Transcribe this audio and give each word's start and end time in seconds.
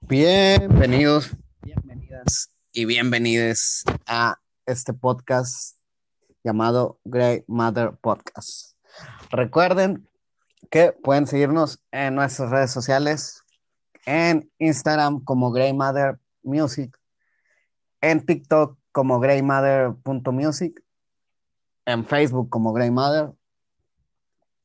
Bienvenidos, 0.00 1.30
bienvenidas 1.62 2.50
y 2.72 2.84
bienvenides 2.84 3.84
a 4.06 4.38
este 4.66 4.92
podcast 4.92 5.78
llamado 6.44 6.98
Grey 7.04 7.44
Mother 7.46 7.92
Podcast. 8.00 8.76
Recuerden 9.30 10.08
que 10.70 10.92
pueden 10.92 11.26
seguirnos 11.26 11.82
en 11.92 12.14
nuestras 12.14 12.50
redes 12.50 12.70
sociales, 12.70 13.42
en 14.06 14.50
Instagram 14.58 15.24
como 15.24 15.50
Grey 15.50 15.72
Mother 15.72 16.18
Music, 16.42 16.98
en 18.00 18.24
TikTok 18.26 18.78
como 18.92 19.20
greymother.music, 19.20 20.82
en 21.86 22.04
Facebook 22.06 22.50
como 22.50 22.72
Grey 22.72 22.90
Mother 22.90 23.32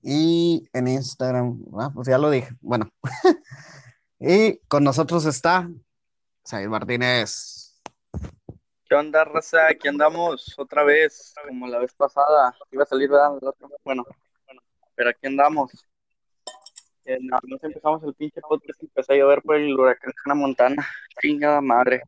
y 0.02 0.68
en 0.73 0.88
Instagram, 0.88 1.59
ah, 1.79 1.91
pues 1.93 2.07
ya 2.07 2.18
lo 2.18 2.29
dije, 2.29 2.50
bueno. 2.61 2.89
y 4.20 4.57
con 4.68 4.84
nosotros 4.84 5.25
está 5.25 5.69
Said 6.43 6.68
Martínez. 6.68 7.82
¿Qué 8.89 8.96
onda, 8.96 9.25
raza? 9.25 9.68
Aquí 9.68 9.88
andamos 9.88 10.57
otra 10.57 10.83
vez, 10.83 11.33
como 11.46 11.68
la 11.68 11.79
vez 11.79 11.93
pasada. 11.93 12.55
Iba 12.71 12.83
a 12.83 12.86
salir, 12.86 13.10
¿verdad? 13.10 13.32
Bueno, 13.83 14.05
bueno, 14.46 14.61
pero 14.96 15.10
aquí 15.10 15.28
andamos. 15.28 15.71
Eh, 17.04 17.18
nada 17.21 17.41
más 17.47 17.64
empezamos 17.64 18.04
el 18.04 18.14
pinche 18.14 18.39
podcast 18.41 18.82
y 18.82 18.86
empezó 18.86 19.14
a 19.14 19.16
llover 19.18 19.41
por 19.41 19.55
el 19.55 19.77
huracán 19.77 20.14
Hannah 20.24 20.36
Montana. 20.36 20.88
Chingada 21.21 21.60
madre. 21.60 22.02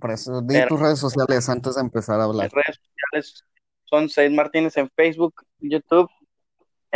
Por 0.00 0.10
eso, 0.10 0.40
di 0.40 0.54
Pero- 0.54 0.68
tus 0.68 0.80
redes 0.80 0.98
sociales 0.98 1.48
antes 1.48 1.76
de 1.76 1.80
empezar 1.82 2.18
a 2.20 2.24
hablar. 2.24 2.46
Mis 2.46 2.52
redes 2.52 2.80
sociales 2.80 3.44
son 3.84 4.08
Said 4.08 4.32
Martínez 4.32 4.76
en 4.76 4.90
Facebook, 4.90 5.46
YouTube 5.60 6.10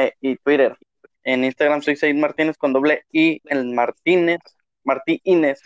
eh, 0.05 0.15
y 0.21 0.37
Twitter. 0.37 0.77
En 1.23 1.45
Instagram 1.45 1.83
soy 1.83 1.97
Said 1.97 2.15
Martínez 2.17 2.57
con 2.57 2.73
doble 2.73 3.05
I, 3.13 3.41
el 3.45 3.67
Martínez, 3.73 4.41
Martí 4.85 5.21
Inés. 5.25 5.61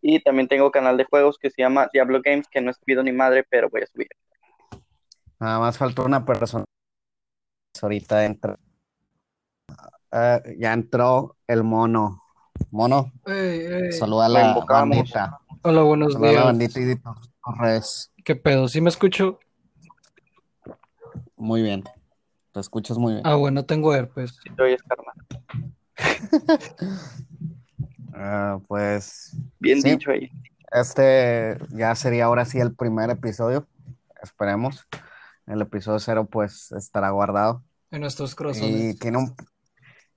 Y 0.00 0.20
también 0.20 0.48
tengo 0.48 0.70
canal 0.70 0.96
de 0.96 1.04
juegos 1.04 1.36
que 1.38 1.50
se 1.50 1.60
llama 1.62 1.88
Diablo 1.92 2.20
Games, 2.24 2.46
que 2.50 2.60
no 2.60 2.70
es 2.70 2.78
pido 2.78 3.02
ni 3.02 3.12
madre, 3.12 3.44
pero 3.48 3.68
voy 3.68 3.82
a 3.82 3.86
subir. 3.86 4.08
Nada 5.38 5.58
más 5.58 5.76
faltó 5.76 6.04
una 6.04 6.24
persona. 6.24 6.64
Ahorita 7.82 8.24
entra. 8.24 8.56
Ah, 10.12 10.40
ya 10.58 10.72
entró 10.72 11.36
el 11.46 11.62
mono. 11.64 12.22
Mono, 12.70 13.10
Ey, 13.26 13.60
ey. 13.60 13.92
saluda 13.92 14.26
a 14.26 14.28
la 14.28 14.64
bandita. 14.68 15.38
Hola, 15.62 15.82
buenos 15.82 16.12
Saluda 16.12 16.28
a 16.28 16.32
la 16.32 16.38
días. 16.40 16.44
bandita 16.44 16.80
y 16.80 16.96
tus 16.96 17.58
redes. 17.58 18.12
¿Qué 18.22 18.36
pedo? 18.36 18.68
¿Sí 18.68 18.80
me 18.82 18.90
escucho? 18.90 19.38
Muy 21.36 21.62
bien. 21.62 21.84
Te 22.52 22.60
escuchas 22.60 22.98
muy 22.98 23.14
bien. 23.14 23.26
Ah, 23.26 23.36
bueno, 23.36 23.64
tengo 23.64 23.94
herpes. 23.94 24.36
Si 24.42 24.50
te 24.50 24.62
oyes, 24.62 24.82
carnal. 24.82 25.14
Ah, 28.12 28.58
pues 28.68 29.34
Bien 29.60 29.80
Sí. 29.80 29.90
dicho 29.92 30.10
ahí. 30.10 30.30
este 30.72 31.56
ya 31.70 31.94
sería 31.94 32.26
ahora 32.26 32.44
sí 32.44 32.58
el 32.58 32.74
primer 32.74 33.08
episodio. 33.10 33.66
Esperemos. 34.22 34.86
El 35.46 35.62
episodio 35.62 35.98
cero 36.00 36.28
pues 36.30 36.70
estará 36.72 37.10
guardado. 37.10 37.62
En 37.90 38.00
nuestros 38.02 38.32
Y 38.32 38.36
corazones. 38.36 38.98
tiene 38.98 39.18
un, 39.18 39.34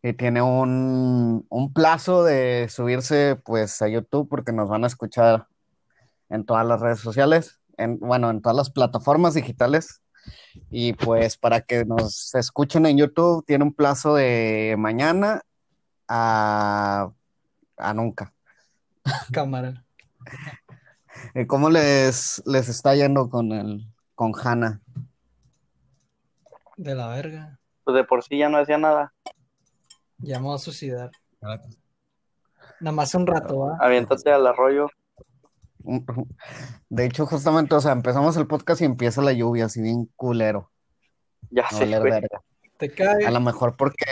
y 0.01 0.13
tiene 0.13 0.41
un, 0.41 1.45
un 1.49 1.73
plazo 1.73 2.23
de 2.23 2.67
subirse 2.69 3.35
pues 3.43 3.81
a 3.81 3.87
YouTube 3.87 4.27
porque 4.29 4.51
nos 4.51 4.69
van 4.69 4.83
a 4.83 4.87
escuchar 4.87 5.47
en 6.29 6.45
todas 6.45 6.65
las 6.67 6.81
redes 6.81 6.99
sociales, 6.99 7.59
en, 7.77 7.99
bueno, 7.99 8.29
en 8.29 8.41
todas 8.41 8.55
las 8.57 8.69
plataformas 8.69 9.33
digitales. 9.33 10.01
Y 10.69 10.93
pues 10.93 11.37
para 11.37 11.61
que 11.61 11.85
nos 11.85 12.33
escuchen 12.35 12.85
en 12.85 12.97
YouTube 12.97 13.45
tiene 13.45 13.63
un 13.63 13.73
plazo 13.73 14.15
de 14.15 14.75
mañana 14.77 15.41
a, 16.07 17.11
a 17.77 17.93
nunca. 17.93 18.33
Cámara. 19.31 19.83
¿Y 21.35 21.45
¿Cómo 21.47 21.69
les, 21.69 22.41
les 22.45 22.69
está 22.69 22.95
yendo 22.95 23.29
con 23.29 23.51
el, 23.51 23.85
con 24.15 24.33
Hannah? 24.35 24.81
De 26.77 26.95
la 26.95 27.07
verga. 27.07 27.59
Pues 27.83 27.95
de 27.95 28.03
por 28.03 28.23
sí 28.23 28.37
ya 28.37 28.49
no 28.49 28.57
hacía 28.57 28.77
nada. 28.77 29.13
Ya 30.17 30.39
me 30.39 30.45
voy 30.45 30.55
a 30.55 30.59
suicidar. 30.59 31.11
Nada 32.79 32.95
más 32.95 33.13
un 33.13 33.27
rato, 33.27 33.59
¿va? 33.59 33.77
Aviéntate 33.79 34.31
al 34.31 34.47
arroyo. 34.47 34.87
De 36.89 37.05
hecho, 37.05 37.25
justamente, 37.25 37.75
o 37.75 37.81
sea, 37.81 37.91
empezamos 37.91 38.37
el 38.37 38.47
podcast 38.47 38.81
y 38.81 38.85
empieza 38.85 39.21
la 39.21 39.33
lluvia, 39.33 39.65
así 39.65 39.81
bien 39.81 40.09
culero. 40.15 40.71
Ya 41.49 41.65
No 41.71 41.77
sé, 41.77 41.85
verga. 41.99 42.41
Te 42.77 42.91
cae. 42.91 43.25
A 43.25 43.31
lo 43.31 43.39
mejor 43.39 43.75
porque, 43.77 44.05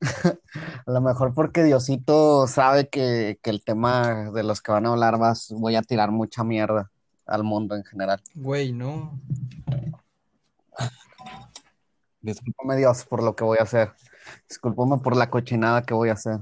a 0.86 0.90
lo 0.90 1.00
mejor 1.00 1.34
porque 1.34 1.62
Diosito 1.62 2.46
sabe 2.46 2.88
que, 2.88 3.38
que 3.42 3.50
el 3.50 3.62
tema 3.62 4.30
de 4.30 4.42
los 4.42 4.62
que 4.62 4.72
van 4.72 4.86
a 4.86 4.90
hablar 4.90 5.18
vas, 5.18 5.52
voy 5.56 5.76
a 5.76 5.82
tirar 5.82 6.10
mucha 6.10 6.42
mierda 6.42 6.90
al 7.26 7.44
mundo 7.44 7.76
en 7.76 7.84
general. 7.84 8.20
Güey, 8.34 8.72
no. 8.72 9.20
Discúlpame 12.22 12.76
Dios 12.76 13.04
por 13.04 13.22
lo 13.22 13.36
que 13.36 13.44
voy 13.44 13.58
a 13.60 13.64
hacer. 13.64 13.92
Discúlpame 14.48 14.98
por 14.98 15.16
la 15.16 15.30
cochinada 15.30 15.82
que 15.82 15.94
voy 15.94 16.08
a 16.08 16.14
hacer. 16.14 16.40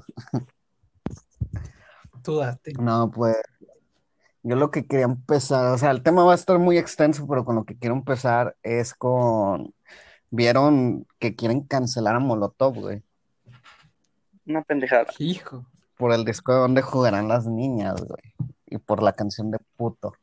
Tú 2.23 2.37
date. 2.37 2.73
No, 2.79 3.11
pues 3.11 3.37
yo 4.49 4.57
lo 4.57 4.71
que 4.71 4.87
quería 4.87 5.05
empezar, 5.05 5.73
o 5.73 5.79
sea, 5.79 5.91
el 5.91 6.03
tema 6.03 6.25
va 6.25 6.33
a 6.33 6.37
estar 6.37 6.59
muy 6.59 6.79
extenso, 6.79 7.27
pero 7.29 7.45
con 7.45 7.57
lo 7.57 7.65
que 7.65 7.77
quiero 7.77 7.95
empezar 7.95 8.57
es 8.63 8.95
con, 8.95 9.75
vieron 10.31 11.07
que 11.19 11.37
quieren 11.37 11.63
cancelar 11.63 12.17
a 12.17 12.19
Molotov, 12.19 12.75
güey, 12.75 13.03
Una 14.47 14.63
pendejada. 14.63 15.07
Hijo. 15.19 15.67
por 15.97 16.13
el 16.13 16.25
disco 16.25 16.53
de 16.53 16.61
donde 16.61 16.83
jugarán 16.83 17.29
las 17.29 17.47
niñas, 17.47 18.01
güey, 18.03 18.35
y 18.67 18.79
por 18.79 19.03
la 19.03 19.13
canción 19.13 19.51
de 19.51 19.59
puto. 19.77 20.15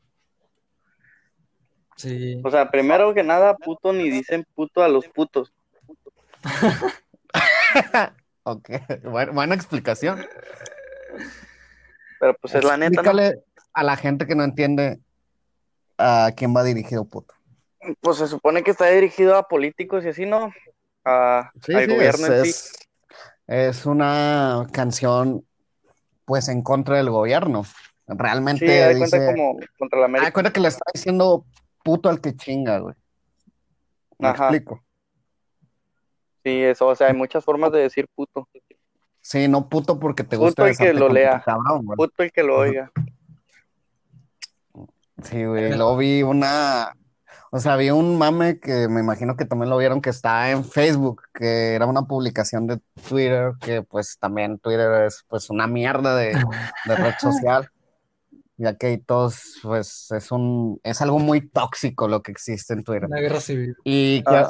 Sí. 1.95 2.41
O 2.43 2.51
sea, 2.51 2.71
primero 2.71 3.13
que 3.13 3.23
nada, 3.23 3.55
puto 3.55 3.93
ni 3.93 4.09
dicen 4.09 4.45
puto 4.55 4.83
a 4.83 4.89
los 4.89 5.07
putos. 5.07 5.53
Ok, 8.47 8.69
bueno, 9.03 9.33
buena 9.33 9.55
explicación. 9.55 10.23
Pero 12.19 12.35
pues 12.39 12.53
es 12.53 12.63
la 12.63 12.77
neta, 12.77 13.01
¿no? 13.01 13.11
A 13.75 13.83
la 13.83 13.95
gente 13.97 14.25
que 14.25 14.35
no 14.35 14.43
entiende 14.43 14.99
a 15.97 16.31
quién 16.35 16.55
va 16.55 16.63
dirigido 16.63 17.05
puto. 17.05 17.33
Pues 18.01 18.17
se 18.17 18.27
supone 18.27 18.63
que 18.63 18.71
está 18.71 18.87
dirigido 18.87 19.35
a 19.35 19.47
políticos 19.47 20.03
y 20.05 20.07
así, 20.09 20.25
¿no? 20.25 20.51
A, 21.03 21.51
Sí, 21.61 21.73
al 21.73 21.85
sí, 21.85 21.93
gobierno 21.93 22.27
es, 22.27 22.31
en 22.31 22.45
sí. 22.45 22.49
es, 22.49 22.73
es 23.47 23.85
una 23.85 24.65
canción, 24.71 25.45
pues, 26.25 26.47
en 26.49 26.63
contra 26.63 26.97
del 26.97 27.09
gobierno. 27.11 27.63
Realmente 28.07 28.65
Sí, 28.65 28.97
cuenta 28.97 29.17
dice, 29.17 29.25
como 29.33 29.59
contra 29.77 29.99
la 29.99 30.05
América. 30.05 30.31
cuenta 30.31 30.53
que 30.53 30.59
le 30.59 30.67
está 30.69 30.85
diciendo 30.93 31.45
puto 31.83 32.09
al 32.09 32.21
que 32.21 32.35
chinga, 32.35 32.79
güey. 32.79 32.95
¿Me 34.17 34.29
Ajá. 34.29 34.45
explico? 34.47 34.83
Sí, 36.43 36.63
eso, 36.63 36.87
o 36.87 36.95
sea, 36.95 37.07
hay 37.07 37.13
muchas 37.13 37.43
formas 37.43 37.71
de 37.71 37.79
decir 37.79 38.07
puto. 38.15 38.47
Sí, 39.21 39.47
no 39.47 39.67
puto 39.67 39.99
porque 39.99 40.23
te 40.23 40.37
Puto 40.37 40.45
gusta 40.45 40.69
el 40.69 40.77
que 40.77 40.93
lo 40.93 41.09
lea. 41.09 41.41
cabrón. 41.43 41.87
Puto 41.95 42.21
el 42.23 42.31
que 42.31 42.43
lo 42.43 42.57
oiga. 42.57 42.91
Sí, 45.23 45.45
güey, 45.45 45.73
luego 45.75 45.97
vi 45.97 46.23
una, 46.23 46.93
o 47.51 47.59
sea, 47.59 47.77
vi 47.77 47.89
un 47.89 48.17
mame 48.17 48.59
que 48.59 48.87
me 48.89 48.99
imagino 48.99 49.35
que 49.37 49.45
también 49.45 49.69
lo 49.69 49.77
vieron 49.77 50.01
que 50.01 50.09
está 50.09 50.51
en 50.51 50.65
Facebook, 50.65 51.23
que 51.33 51.73
era 51.73 51.85
una 51.85 52.03
publicación 52.03 52.67
de 52.67 52.79
Twitter, 53.07 53.53
que 53.61 53.81
pues 53.81 54.17
también 54.19 54.59
Twitter 54.59 55.05
es 55.05 55.23
pues 55.27 55.49
una 55.49 55.67
mierda 55.67 56.15
de, 56.15 56.33
de 56.85 56.95
red 56.95 57.13
social, 57.19 57.69
ya 58.57 58.75
que 58.77 58.87
ahí 58.87 58.97
todos, 58.97 59.59
pues 59.63 60.11
es 60.11 60.31
un, 60.31 60.79
es 60.83 61.01
algo 61.01 61.19
muy 61.19 61.41
tóxico 61.49 62.07
lo 62.07 62.21
que 62.21 62.31
existe 62.31 62.73
en 62.73 62.83
Twitter. 62.83 63.05
Una 63.05 63.21
guerra 63.21 63.39
civil. 63.39 63.75
Y 63.83 64.23
que, 64.23 64.35
Ah, 64.35 64.49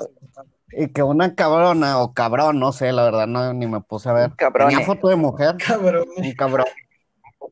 y 0.71 0.87
que 0.89 1.03
una 1.03 1.35
cabrona 1.35 1.99
o 1.99 2.13
cabrón, 2.13 2.59
no 2.59 2.71
sé, 2.71 2.91
la 2.91 3.03
verdad 3.03 3.27
no, 3.27 3.53
ni 3.53 3.67
me 3.67 3.81
puse 3.81 4.09
a 4.09 4.13
ver, 4.13 4.31
cabrón. 4.35 4.69
tenía 4.69 4.85
foto 4.85 5.07
de 5.07 5.15
mujer, 5.15 5.55
Cabrón. 5.65 6.07
un 6.17 6.31
cabrón, 6.33 6.65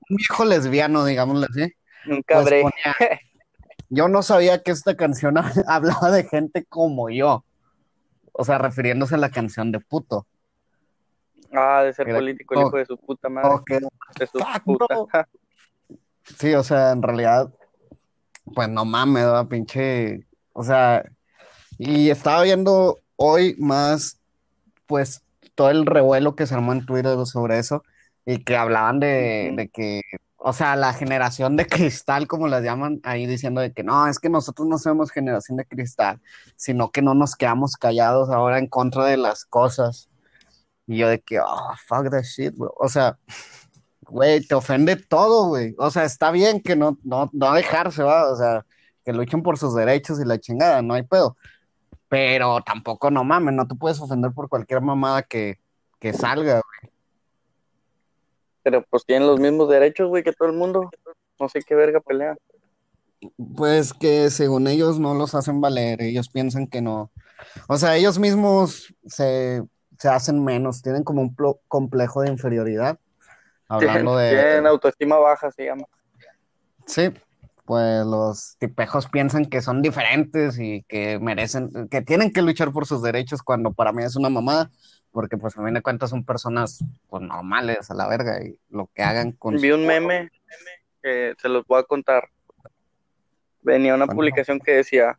un 0.09 0.17
viejo 0.17 0.45
lesbiano, 0.45 1.05
digámosle 1.05 1.47
así. 1.49 1.73
Un 2.07 2.23
Pues 2.23 2.45
ponía, 2.45 2.71
yo 3.89 4.07
no 4.07 4.21
sabía 4.23 4.61
que 4.63 4.71
esta 4.71 4.95
canción 4.95 5.35
hablaba 5.67 6.11
de 6.11 6.23
gente 6.25 6.65
como 6.65 7.09
yo. 7.09 7.43
O 8.31 8.43
sea, 8.43 8.57
refiriéndose 8.57 9.15
a 9.15 9.19
la 9.19 9.29
canción 9.29 9.71
de 9.71 9.79
puto. 9.79 10.25
Ah, 11.51 11.83
de 11.83 11.93
ser 11.93 12.09
Era- 12.09 12.17
político, 12.17 12.55
el 12.55 12.61
hijo 12.61 12.77
de 12.77 12.85
su 12.85 12.97
puta 12.97 13.29
madre. 13.29 13.49
Ok. 13.49 13.69
De 14.19 14.27
su 14.27 14.39
fuck, 14.39 14.63
puta. 14.63 14.85
bro. 14.89 15.07
Sí, 16.39 16.53
o 16.53 16.63
sea, 16.63 16.91
en 16.91 17.03
realidad, 17.03 17.53
pues 18.55 18.69
no 18.69 18.85
mames, 18.85 19.25
¿verdad? 19.25 19.45
Pinche. 19.47 20.25
O 20.53 20.63
sea, 20.63 21.03
y 21.77 22.09
estaba 22.09 22.43
viendo 22.43 22.99
hoy 23.17 23.55
más, 23.59 24.21
pues, 24.87 25.21
todo 25.53 25.69
el 25.69 25.85
revuelo 25.85 26.33
que 26.35 26.47
se 26.47 26.53
armó 26.55 26.71
en 26.71 26.85
Twitter 26.85 27.17
sobre 27.25 27.59
eso 27.59 27.83
y 28.25 28.41
que 28.41 28.55
hablaban 28.55 29.01
de, 29.01 29.51
de 29.57 29.67
que, 29.67 30.01
o 30.45 30.51
sea, 30.51 30.75
la 30.75 30.93
generación 30.93 31.55
de 31.55 31.65
cristal, 31.67 32.27
como 32.27 32.47
las 32.49 32.63
llaman, 32.63 32.99
ahí 33.03 33.25
diciendo 33.25 33.61
de 33.61 33.71
que 33.73 33.83
no, 33.83 34.07
es 34.07 34.19
que 34.19 34.29
nosotros 34.29 34.67
no 34.67 34.77
somos 34.77 35.09
generación 35.11 35.57
de 35.57 35.65
cristal, 35.65 36.21
sino 36.57 36.91
que 36.91 37.01
no 37.01 37.13
nos 37.13 37.35
quedamos 37.37 37.77
callados 37.77 38.29
ahora 38.29 38.59
en 38.59 38.67
contra 38.67 39.05
de 39.05 39.17
las 39.17 39.45
cosas. 39.45 40.09
Y 40.85 40.97
yo 40.97 41.07
de 41.07 41.21
que, 41.21 41.39
oh, 41.39 41.71
fuck 41.87 42.09
that 42.11 42.23
shit, 42.23 42.53
bro. 42.57 42.73
O 42.77 42.89
sea, 42.89 43.17
güey, 44.01 44.45
te 44.45 44.55
ofende 44.55 44.97
todo, 44.97 45.47
güey. 45.47 45.75
O 45.77 45.89
sea, 45.91 46.03
está 46.03 46.29
bien 46.31 46.61
que 46.61 46.75
no, 46.75 46.97
no, 47.03 47.29
no 47.33 47.53
dejarse, 47.53 48.03
va, 48.03 48.29
o 48.31 48.35
sea, 48.35 48.65
que 49.05 49.13
luchen 49.13 49.43
por 49.43 49.57
sus 49.57 49.73
derechos 49.75 50.19
y 50.19 50.25
la 50.25 50.39
chingada, 50.39 50.81
no 50.81 50.93
hay 50.93 51.03
pedo. 51.03 51.37
Pero 52.09 52.61
tampoco, 52.61 53.09
no 53.11 53.23
mames, 53.23 53.53
no 53.55 53.67
te 53.67 53.75
puedes 53.75 53.99
ofender 54.01 54.31
por 54.33 54.49
cualquier 54.49 54.81
mamada 54.81 55.23
que, 55.23 55.59
que 55.99 56.13
salga, 56.13 56.61
güey. 56.61 56.92
Pero 58.63 58.83
pues 58.89 59.05
tienen 59.05 59.27
los 59.27 59.39
mismos 59.39 59.69
derechos, 59.69 60.07
güey, 60.07 60.23
que 60.23 60.33
todo 60.33 60.47
el 60.47 60.55
mundo. 60.55 60.89
No 61.39 61.49
sé 61.49 61.61
qué 61.61 61.75
verga 61.75 61.99
pelea. 61.99 62.35
Pues 63.55 63.93
que 63.93 64.29
según 64.29 64.67
ellos 64.67 64.99
no 64.99 65.13
los 65.13 65.35
hacen 65.35 65.61
valer, 65.61 66.01
ellos 66.01 66.29
piensan 66.29 66.67
que 66.67 66.81
no. 66.81 67.11
O 67.67 67.77
sea, 67.77 67.95
ellos 67.95 68.19
mismos 68.19 68.93
se, 69.05 69.63
se 69.97 70.09
hacen 70.09 70.43
menos, 70.43 70.81
tienen 70.81 71.03
como 71.03 71.21
un 71.21 71.35
complejo 71.67 72.21
de 72.21 72.29
inferioridad. 72.29 72.97
Hablando 73.67 74.17
Tienen, 74.17 74.35
de... 74.35 74.43
tienen 74.43 74.67
autoestima 74.67 75.17
baja, 75.17 75.51
se 75.51 75.65
llama. 75.65 75.85
Sí, 76.85 77.11
pues 77.65 78.05
los 78.05 78.57
tipejos 78.57 79.07
piensan 79.07 79.45
que 79.45 79.61
son 79.61 79.81
diferentes 79.81 80.59
y 80.59 80.83
que 80.83 81.19
merecen, 81.19 81.87
que 81.89 82.01
tienen 82.01 82.31
que 82.31 82.41
luchar 82.41 82.71
por 82.71 82.85
sus 82.85 83.01
derechos 83.01 83.41
cuando 83.41 83.71
para 83.71 83.93
mí 83.93 84.03
es 84.03 84.15
una 84.15 84.29
mamada, 84.29 84.69
porque 85.11 85.37
pues 85.37 85.57
a 85.57 85.63
fin 85.63 85.73
de 85.73 85.81
cuentas 85.81 86.09
son 86.09 86.25
personas 86.25 86.83
pues 87.09 87.23
normales 87.23 87.89
a 87.89 87.93
la 87.93 88.07
verga 88.07 88.43
y 88.43 88.57
lo 88.69 88.89
que 88.93 89.03
hagan 89.03 89.31
con 89.31 89.55
Vi 89.55 89.71
un 89.71 89.85
meme 89.85 90.29
que 91.01 91.35
se 91.37 91.49
los 91.49 91.65
voy 91.65 91.79
a 91.79 91.83
contar. 91.83 92.29
Venía 93.61 93.95
una 93.95 94.07
publicación 94.07 94.59
que 94.59 94.73
decía, 94.73 95.17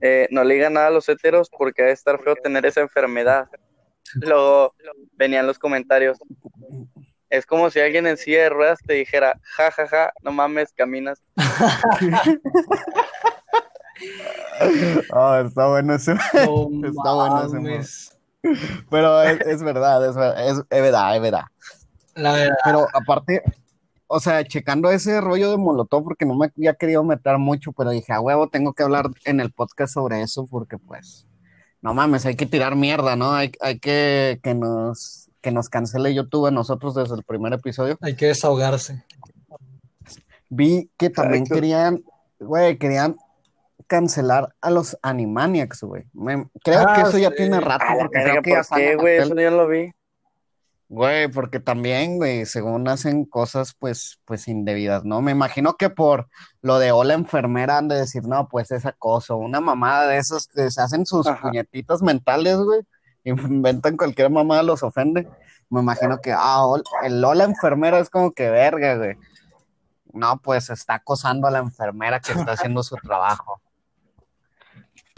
eh, 0.00 0.28
no 0.30 0.44
le 0.44 0.54
digan 0.54 0.74
nada 0.74 0.86
a 0.86 0.90
los 0.90 1.08
héteros 1.08 1.50
porque 1.50 1.82
ha 1.82 1.86
de 1.86 1.92
estar 1.92 2.22
feo 2.22 2.36
tener 2.36 2.64
esa 2.64 2.80
enfermedad. 2.80 3.48
Luego 4.14 4.74
venían 5.12 5.46
los 5.46 5.58
comentarios. 5.58 6.18
Es 7.28 7.44
como 7.46 7.70
si 7.70 7.80
alguien 7.80 8.06
en 8.06 8.16
silla 8.16 8.42
de 8.42 8.48
ruedas 8.50 8.78
te 8.86 8.94
dijera, 8.94 9.38
ja, 9.42 9.70
ja, 9.70 9.88
ja, 9.88 10.12
no 10.22 10.32
mames, 10.32 10.72
caminas. 10.72 11.20
Ah, 15.12 15.42
está 15.46 15.66
bueno 15.68 15.94
eso. 15.94 16.14
No 16.14 16.20
Está 16.88 17.12
bueno 17.14 17.44
ese 17.46 17.56
mames. 17.56 18.18
Pero 18.90 19.22
es, 19.22 19.40
es 19.40 19.62
verdad, 19.62 20.08
es, 20.08 20.14
ver- 20.14 20.38
es, 20.38 20.58
es 20.58 20.82
verdad, 20.82 21.16
es 21.16 21.22
verdad. 21.22 21.44
La 22.14 22.32
verdad, 22.32 22.56
Pero 22.64 22.86
aparte, 22.92 23.42
o 24.06 24.20
sea, 24.20 24.44
checando 24.44 24.90
ese 24.90 25.20
rollo 25.20 25.50
de 25.50 25.56
Molotov, 25.56 26.04
porque 26.04 26.24
no 26.24 26.36
me 26.36 26.46
había 26.56 26.74
querido 26.74 27.02
meter 27.02 27.38
mucho, 27.38 27.72
pero 27.72 27.90
dije, 27.90 28.12
a 28.12 28.20
huevo, 28.20 28.48
tengo 28.48 28.72
que 28.72 28.84
hablar 28.84 29.06
en 29.24 29.40
el 29.40 29.50
podcast 29.52 29.94
sobre 29.94 30.22
eso, 30.22 30.46
porque 30.46 30.78
pues, 30.78 31.26
no 31.82 31.92
mames, 31.92 32.24
hay 32.24 32.36
que 32.36 32.46
tirar 32.46 32.76
mierda, 32.76 33.16
¿no? 33.16 33.32
Hay, 33.32 33.50
hay 33.60 33.78
que 33.80 34.38
que 34.42 34.54
nos, 34.54 35.25
que 35.46 35.52
nos 35.52 35.68
cancele 35.68 36.12
YouTube 36.12 36.46
a 36.46 36.50
nosotros 36.50 36.96
desde 36.96 37.14
el 37.14 37.22
primer 37.22 37.52
episodio. 37.52 37.96
hay 38.00 38.16
que 38.16 38.26
desahogarse. 38.26 39.04
Vi 40.48 40.90
que 40.98 41.08
también 41.08 41.44
Correcto. 41.44 41.54
querían, 41.54 42.04
güey, 42.40 42.78
querían 42.78 43.14
cancelar 43.86 44.56
a 44.60 44.70
los 44.72 44.98
Animaniacs, 45.02 45.84
güey. 45.84 46.02
Creo 46.64 46.80
Ah, 46.88 46.94
que 46.96 47.02
eso 47.02 47.18
ya 47.18 47.30
tiene 47.30 47.60
rato, 47.60 47.84
porque 47.96 48.22
creo 48.24 48.42
que 48.42 48.50
ya 48.50 48.62
¿por 48.68 48.76
qué, 48.78 48.96
güey? 48.96 49.16
Eso 49.18 49.34
no 49.36 49.50
lo 49.52 49.68
vi. 49.68 49.92
Güey, 50.88 51.28
porque 51.28 51.60
también, 51.60 52.16
güey, 52.16 52.44
según 52.44 52.88
hacen 52.88 53.24
cosas, 53.24 53.72
pues, 53.78 54.18
pues 54.24 54.48
indebidas, 54.48 55.04
¿no? 55.04 55.22
Me 55.22 55.30
imagino 55.30 55.74
que 55.76 55.90
por 55.90 56.26
lo 56.60 56.80
de 56.80 56.90
hola 56.90 57.14
enfermera 57.14 57.78
han 57.78 57.86
de 57.86 57.98
decir, 57.98 58.24
no, 58.24 58.48
pues 58.48 58.72
es 58.72 58.84
acoso, 58.84 59.36
una 59.36 59.60
mamada 59.60 60.08
de 60.08 60.16
esos 60.18 60.48
que 60.48 60.68
se 60.72 60.82
hacen 60.82 61.06
sus 61.06 61.24
Ajá. 61.28 61.40
puñetitos 61.42 62.02
mentales, 62.02 62.56
güey, 62.56 62.80
inventan 63.30 63.96
cualquier 63.96 64.30
mamada, 64.30 64.62
los 64.62 64.82
ofende. 64.82 65.28
Me 65.68 65.80
imagino 65.80 66.20
que, 66.20 66.32
ah, 66.32 66.64
el 67.04 67.24
hola 67.24 67.44
enfermera 67.44 67.98
es 67.98 68.08
como 68.10 68.32
que 68.32 68.50
verga, 68.50 68.96
güey. 68.96 69.16
No, 70.12 70.38
pues 70.38 70.70
está 70.70 70.94
acosando 70.94 71.46
a 71.46 71.50
la 71.50 71.58
enfermera 71.58 72.20
que 72.20 72.32
está 72.32 72.52
haciendo 72.52 72.82
su 72.82 72.96
trabajo. 72.96 73.60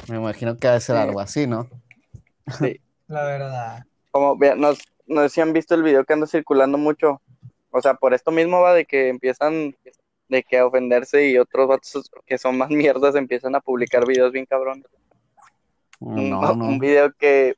Me 0.09 0.17
imagino 0.17 0.57
que 0.57 0.67
debe 0.69 0.81
ser 0.81 0.97
Sí. 0.97 1.03
algo 1.03 1.21
así, 1.21 1.47
¿no? 1.47 1.69
Sí. 2.59 2.81
La 3.07 3.25
verdad. 3.25 3.85
Como, 4.11 4.37
vean, 4.37 4.61
no, 4.61 4.71
no 5.07 5.23
sé 5.23 5.29
si 5.29 5.41
han 5.41 5.53
visto 5.53 5.75
el 5.75 5.83
video 5.83 6.05
que 6.05 6.13
anda 6.15 6.27
circulando 6.27 6.79
mucho. 6.79 7.21
O 7.71 7.81
sea, 7.83 7.95
por 7.95 8.15
esto 8.15 8.31
mismo 8.31 8.61
va 8.61 8.73
de 8.75 8.85
que 8.87 9.09
empiezan 9.09 9.75
de 10.29 10.43
que 10.43 10.59
a 10.59 10.67
ofenderse 10.67 11.27
y 11.29 11.39
otros 11.39 11.69
vatos 11.69 12.11
que 12.27 12.39
son 12.39 12.57
más 12.59 12.71
mierdas 12.71 13.15
empiezan 13.15 13.55
a 13.55 13.61
publicar 13.61 14.07
videos 14.07 14.33
bien 14.33 14.47
cabrones. 14.47 14.87
Un, 16.01 16.31
No, 16.31 16.53
un 16.53 16.79
video 16.79 17.13
que, 17.13 17.57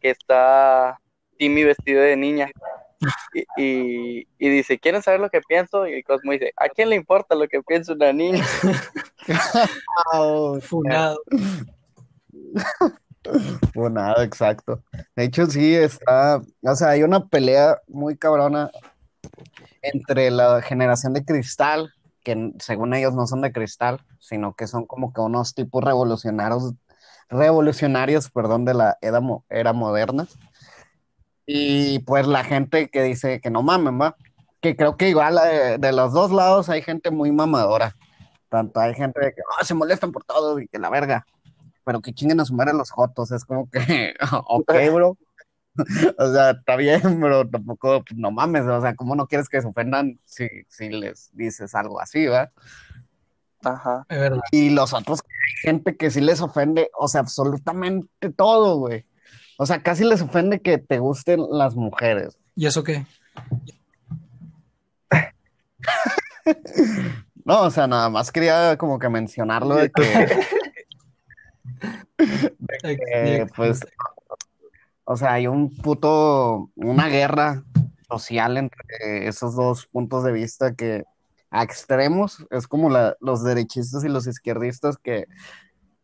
que 0.00 0.10
está 0.10 0.98
Timmy 1.38 1.64
vestido 1.64 2.02
de 2.02 2.16
niña 2.16 2.50
y, 3.32 3.62
y, 3.62 4.28
y 4.38 4.48
dice, 4.48 4.78
¿quieren 4.78 5.02
saber 5.02 5.20
lo 5.20 5.30
que 5.30 5.40
pienso? 5.40 5.86
Y 5.86 6.02
Cosmo 6.02 6.32
dice, 6.32 6.52
¿a 6.56 6.68
quién 6.68 6.90
le 6.90 6.96
importa 6.96 7.34
lo 7.34 7.46
que 7.48 7.62
piensa 7.62 7.92
una 7.92 8.12
niña? 8.12 8.44
Oh, 10.12 10.58
Funado. 10.62 11.20
O 13.74 13.90
nada, 13.90 14.24
exacto. 14.24 14.82
De 15.14 15.24
hecho, 15.24 15.44
sí 15.46 15.74
está, 15.74 16.40
o 16.62 16.74
sea, 16.74 16.90
hay 16.90 17.02
una 17.02 17.26
pelea 17.26 17.78
muy 17.86 18.16
cabrona 18.16 18.70
entre 19.82 20.30
la 20.30 20.62
generación 20.62 21.12
de 21.12 21.24
cristal, 21.24 21.92
que 22.24 22.52
según 22.58 22.94
ellos 22.94 23.14
no 23.14 23.26
son 23.26 23.42
de 23.42 23.52
cristal, 23.52 24.00
sino 24.18 24.54
que 24.54 24.66
son 24.66 24.86
como 24.86 25.12
que 25.12 25.20
unos 25.20 25.54
tipos 25.54 25.84
revolucionarios, 25.84 26.72
revolucionarios, 27.30 28.30
perdón, 28.30 28.64
de 28.64 28.74
la 28.74 28.98
era, 29.00 29.20
mo- 29.20 29.44
era 29.50 29.72
moderna. 29.72 30.26
Y 31.46 32.00
pues 32.00 32.26
la 32.26 32.44
gente 32.44 32.88
que 32.90 33.02
dice 33.02 33.40
que 33.40 33.50
no 33.50 33.62
mamen, 33.62 34.00
va. 34.00 34.16
Que 34.60 34.76
creo 34.76 34.96
que 34.96 35.08
igual 35.08 35.38
eh, 35.50 35.76
de 35.78 35.92
los 35.92 36.12
dos 36.12 36.30
lados 36.32 36.68
hay 36.68 36.82
gente 36.82 37.10
muy 37.10 37.32
mamadora. 37.32 37.96
Tanto 38.50 38.80
hay 38.80 38.94
gente 38.94 39.20
de 39.20 39.32
que 39.34 39.42
"Ah, 39.60 39.64
se 39.64 39.74
molestan 39.74 40.12
por 40.12 40.24
todo 40.24 40.58
y 40.60 40.68
que 40.68 40.78
la 40.78 40.90
verga 40.90 41.26
pero 41.84 42.00
que 42.02 42.14
chinguen 42.14 42.40
a 42.40 42.44
su 42.46 42.54
madre 42.54 42.74
los 42.74 42.90
jotos, 42.90 43.32
es 43.32 43.44
como 43.44 43.70
que, 43.70 44.14
ok, 44.48 44.72
bro, 44.94 45.18
o 46.18 46.32
sea, 46.32 46.50
está 46.52 46.76
bien, 46.76 47.00
pero 47.20 47.48
tampoco, 47.48 48.04
pues, 48.04 48.18
no 48.18 48.30
mames, 48.30 48.64
o 48.66 48.80
sea, 48.80 48.94
¿cómo 48.96 49.16
no 49.16 49.26
quieres 49.28 49.48
que 49.48 49.60
se 49.62 49.68
ofendan 49.68 50.20
si, 50.24 50.48
si 50.68 50.90
les 50.90 51.30
dices 51.34 51.74
algo 51.74 52.00
así, 52.00 52.26
va? 52.26 52.52
Ajá. 53.64 54.04
Es 54.08 54.18
verdad. 54.18 54.40
Y 54.52 54.70
los 54.70 54.92
otros, 54.92 55.20
hay 55.24 55.70
gente 55.70 55.96
que 55.96 56.10
sí 56.10 56.20
les 56.20 56.40
ofende, 56.40 56.90
o 56.98 57.08
sea, 57.08 57.20
absolutamente 57.20 58.30
todo, 58.30 58.78
güey. 58.78 59.04
O 59.58 59.66
sea, 59.66 59.82
casi 59.82 60.04
les 60.04 60.22
ofende 60.22 60.60
que 60.60 60.78
te 60.78 60.98
gusten 60.98 61.40
las 61.50 61.74
mujeres. 61.74 62.38
¿Y 62.54 62.66
eso 62.66 62.84
qué? 62.84 63.06
No, 67.44 67.62
o 67.62 67.70
sea, 67.70 67.86
nada 67.86 68.10
más 68.10 68.30
quería 68.30 68.76
como 68.76 68.98
que 68.98 69.08
mencionarlo 69.08 69.76
de 69.76 69.90
que, 69.90 70.28
eh, 73.14 73.46
pues, 73.56 73.80
o 75.04 75.16
sea, 75.16 75.32
hay 75.32 75.46
un 75.46 75.74
puto, 75.74 76.70
una 76.74 77.08
guerra 77.08 77.64
social 78.06 78.58
entre 78.58 79.28
esos 79.28 79.56
dos 79.56 79.86
puntos 79.86 80.24
de 80.24 80.32
vista 80.32 80.74
que 80.74 81.04
a 81.50 81.62
extremos 81.62 82.46
es 82.50 82.66
como 82.66 82.90
la- 82.90 83.16
los 83.20 83.42
derechistas 83.42 84.04
y 84.04 84.08
los 84.08 84.26
izquierdistas 84.26 84.98
que 84.98 85.26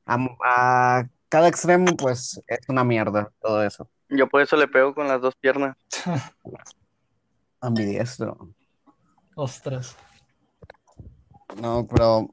a, 0.07 0.19
a 0.45 1.09
cada 1.29 1.49
extremo 1.49 1.97
pues 1.97 2.41
es 2.47 2.61
una 2.69 2.85
mierda 2.85 3.33
todo 3.41 3.63
eso. 3.63 3.89
Yo 4.09 4.29
por 4.29 4.43
eso 4.43 4.57
le 4.57 4.69
pego 4.69 4.95
con 4.95 5.09
las 5.09 5.21
dos 5.21 5.35
piernas. 5.37 5.77
Ambidiestro. 7.61 8.51
Ostras. 9.35 9.97
No, 11.61 11.87
pero 11.87 12.29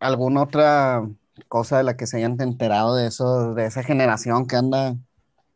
¿alguna 0.00 0.42
otra 0.42 1.02
cosa 1.48 1.78
de 1.78 1.84
la 1.84 1.96
que 1.96 2.06
se 2.06 2.18
hayan 2.18 2.40
enterado 2.40 2.94
de 2.94 3.06
eso, 3.06 3.54
de 3.54 3.66
esa 3.66 3.82
generación 3.82 4.46
que 4.46 4.56
anda 4.56 4.96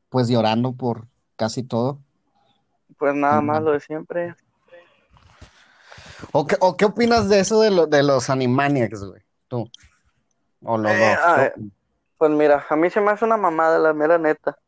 pues 0.08 0.28
llorando 0.28 0.72
por 0.72 1.06
casi 1.36 1.62
todo? 1.62 2.00
Pues 2.98 3.14
nada 3.14 3.38
Ujú. 3.38 3.46
más 3.46 3.62
lo 3.62 3.72
de 3.72 3.80
siempre. 3.80 4.34
¿O 6.32 6.46
qué, 6.46 6.56
o 6.60 6.76
qué 6.76 6.84
opinas 6.84 7.28
de 7.28 7.40
eso 7.40 7.60
de, 7.60 7.70
lo- 7.70 7.86
de 7.86 8.02
los 8.02 8.28
Animaniacs, 8.30 9.04
güey? 9.04 9.22
Tú. 9.48 9.70
O 10.64 10.76
los 10.78 10.92
Eh, 10.92 11.16
dos. 11.56 11.66
Pues 12.16 12.30
mira, 12.32 12.66
a 12.68 12.76
mí 12.76 12.90
se 12.90 13.00
me 13.00 13.12
hace 13.12 13.24
una 13.24 13.36
mamada, 13.36 13.78
la 13.78 13.92
mera 13.92 14.18
neta. 14.18 14.58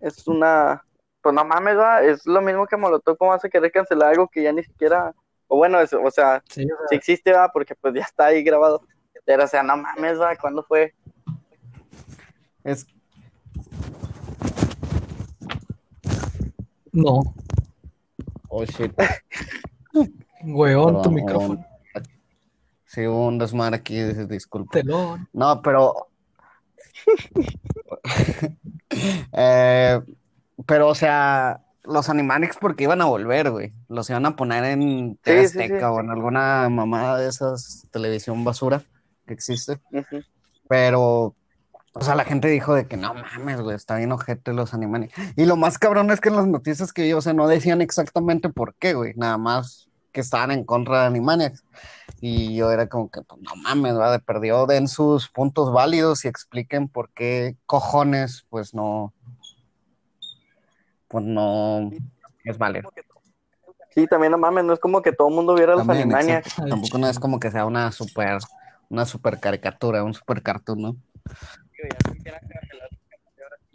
Es 0.00 0.26
una. 0.28 0.84
Pues 1.20 1.34
no 1.34 1.44
mames, 1.44 1.76
va. 1.76 2.02
Es 2.02 2.24
lo 2.26 2.40
mismo 2.40 2.66
que 2.66 2.76
Molotov, 2.76 3.16
¿cómo 3.18 3.32
vas 3.32 3.44
a 3.44 3.48
querer 3.48 3.72
cancelar 3.72 4.10
algo 4.10 4.28
que 4.28 4.42
ya 4.44 4.52
ni 4.52 4.62
siquiera. 4.62 5.12
O 5.48 5.56
bueno, 5.56 5.80
es- 5.80 5.92
o 5.92 6.10
sea, 6.10 6.42
Sí, 6.48 6.64
sí 6.88 6.94
existe, 6.94 7.32
va, 7.32 7.50
porque 7.52 7.74
pues 7.74 7.94
ya 7.94 8.02
está 8.02 8.26
ahí 8.26 8.44
grabado. 8.44 8.82
Pero, 9.24 9.42
o 9.44 9.48
sea, 9.48 9.64
no 9.64 9.76
mames, 9.76 10.20
va. 10.20 10.36
¿Cuándo 10.36 10.62
fue? 10.62 10.94
Es, 12.62 12.86
no. 16.92 17.22
oh 18.48 18.64
shit. 18.64 18.92
Weón, 20.46 21.02
tu 21.02 21.10
micrófono. 21.10 21.66
Sí, 22.84 23.06
hubo 23.06 23.26
un 23.26 23.38
desmadre 23.38 23.76
aquí, 23.76 24.00
disculpa. 24.00 24.72
Telón. 24.72 25.28
No, 25.32 25.60
pero. 25.60 26.08
eh, 29.32 30.00
pero, 30.64 30.88
o 30.88 30.94
sea, 30.94 31.62
los 31.82 32.08
Animaniacs 32.08 32.58
porque 32.58 32.84
iban 32.84 33.02
a 33.02 33.06
volver, 33.06 33.50
güey. 33.50 33.72
Los 33.88 34.08
iban 34.08 34.24
a 34.26 34.36
poner 34.36 34.64
en 34.64 34.80
Sí, 34.80 35.18
TV 35.22 35.48
sí, 35.48 35.52
sí. 35.54 35.62
Azteca 35.62 35.90
o 35.90 36.00
en 36.00 36.10
alguna 36.10 36.68
mamada 36.68 37.18
de 37.18 37.28
esas 37.28 37.86
televisión 37.90 38.44
basura 38.44 38.82
que 39.26 39.34
existe. 39.34 39.80
Pero, 40.68 41.34
o 41.92 42.00
sea, 42.00 42.14
la 42.14 42.24
gente 42.24 42.48
dijo 42.48 42.74
de 42.74 42.86
que 42.86 42.96
no 42.96 43.14
mames, 43.14 43.60
güey, 43.60 43.74
está 43.74 43.96
bien 43.96 44.12
ojete 44.12 44.52
los 44.52 44.74
Animaniacs. 44.74 45.14
Y 45.36 45.44
lo 45.44 45.56
más 45.56 45.78
cabrón 45.78 46.10
es 46.12 46.20
que 46.20 46.28
en 46.28 46.36
las 46.36 46.46
noticias 46.46 46.92
que 46.92 47.02
vi, 47.02 47.12
o 47.12 47.20
sea, 47.20 47.32
no 47.32 47.48
decían 47.48 47.80
exactamente 47.80 48.48
por 48.48 48.74
qué, 48.76 48.94
güey. 48.94 49.12
Nada 49.16 49.38
más 49.38 49.86
que 50.16 50.22
estaban 50.22 50.50
en 50.50 50.64
contra 50.64 51.02
de 51.02 51.06
Animaniacs. 51.08 51.62
Y 52.22 52.56
yo 52.56 52.70
era 52.70 52.88
como 52.88 53.10
que, 53.10 53.20
pues, 53.20 53.38
no 53.42 53.54
mames, 53.54 53.98
va, 53.98 54.10
de 54.10 54.18
perdió, 54.18 54.64
den 54.64 54.88
sus 54.88 55.28
puntos 55.28 55.70
válidos 55.74 56.24
y 56.24 56.28
expliquen 56.28 56.88
por 56.88 57.10
qué 57.10 57.54
cojones, 57.66 58.46
pues 58.48 58.72
no, 58.72 59.12
pues 61.08 61.22
no 61.22 61.90
es 62.44 62.56
válido. 62.56 62.90
Sí, 63.90 64.06
también 64.06 64.32
no 64.32 64.38
mames, 64.38 64.64
no 64.64 64.72
es 64.72 64.80
como 64.80 65.02
que 65.02 65.12
todo 65.12 65.28
el 65.28 65.34
mundo 65.34 65.54
viera 65.54 65.74
los 65.74 65.86
Animaniacs. 65.86 66.46
exacto. 66.46 66.70
Tampoco 66.70 66.96
no 66.96 67.08
es 67.08 67.18
como 67.18 67.38
que 67.38 67.50
sea 67.50 67.66
una 67.66 67.92
super, 67.92 68.38
una 68.88 69.04
super 69.04 69.38
caricatura, 69.38 70.02
un 70.02 70.14
super 70.14 70.42
cartoon, 70.42 70.80
¿no? 70.80 70.96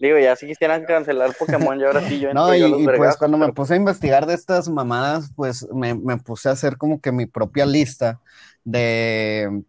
Digo, 0.01 0.17
ya 0.17 0.35
si 0.35 0.47
quisieran 0.47 0.83
cancelar 0.85 1.31
Pokémon, 1.37 1.79
y 1.79 1.83
ahora 1.83 2.01
sí 2.09 2.19
yo 2.19 2.29
entro 2.31 2.47
No, 2.47 2.55
y, 2.55 2.59
yo 2.59 2.65
a 2.65 2.69
los 2.69 2.81
y, 2.81 2.85
pues 2.87 3.17
cuando 3.17 3.37
me 3.37 3.53
puse 3.53 3.75
a 3.75 3.77
investigar 3.77 4.25
de 4.25 4.33
estas 4.33 4.67
mamadas, 4.67 5.31
pues 5.35 5.67
me, 5.71 5.93
me 5.93 6.17
puse 6.17 6.49
a 6.49 6.53
hacer 6.53 6.77
como 6.77 6.99
que 6.99 7.11
mi 7.11 7.27
propia 7.27 7.67
lista 7.67 8.19
de, 8.63 9.61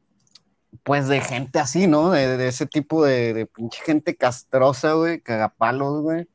pues 0.82 1.08
de 1.08 1.20
gente 1.20 1.58
así, 1.58 1.86
¿no? 1.86 2.10
De, 2.12 2.38
de 2.38 2.48
ese 2.48 2.64
tipo 2.64 3.04
de, 3.04 3.34
de 3.34 3.44
pinche 3.44 3.82
gente 3.84 4.16
castrosa, 4.16 4.94
güey, 4.94 5.20
cagapalos, 5.20 6.00
güey. 6.00 6.26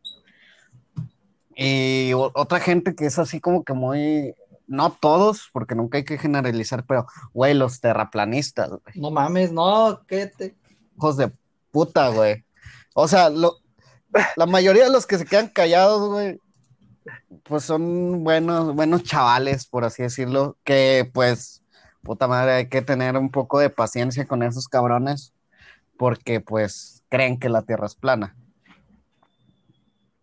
Y 1.56 2.13
o- 2.13 2.32
otra 2.36 2.60
gente 2.60 2.94
que 2.94 3.08
es 3.08 3.18
así 3.18 3.39
como 3.42 3.63
que 3.63 3.74
muy, 3.74 4.36
no 4.68 4.92
todos, 4.92 5.50
porque 5.51 5.74
nunca 5.74 5.98
hay 5.98 6.06
que 6.06 6.20
generalizar, 6.20 6.86
pero, 6.86 7.08
güey, 7.34 7.56
los 7.56 7.82
terraplanistas, 7.82 8.70
güey. 8.70 8.82
No 8.94 9.10
mames, 9.10 9.51
no, 9.51 10.04
¿qué 10.08 10.27
te? 10.27 10.56
Hijos 10.96 11.18
de 11.18 11.32
puta, 11.72 12.10
güey. 12.10 12.44
O 12.94 13.08
sea, 13.08 13.32
lo, 13.32 13.58
la 14.36 14.46
mayoría 14.46 14.86
de 14.86 14.92
los 14.92 15.06
que 15.06 15.18
se 15.18 15.26
quedan 15.26 15.48
callados, 15.48 16.10
güey, 16.10 16.40
pues 17.44 17.64
son 17.64 18.24
buenos, 18.24 18.76
buenos 18.76 19.04
chavales, 19.04 19.66
por 19.68 19.86
así 19.86 20.04
decirlo, 20.04 20.58
que 20.64 21.10
pues, 21.14 21.64
puta 22.04 22.28
madre, 22.28 22.54
hay 22.54 22.70
que 22.70 22.82
tener 22.82 23.18
un 23.18 23.32
poco 23.32 23.60
de 23.60 23.70
paciencia 23.70 24.26
con 24.26 24.44
esos 24.44 24.68
cabrones, 24.68 25.34
porque 25.98 26.42
pues 26.42 27.04
creen 27.10 27.40
que 27.40 27.50
la 27.50 27.62
Tierra 27.64 27.86
es 27.86 27.96
plana. 27.96 28.36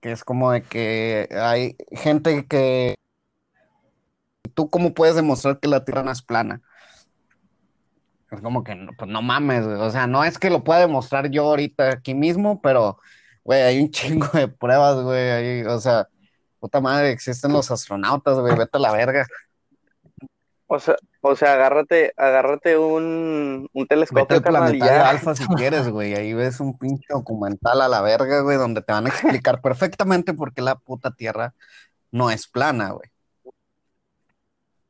Que 0.01 0.13
es 0.13 0.25
como 0.25 0.51
de 0.51 0.63
que 0.63 1.29
hay 1.33 1.77
gente 1.91 2.47
que... 2.47 2.97
¿Tú 4.55 4.71
cómo 4.71 4.95
puedes 4.95 5.17
demostrar 5.17 5.59
que 5.59 5.69
la 5.69 5.85
Tierra 5.85 6.03
no 6.03 6.13
es 6.13 6.23
plana? 6.23 6.63
Es 8.31 8.41
como 8.41 8.65
que, 8.65 8.77
pues 8.99 9.11
no 9.11 9.23
mames. 9.23 9.65
O 9.65 9.91
sea, 9.91 10.07
no 10.07 10.25
es 10.25 10.39
que 10.39 10.51
lo 10.51 10.63
pueda 10.63 10.81
demostrar 10.81 11.31
yo 11.31 11.45
ahorita 11.45 11.91
aquí 11.91 12.15
mismo, 12.15 12.61
pero, 12.61 12.99
güey, 13.45 13.63
hay 13.63 13.81
un 13.81 13.91
chingo 13.93 14.27
de 14.33 14.49
pruebas, 14.49 15.03
güey. 15.03 15.31
ahí, 15.31 15.63
o 15.65 15.79
sea, 15.79 16.09
puta 16.59 16.81
madre, 16.81 17.11
existen 17.11 17.53
los 17.53 17.71
astronautas, 17.71 18.39
güey, 18.39 18.57
vete 18.57 18.79
a 18.79 18.81
la 18.81 18.93
verga. 18.93 19.27
O 20.67 20.81
sea, 20.81 20.97
o 21.21 21.37
sea, 21.37 21.55
agárrate, 21.55 22.13
agárrate 22.17 22.77
un, 22.77 23.69
un 23.73 23.83
Vete 23.83 23.95
telescopio, 23.95 24.37
al 24.37 24.43
carnal, 24.43 24.75
y 24.75 24.79
planetario. 24.79 25.11
Alfa 25.11 25.35
si 25.35 25.47
quieres, 25.57 25.89
güey. 25.89 26.15
Ahí 26.15 26.33
ves 26.33 26.59
un 26.61 26.79
pinche 26.79 27.07
documental 27.11 27.81
a 27.81 27.89
la 27.89 28.01
verga, 28.01 28.41
güey, 28.41 28.57
donde 28.57 28.83
te 28.83 28.93
van 28.93 29.07
a 29.07 29.11
explicar 29.11 29.61
perfectamente 29.61 30.35
por 30.35 30.53
qué 30.53 30.63
la 30.63 30.77
puta 30.77 31.13
Tierra 31.13 31.55
no 32.11 32.31
es 32.31 32.47
plana, 32.47 32.91
güey. 32.91 33.11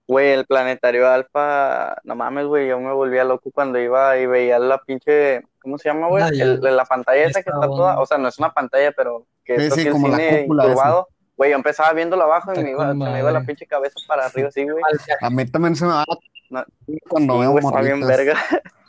Güey, 0.07 0.33
el 0.33 0.47
planetario 0.47 1.09
Alfa, 1.09 1.97
no 2.05 2.15
mames, 2.15 2.47
güey, 2.47 2.69
yo 2.69 2.79
me 2.79 2.93
volvía 2.93 3.25
loco 3.25 3.51
cuando 3.51 3.79
iba 3.79 4.19
y 4.19 4.27
veía 4.27 4.59
la 4.59 4.79
pinche, 4.79 5.43
¿cómo 5.65 5.79
se 5.79 5.89
llama, 5.89 6.07
güey? 6.07 6.23
Ah, 6.23 6.31
la 6.31 6.85
pantalla 6.85 7.25
esa 7.25 7.43
que 7.43 7.51
está 7.51 7.67
toda, 7.67 7.99
o 7.99 8.07
sea, 8.07 8.19
no 8.19 8.29
es 8.29 8.39
una 8.39 8.53
pantalla, 8.55 8.93
pero 8.93 9.27
que 9.45 9.59
Sí, 9.59 9.65
es 9.67 9.75
sí, 9.75 9.81
el 9.87 9.93
como 9.93 10.07
la 10.09 10.17
cine 10.19 10.47
curvado. 10.47 11.09
Güey, 11.37 11.51
yo 11.51 11.57
empezaba 11.57 11.93
viéndolo 11.93 12.23
abajo 12.23 12.53
y 12.55 12.63
me 12.63 12.71
iba, 12.71 12.89
se 12.89 12.95
me 12.95 13.19
iba 13.19 13.33
la 13.33 13.41
pinche 13.45 13.67
cabeza 13.67 13.95
para 14.07 14.27
arriba, 14.27 14.49
así, 14.49 14.63
güey. 14.63 14.81
A 15.21 15.31
mí 15.31 15.45
también 15.47 15.75
se 15.75 15.85
me 15.85 15.91
va 15.93 16.05
No, 16.51 16.65
cuando 17.09 17.35
sí, 17.35 17.41
veo 17.41 17.51
güey, 17.51 17.65
está 17.67 17.81
bien 17.81 18.07
verga. 18.07 18.39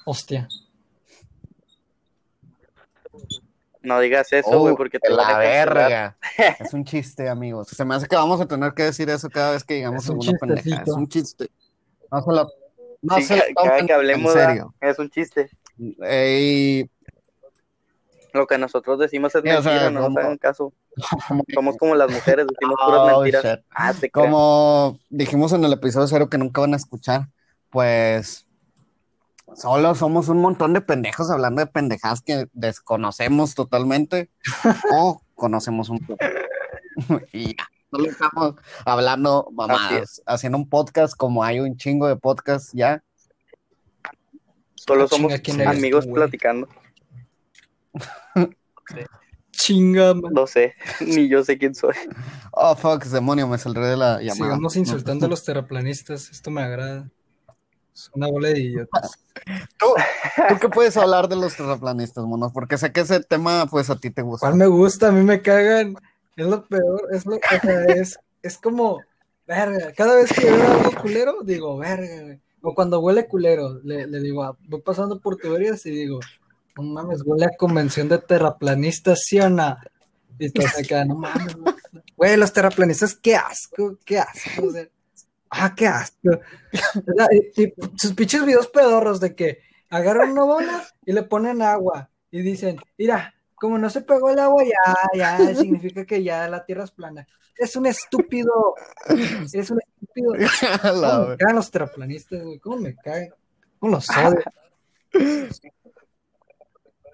Hostia. 0.06 0.48
No 3.82 4.00
digas 4.00 4.34
eso, 4.34 4.50
Oh, 4.50 4.60
güey, 4.62 4.76
porque 4.76 4.98
te 5.00 5.12
la 5.12 5.38
verga. 5.38 6.18
Es 6.60 6.74
un 6.74 6.84
chiste, 6.86 7.30
amigos. 7.30 7.68
Se 7.68 7.86
me 7.86 7.94
hace 7.94 8.08
que 8.08 8.16
vamos 8.16 8.42
a 8.42 8.48
tener 8.48 8.74
que 8.74 8.82
decir 8.84 9.08
eso 9.12 9.30
cada 9.30 9.52
vez 9.52 9.64
que 9.64 9.76
digamos 9.76 10.10
alguna 10.10 10.32
pendeja. 10.40 10.82
Es 10.82 10.88
un 10.92 11.08
chiste. 11.08 11.50
No 12.12 12.22
se 12.24 12.32
no 13.04 13.16
Sí, 13.18 13.24
se 13.26 13.38
cada 13.38 13.70
tomen 13.70 13.86
que 13.88 13.94
hablemos 13.94 14.34
en 14.34 14.40
da- 14.42 14.48
serio. 14.48 14.74
es 14.82 14.98
un 14.98 15.10
chiste. 15.12 15.50
Eh, 16.04 16.88
Lo 18.34 18.48
que 18.48 18.58
nosotros 18.58 19.00
decimos 19.00 19.34
es 19.36 19.42
Sí, 19.44 19.50
o 19.50 19.62
sea, 19.62 19.72
mentira, 19.72 19.92
no 19.92 20.10
nos 20.10 20.18
hagan 20.18 20.38
caso. 20.38 20.74
Somos 21.54 21.78
como 21.78 21.96
las 21.96 22.10
mujeres, 22.12 22.48
decimos 22.48 22.78
puras 22.84 23.02
Oh, 23.04 23.22
mentiras. 23.22 23.60
Ah, 23.72 23.94
como 24.14 25.00
dijimos 25.10 25.52
en 25.54 25.64
el 25.64 25.74
episodio 25.74 26.08
cero 26.08 26.30
que 26.30 26.38
nunca 26.38 26.62
van 26.62 26.74
a 26.74 26.78
escuchar, 26.78 27.28
pues 27.70 28.48
solo 29.56 29.96
somos 29.96 30.30
un 30.30 30.40
montón 30.42 30.74
de 30.74 30.82
pendejos 30.82 31.30
hablando 31.30 31.62
de 31.62 31.68
pendejadas 31.68 32.22
que 32.22 32.48
desconocemos 32.54 33.56
totalmente 33.56 34.30
o 34.94 35.22
conocemos 35.36 35.90
un 35.90 36.00
poco. 36.00 36.24
y 37.34 37.56
ya, 37.56 37.68
solo 37.92 38.10
estamos 38.10 38.56
hablando 38.86 39.48
mamadas, 39.54 40.22
haciendo 40.26 40.58
un 40.58 40.70
podcast 40.70 41.16
como 41.16 41.44
hay 41.44 41.60
un 41.60 41.78
chingo 41.78 42.08
de 42.08 42.16
podcasts 42.16 42.72
ya. 42.74 43.04
Solo 44.86 45.06
Ah, 45.06 45.08
somos 45.08 45.32
chinga, 45.32 45.42
¿quién 45.42 45.62
eres 45.62 45.78
amigos 45.78 46.06
tú, 46.06 46.14
platicando. 46.14 46.68
Chinga, 49.52 50.14
man. 50.14 50.34
No 50.34 50.46
sé, 50.46 50.76
ni 51.02 51.28
yo 51.28 51.44
sé 51.44 51.58
quién 51.58 51.74
soy. 51.74 51.96
Oh, 52.52 52.76
fuck, 52.76 53.04
demonio, 53.06 53.48
me 53.48 53.58
saldré 53.58 53.88
de 53.88 53.98
la 53.98 54.20
llamada. 54.20 54.34
Sigamos 54.34 54.76
insultando 54.76 55.26
a 55.26 55.30
los 55.30 55.44
terraplanistas. 55.44 56.30
Esto 56.30 56.52
me 56.52 56.62
agrada. 56.62 57.10
Es 57.94 58.12
una 58.14 58.28
bola 58.28 58.50
de 58.50 58.60
idiotas. 58.60 59.18
¿Tú, 59.80 59.88
tú 60.50 60.60
qué 60.60 60.70
puedes 60.70 60.98
hablar 60.98 61.30
de 61.30 61.38
los 61.38 61.56
terraplanistas, 61.56 62.26
monos? 62.26 62.52
Porque 62.52 62.78
sé 62.78 62.92
que 62.92 63.02
ese 63.02 63.22
tema, 63.22 63.66
pues, 63.68 63.90
a 63.90 63.96
ti 63.96 64.12
te 64.12 64.22
gusta. 64.22 64.46
¿Cuál 64.46 64.58
me 64.58 64.68
gusta? 64.68 65.08
A 65.08 65.12
mí 65.12 65.24
me 65.24 65.42
cagan. 65.42 65.96
Es 66.36 66.46
lo 66.46 66.66
peor. 66.68 67.08
Es 67.12 67.26
lo 67.26 67.38
o 67.38 67.40
sea, 67.40 67.84
es, 67.86 68.20
es 68.44 68.58
como, 68.58 69.00
verga. 69.48 69.94
Cada 69.94 70.16
vez 70.16 70.32
que 70.34 70.52
veo 70.52 70.72
algo 70.72 70.92
culero, 71.02 71.38
digo, 71.44 71.78
verga, 71.78 72.22
güey. 72.24 72.45
O 72.68 72.74
cuando 72.74 73.00
huele 73.00 73.28
culero, 73.28 73.80
le, 73.84 74.08
digo, 74.20 74.42
ah, 74.42 74.58
voy 74.68 74.82
pasando 74.82 75.20
por 75.20 75.38
tuberías 75.38 75.86
y 75.86 75.92
digo, 75.92 76.20
no 76.76 76.82
mames, 76.82 77.22
huele 77.24 77.46
a 77.46 77.56
convención 77.56 78.10
de 78.10 78.18
terraplanistas, 78.18 79.22
¿sí 79.24 79.40
o 79.40 79.48
no? 79.52 79.78
Y 80.40 80.50
todos 80.50 80.72
quedan, 80.88 81.10
no 81.10 81.16
mames, 81.16 81.56
güey. 82.16 82.38
los 82.38 82.52
terraplanistas, 82.52 83.14
qué 83.14 83.36
asco, 83.36 84.00
qué 84.04 84.18
asco. 84.18 84.64
ah, 85.52 85.76
qué 85.76 85.86
asco. 85.86 86.32
Sus 87.98 88.14
pinches 88.14 88.44
videos 88.44 88.68
pedorros 88.68 89.20
de 89.20 89.36
que 89.36 89.60
agarran 89.92 90.32
una 90.32 90.44
bola 90.44 90.84
y 91.06 91.14
le 91.14 91.22
ponen 91.22 91.62
agua 91.62 92.10
y 92.32 92.42
dicen, 92.42 92.78
mira, 92.98 93.36
como 93.54 93.78
no 93.78 93.92
se 93.92 94.02
pegó 94.02 94.32
el 94.32 94.40
agua, 94.40 94.64
ya, 94.64 95.40
ya, 95.40 95.56
significa 95.56 96.04
que 96.04 96.24
ya 96.24 96.50
la 96.50 96.66
tierra 96.66 96.86
es 96.86 96.92
plana. 96.92 97.28
Es 97.60 97.76
un 97.76 97.86
estúpido, 97.86 98.74
es 99.54 99.70
un 99.70 99.80
estúpido. 100.16 100.34
La 101.02 101.10
¿Cómo 101.12 101.28
me 101.30 101.38
cagan 101.38 101.56
los 101.56 101.72
terraplanistas, 101.72 102.42
güey? 102.44 102.60
¿Cómo 102.60 102.78
me 102.78 102.96
cagan? 102.96 103.30
¿Cómo 103.80 103.94
los 103.94 104.08
odio? 104.10 104.40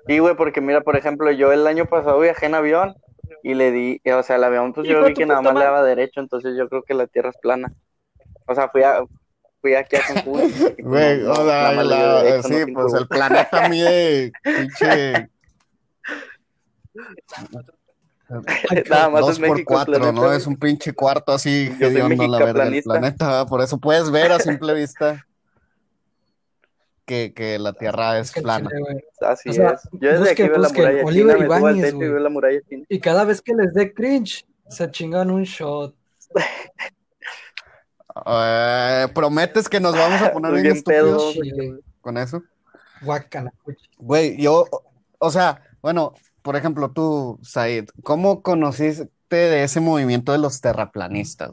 Sí, 0.08 0.18
güey, 0.18 0.36
porque 0.36 0.62
mira, 0.62 0.82
por 0.82 0.98
ejemplo, 0.98 1.32
yo 1.32 1.52
el 1.54 1.68
año 1.68 1.86
pasado 1.86 2.20
viajé 2.20 2.48
en 2.48 2.56
avión 2.56 2.96
y 3.44 3.54
le 3.54 3.72
di, 3.72 4.02
o 4.12 4.24
sea, 4.24 4.38
el 4.38 4.44
avión, 4.44 4.74
pues 4.74 4.88
yo 4.88 5.06
vi 5.06 5.14
que 5.14 5.28
nada 5.28 5.42
más 5.42 5.54
le 5.54 5.60
madre. 5.60 5.68
daba 5.68 5.84
derecho, 5.84 6.20
entonces 6.20 6.58
yo 6.58 6.68
creo 6.68 6.82
que 6.82 6.96
la 6.96 7.06
tierra 7.06 7.30
es 7.30 7.38
plana. 7.38 7.72
O 8.48 8.56
sea, 8.56 8.68
fui 8.70 8.82
a, 8.82 9.04
fui 9.62 9.76
aquí 9.76 9.98
a 9.98 10.02
Cancún. 10.02 10.52
Güey, 10.80 11.20
no, 11.20 11.26
no, 11.26 11.32
o 11.34 11.36
sea, 11.36 11.46
nada 11.46 11.72
más 11.74 11.86
le 11.86 11.96
dio 11.96 12.06
la- 12.08 12.24
derecho, 12.24 12.50
no 12.50 12.56
sí, 12.58 12.64
sin 12.66 12.74
pues 12.74 12.94
el 12.96 13.08
planeta 13.08 13.70
mide 13.70 14.32
pinche 14.44 15.30
Nada 18.90 19.10
más 19.10 19.22
dos 19.22 19.32
es 19.32 19.40
por 19.40 19.50
México 19.52 19.74
cuatro, 19.74 19.94
planeta, 19.94 20.12
¿no? 20.14 20.22
güey. 20.24 20.38
Es 20.38 20.48
un 20.48 20.58
pinche 20.58 20.94
cuarto 20.94 21.34
así 21.34 21.72
hediondo 21.80 22.28
la 22.28 22.40
verga 22.40 22.64
del 22.66 22.74
mexicaplanista. 22.74 22.90
planeta, 22.92 23.28
¿verdad? 23.28 23.48
por 23.48 23.62
eso 23.62 23.78
puedes 23.78 24.10
ver 24.12 24.32
a 24.32 24.40
simple 24.40 24.74
vista 24.74 25.26
que, 27.06 27.34
que 27.34 27.60
la 27.60 27.74
Tierra 27.74 28.20
es 28.20 28.28
Es 28.28 28.34
que 28.34 28.40
el 28.40 28.44
plana. 28.44 28.70
chile. 28.70 29.06
Así 29.22 29.50
O 29.50 29.54
sea, 29.54 29.72
es. 29.72 29.82
Yo 29.94 30.12
desde 30.20 30.32
aquí 30.32 30.44
busquen, 30.44 30.50
veo 30.50 30.58
la 30.60 30.70
muralla 30.70 31.04
Oliver 31.06 31.38
china, 31.38 31.38
me 31.38 31.56
subo 31.56 31.66
al 31.68 31.76
Ibáñez, 31.76 31.84
techo 31.86 31.96
y 31.96 31.98
güey. 31.98 32.10
veo 32.10 32.20
la 32.20 32.30
muralla 32.30 32.62
china. 32.70 32.86
Y 32.90 33.00
cada 33.00 33.24
vez 33.26 33.42
que 33.42 33.54
les 33.54 33.74
dé 33.74 33.94
cringe, 33.94 34.46
se 34.70 34.92
chingan 34.92 35.32
un 35.32 35.44
shot. 35.44 35.96
Eh, 38.28 39.08
¿Prometes 39.16 39.70
que 39.70 39.80
nos 39.80 39.94
vamos 39.96 40.22
a 40.22 40.32
poner 40.34 40.62
bien 40.62 40.82
pedo. 40.84 41.30
estúpidos 41.30 41.80
con 42.02 42.18
eso? 42.18 42.44
Guácala. 43.02 43.54
Güey, 43.98 44.36
yo, 44.42 44.66
o 45.18 45.32
sea, 45.32 45.62
bueno, 45.82 46.14
por 46.42 46.56
ejemplo, 46.56 46.92
tú, 46.92 47.40
Said, 47.42 47.90
¿cómo 48.04 48.42
conociste, 48.42 49.10
de 49.30 49.64
ese 49.64 49.80
movimiento 49.80 50.32
de 50.32 50.40
los 50.40 50.60
terraplanistas? 50.60 51.52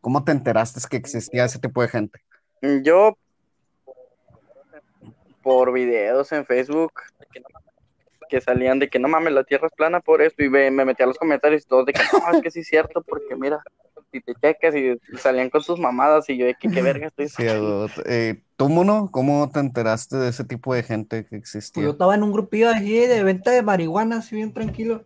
¿Cómo 0.00 0.24
te 0.24 0.32
enteraste 0.32 0.80
que 0.88 0.96
existía 0.96 1.44
ese 1.44 1.58
tipo 1.58 1.82
de 1.82 1.88
gente? 1.88 2.20
Yo, 2.82 3.18
por 5.42 5.72
videos 5.72 6.32
en 6.32 6.46
Facebook, 6.46 6.92
que 8.28 8.40
salían 8.40 8.78
de 8.78 8.88
que 8.88 8.98
no 8.98 9.08
mames, 9.08 9.32
la 9.32 9.44
tierra 9.44 9.66
es 9.66 9.74
plana 9.74 10.00
por 10.00 10.22
esto, 10.22 10.42
y 10.42 10.48
me 10.48 10.70
metí 10.70 11.02
a 11.02 11.06
los 11.06 11.18
comentarios 11.18 11.64
y 11.64 11.68
todos 11.68 11.86
de 11.86 11.92
que 11.92 12.00
no, 12.12 12.32
es 12.32 12.42
que 12.42 12.50
sí 12.50 12.60
es 12.60 12.66
cierto, 12.66 13.02
porque 13.02 13.36
mira, 13.36 13.62
si 14.12 14.20
te 14.20 14.34
checas 14.34 14.74
y 14.74 14.98
salían 15.18 15.50
con 15.50 15.62
sus 15.62 15.78
mamadas, 15.78 16.28
y 16.28 16.36
yo 16.36 16.46
de 16.46 16.54
que 16.54 16.68
qué 16.68 16.82
verga 16.82 17.08
estoy 17.08 17.28
Sí. 17.28 17.44
Eh, 18.06 18.42
¿Tú, 18.56 18.68
Mono, 18.68 19.10
cómo 19.10 19.50
te 19.50 19.60
enteraste 19.60 20.16
de 20.16 20.28
ese 20.30 20.44
tipo 20.44 20.74
de 20.74 20.82
gente 20.82 21.24
que 21.24 21.38
Pues 21.38 21.54
existía? 21.54 21.82
yo 21.82 21.90
estaba 21.90 22.14
en 22.14 22.22
un 22.22 22.32
grupillo 22.32 22.70
así 22.70 22.92
de 23.06 23.22
venta 23.22 23.50
de 23.50 23.62
marihuana, 23.62 24.18
así 24.18 24.36
bien 24.36 24.52
tranquilo. 24.54 25.04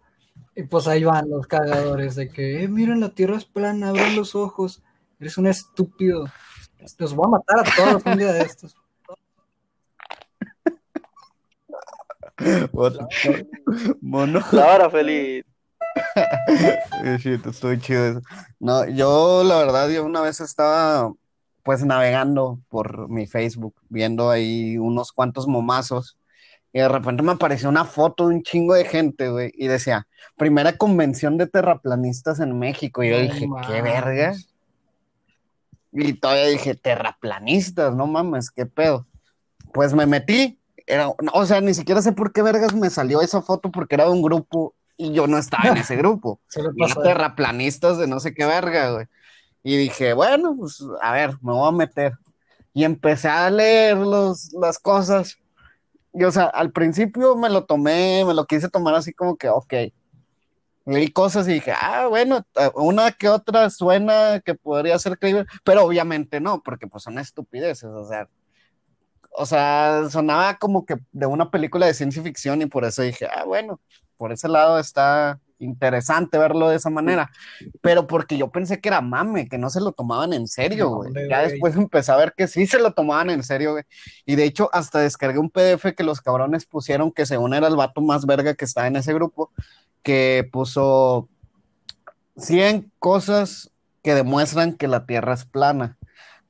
Y 0.54 0.64
pues 0.64 0.86
ahí 0.88 1.04
van 1.04 1.28
los 1.30 1.46
cagadores 1.46 2.14
de 2.16 2.28
que, 2.28 2.62
eh, 2.62 2.68
miren, 2.68 3.00
la 3.00 3.10
tierra 3.14 3.36
es 3.36 3.44
plana, 3.44 3.88
abran 3.90 4.14
los 4.16 4.34
ojos. 4.34 4.82
Eres 5.18 5.36
un 5.38 5.46
estúpido. 5.46 6.26
Los 6.98 7.14
voy 7.14 7.26
a 7.26 7.30
matar 7.30 7.60
a 7.60 7.64
todos 7.76 8.02
un 8.06 8.18
día 8.18 8.32
de 8.32 8.42
estos. 8.42 8.74
Mono. 14.00 14.40
La 14.52 14.74
hora 14.74 14.90
feliz. 14.90 15.44
Estoy 17.46 17.80
chido 17.80 18.06
eso. 18.06 18.22
No, 18.58 18.86
yo 18.88 19.42
la 19.44 19.58
verdad, 19.58 19.88
yo 19.88 20.04
una 20.04 20.20
vez 20.20 20.40
estaba 20.40 21.12
pues 21.62 21.84
navegando 21.84 22.60
por 22.68 23.08
mi 23.08 23.26
Facebook, 23.26 23.74
viendo 23.88 24.30
ahí 24.30 24.78
unos 24.78 25.12
cuantos 25.12 25.46
momazos, 25.46 26.16
y 26.72 26.78
de 26.78 26.88
repente 26.88 27.22
me 27.22 27.32
apareció 27.32 27.68
una 27.68 27.84
foto 27.84 28.28
de 28.28 28.36
un 28.36 28.42
chingo 28.42 28.74
de 28.74 28.84
gente, 28.84 29.28
güey, 29.28 29.52
y 29.54 29.66
decía, 29.66 30.06
primera 30.36 30.76
convención 30.76 31.36
de 31.36 31.46
terraplanistas 31.46 32.40
en 32.40 32.58
México, 32.58 33.02
y 33.02 33.10
yo 33.10 33.20
dije, 33.20 33.48
¿qué 33.66 33.82
verga? 33.82 34.34
Y 35.92 36.12
todavía 36.14 36.46
dije, 36.46 36.74
terraplanistas, 36.74 37.94
no 37.94 38.06
mames, 38.06 38.50
qué 38.50 38.64
pedo. 38.64 39.06
Pues 39.72 39.92
me 39.92 40.06
metí, 40.06 40.58
era, 40.86 41.08
o 41.08 41.46
sea, 41.46 41.60
ni 41.60 41.74
siquiera 41.74 42.00
sé 42.00 42.12
por 42.12 42.32
qué 42.32 42.42
vergas 42.42 42.74
me 42.74 42.90
salió 42.90 43.20
esa 43.20 43.42
foto 43.42 43.70
porque 43.70 43.96
era 43.96 44.04
de 44.04 44.10
un 44.10 44.22
grupo 44.22 44.74
y 45.00 45.12
yo 45.14 45.26
no 45.26 45.38
estaba 45.38 45.70
en 45.70 45.78
ese 45.78 45.96
grupo. 45.96 46.40
Pasa. 46.78 47.02
terraplanistas 47.02 47.96
de 47.96 48.06
no 48.06 48.20
sé 48.20 48.34
qué 48.34 48.44
verga, 48.44 48.92
güey. 48.92 49.06
Y 49.62 49.78
dije, 49.78 50.12
bueno, 50.12 50.54
pues 50.58 50.84
a 51.00 51.12
ver, 51.12 51.30
me 51.40 51.52
voy 51.52 51.68
a 51.68 51.72
meter. 51.72 52.12
Y 52.74 52.84
empecé 52.84 53.28
a 53.28 53.48
leer 53.48 53.96
los, 53.96 54.52
las 54.52 54.78
cosas. 54.78 55.38
Y 56.12 56.24
o 56.24 56.30
sea, 56.30 56.44
al 56.44 56.72
principio 56.72 57.34
me 57.34 57.48
lo 57.48 57.64
tomé, 57.64 58.24
me 58.26 58.34
lo 58.34 58.44
quise 58.44 58.68
tomar 58.68 58.94
así 58.94 59.14
como 59.14 59.36
que, 59.36 59.48
ok. 59.48 59.74
Leí 60.84 61.08
cosas 61.08 61.48
y 61.48 61.54
dije, 61.54 61.72
ah, 61.72 62.06
bueno, 62.08 62.44
eh, 62.56 62.70
una 62.74 63.12
que 63.12 63.28
otra 63.28 63.70
suena 63.70 64.40
que 64.40 64.54
podría 64.54 64.98
ser 64.98 65.18
creíble, 65.18 65.46
pero 65.64 65.84
obviamente 65.84 66.40
no, 66.40 66.62
porque 66.62 66.86
pues 66.86 67.04
son 67.04 67.18
estupideces, 67.18 67.84
o 67.84 68.06
sea, 68.06 68.28
o 69.30 69.46
sea, 69.46 70.08
sonaba 70.10 70.58
como 70.58 70.84
que 70.84 70.96
de 71.12 71.26
una 71.26 71.50
película 71.50 71.86
de 71.86 71.94
ciencia 71.94 72.22
ficción 72.22 72.62
y 72.62 72.66
por 72.66 72.84
eso 72.84 73.02
dije, 73.02 73.26
ah, 73.26 73.44
bueno, 73.44 73.80
por 74.16 74.32
ese 74.32 74.48
lado 74.48 74.78
está 74.78 75.40
interesante 75.60 76.38
verlo 76.38 76.68
de 76.68 76.76
esa 76.76 76.90
manera, 76.90 77.30
pero 77.80 78.06
porque 78.06 78.36
yo 78.36 78.50
pensé 78.50 78.80
que 78.80 78.88
era 78.88 79.00
mame, 79.00 79.48
que 79.48 79.58
no 79.58 79.70
se 79.70 79.80
lo 79.80 79.92
tomaban 79.92 80.32
en 80.32 80.46
serio, 80.48 80.90
güey. 80.90 81.12
Ya 81.28 81.42
después 81.42 81.76
empecé 81.76 82.12
a 82.12 82.16
ver 82.16 82.34
que 82.36 82.48
sí 82.48 82.66
se 82.66 82.78
lo 82.78 82.92
tomaban 82.92 83.30
en 83.30 83.42
serio, 83.42 83.72
güey. 83.72 83.84
Y 84.26 84.36
de 84.36 84.44
hecho, 84.44 84.70
hasta 84.72 85.00
descargué 85.00 85.38
un 85.38 85.50
PDF 85.50 85.94
que 85.94 86.02
los 86.02 86.20
cabrones 86.20 86.66
pusieron 86.66 87.12
que 87.12 87.26
según 87.26 87.54
era 87.54 87.68
el 87.68 87.76
vato 87.76 88.00
más 88.00 88.26
verga 88.26 88.54
que 88.54 88.64
estaba 88.64 88.86
en 88.86 88.96
ese 88.96 89.12
grupo, 89.12 89.52
que 90.02 90.48
puso 90.50 91.28
100 92.36 92.90
cosas 92.98 93.70
que 94.02 94.14
demuestran 94.14 94.74
que 94.74 94.88
la 94.88 95.06
Tierra 95.06 95.34
es 95.34 95.44
plana. 95.44 95.98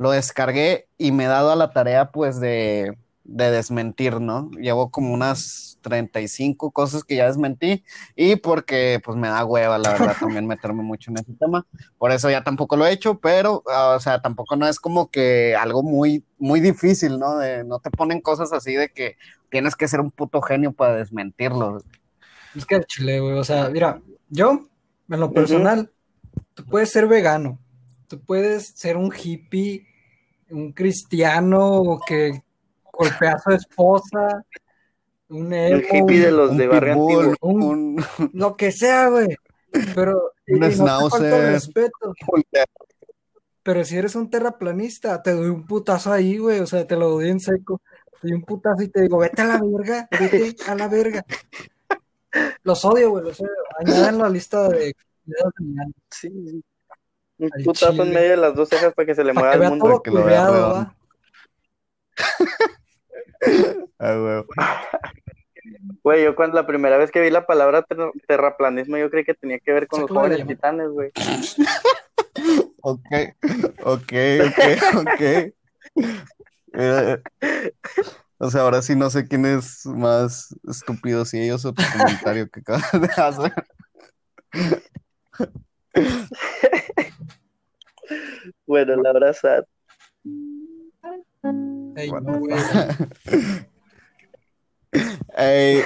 Lo 0.00 0.12
descargué 0.12 0.88
y 0.96 1.12
me 1.12 1.24
he 1.24 1.28
dado 1.28 1.50
a 1.50 1.56
la 1.56 1.72
tarea, 1.72 2.10
pues, 2.10 2.40
de, 2.40 2.96
de 3.24 3.50
desmentir, 3.50 4.18
¿no? 4.18 4.50
Llevo 4.52 4.90
como 4.90 5.12
unas 5.12 5.78
35 5.82 6.70
cosas 6.70 7.04
que 7.04 7.16
ya 7.16 7.26
desmentí 7.26 7.84
y 8.16 8.36
porque, 8.36 9.02
pues, 9.04 9.18
me 9.18 9.28
da 9.28 9.44
hueva, 9.44 9.76
la 9.76 9.92
verdad, 9.92 10.16
también 10.18 10.46
meterme 10.46 10.82
mucho 10.82 11.10
en 11.10 11.18
ese 11.18 11.34
tema. 11.34 11.66
Por 11.98 12.12
eso 12.12 12.30
ya 12.30 12.42
tampoco 12.42 12.76
lo 12.76 12.86
he 12.86 12.92
hecho, 12.92 13.18
pero, 13.18 13.62
ah, 13.70 13.94
o 13.96 14.00
sea, 14.00 14.22
tampoco 14.22 14.56
no 14.56 14.66
es 14.66 14.80
como 14.80 15.10
que 15.10 15.54
algo 15.54 15.82
muy, 15.82 16.24
muy 16.38 16.60
difícil, 16.60 17.18
¿no? 17.18 17.36
De, 17.36 17.62
no 17.64 17.80
te 17.80 17.90
ponen 17.90 18.22
cosas 18.22 18.54
así 18.54 18.74
de 18.74 18.88
que 18.88 19.18
tienes 19.50 19.76
que 19.76 19.86
ser 19.86 20.00
un 20.00 20.10
puto 20.10 20.40
genio 20.40 20.72
para 20.72 20.96
desmentirlo. 20.96 21.82
Es 22.56 22.64
que 22.64 22.80
chile, 22.84 23.20
güey. 23.20 23.34
O 23.34 23.44
sea, 23.44 23.68
mira, 23.68 24.00
yo, 24.30 24.64
en 25.10 25.20
lo 25.20 25.30
personal, 25.30 25.92
tú 26.54 26.64
puedes 26.64 26.90
ser 26.90 27.06
vegano, 27.06 27.58
tú 28.08 28.20
puedes 28.20 28.68
ser 28.68 28.96
un 28.96 29.12
hippie, 29.12 29.86
un 30.50 30.72
cristiano 30.72 32.00
que 32.06 32.42
golpea 32.92 33.32
a 33.32 33.38
su 33.38 33.50
esposa, 33.50 34.44
un 35.28 35.46
Un 35.46 35.52
emo, 35.54 35.80
hippie 35.92 36.20
de 36.20 36.32
los 36.32 36.50
Un 36.50 36.56
de 36.58 36.66
barrio 36.66 36.94
pitbull, 36.94 37.24
antiguo. 37.26 37.50
un- 37.50 37.62
un, 38.18 38.30
lo 38.32 38.56
que 38.56 38.72
sea, 38.72 39.08
güey. 39.08 39.28
Pero 39.94 40.32
Un 40.48 40.56
y 40.56 40.76
no 40.76 41.08
te 41.10 41.26
el 41.28 41.52
respeto. 41.52 42.12
Pero 43.62 43.84
si 43.84 43.96
eres 43.96 44.14
un 44.16 44.30
terraplanista, 44.30 45.22
te 45.22 45.32
doy 45.32 45.48
un 45.48 45.66
putazo 45.66 46.12
ahí, 46.12 46.38
güey. 46.38 46.60
O 46.60 46.66
sea, 46.66 46.86
te 46.86 46.96
lo 46.96 47.10
doy 47.10 47.28
en 47.30 47.40
seco. 47.40 47.80
Te 48.20 48.28
doy 48.28 48.32
un 48.32 48.42
putazo 48.42 48.82
y 48.82 48.88
te 48.88 49.02
digo, 49.02 49.18
vete 49.18 49.42
a 49.42 49.44
la 49.46 49.60
verga, 49.62 50.08
vete 50.18 50.56
a 50.66 50.74
la 50.74 50.88
verga. 50.88 51.24
Los 52.64 52.84
odio, 52.84 53.10
güey, 53.10 53.24
los 53.24 53.40
odio. 53.40 53.50
Añadan 53.78 54.18
la 54.18 54.28
lista 54.28 54.68
de 54.68 54.94
Sí, 56.10 56.28
sí. 56.30 56.64
Un 57.40 57.50
Al 57.52 57.62
putazo 57.64 57.90
chile. 57.92 58.02
en 58.04 58.12
medio 58.14 58.30
de 58.30 58.36
las 58.36 58.54
dos 58.54 58.68
cejas 58.68 58.92
para 58.94 59.06
que 59.06 59.14
se 59.14 59.24
le 59.24 59.32
mueva 59.32 59.54
el 59.54 59.62
mundo. 59.62 59.84
todo 59.86 60.02
que 60.02 60.10
lo 60.10 60.24
vea. 60.24 60.46
Ah, 63.98 64.14
güey. 64.16 64.44
Güey, 66.02 66.24
yo 66.24 66.34
cuando 66.34 66.56
la 66.56 66.66
primera 66.66 66.96
vez 66.96 67.10
que 67.10 67.20
vi 67.20 67.30
la 67.30 67.46
palabra 67.46 67.82
ter- 67.82 68.10
terraplanismo, 68.26 68.96
yo 68.96 69.10
creí 69.10 69.24
que 69.24 69.34
tenía 69.34 69.58
que 69.58 69.72
ver 69.72 69.86
con 69.86 70.00
los 70.02 70.10
jóvenes 70.10 70.46
titanes, 70.46 70.88
güey. 70.88 71.10
Ok, 72.80 73.06
ok, 73.84 74.12
ok, 74.46 74.96
ok. 74.96 75.20
Eh, 76.72 77.18
o 78.38 78.50
sea, 78.50 78.62
ahora 78.62 78.80
sí 78.82 78.96
no 78.96 79.10
sé 79.10 79.26
quién 79.28 79.44
es 79.46 79.84
más 79.86 80.54
estúpido, 80.68 81.24
si 81.24 81.40
ellos 81.40 81.64
o 81.66 81.72
tu 81.74 81.82
comentario 81.96 82.48
que 82.48 82.60
acabas 82.60 82.90
de 82.92 83.08
hacer. 83.22 83.52
Bueno, 88.66 88.96
la 88.96 89.32
sad. 89.32 89.64
Ey, 91.96 92.10
What 92.10 92.22
no, 92.22 92.32
the 92.32 92.38
güey. 92.38 93.66
Ey, 95.36 95.82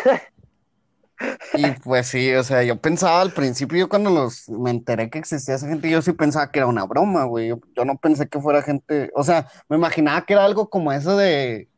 y 1.54 1.70
pues 1.82 2.08
sí, 2.08 2.34
o 2.34 2.42
sea, 2.42 2.62
yo 2.64 2.76
pensaba 2.76 3.20
al 3.20 3.32
principio, 3.32 3.78
yo 3.78 3.88
cuando 3.88 4.10
los, 4.10 4.48
me 4.48 4.70
enteré 4.70 5.08
que 5.08 5.18
existía 5.18 5.54
esa 5.54 5.68
gente, 5.68 5.88
yo 5.88 6.02
sí 6.02 6.12
pensaba 6.12 6.50
que 6.50 6.58
era 6.58 6.66
una 6.66 6.84
broma, 6.84 7.24
güey. 7.24 7.48
Yo, 7.48 7.60
yo 7.76 7.84
no 7.84 7.96
pensé 7.96 8.28
que 8.28 8.40
fuera 8.40 8.62
gente, 8.62 9.10
o 9.14 9.22
sea, 9.22 9.48
me 9.68 9.76
imaginaba 9.76 10.24
que 10.24 10.32
era 10.32 10.44
algo 10.44 10.68
como 10.68 10.92
eso 10.92 11.16
de, 11.16 11.68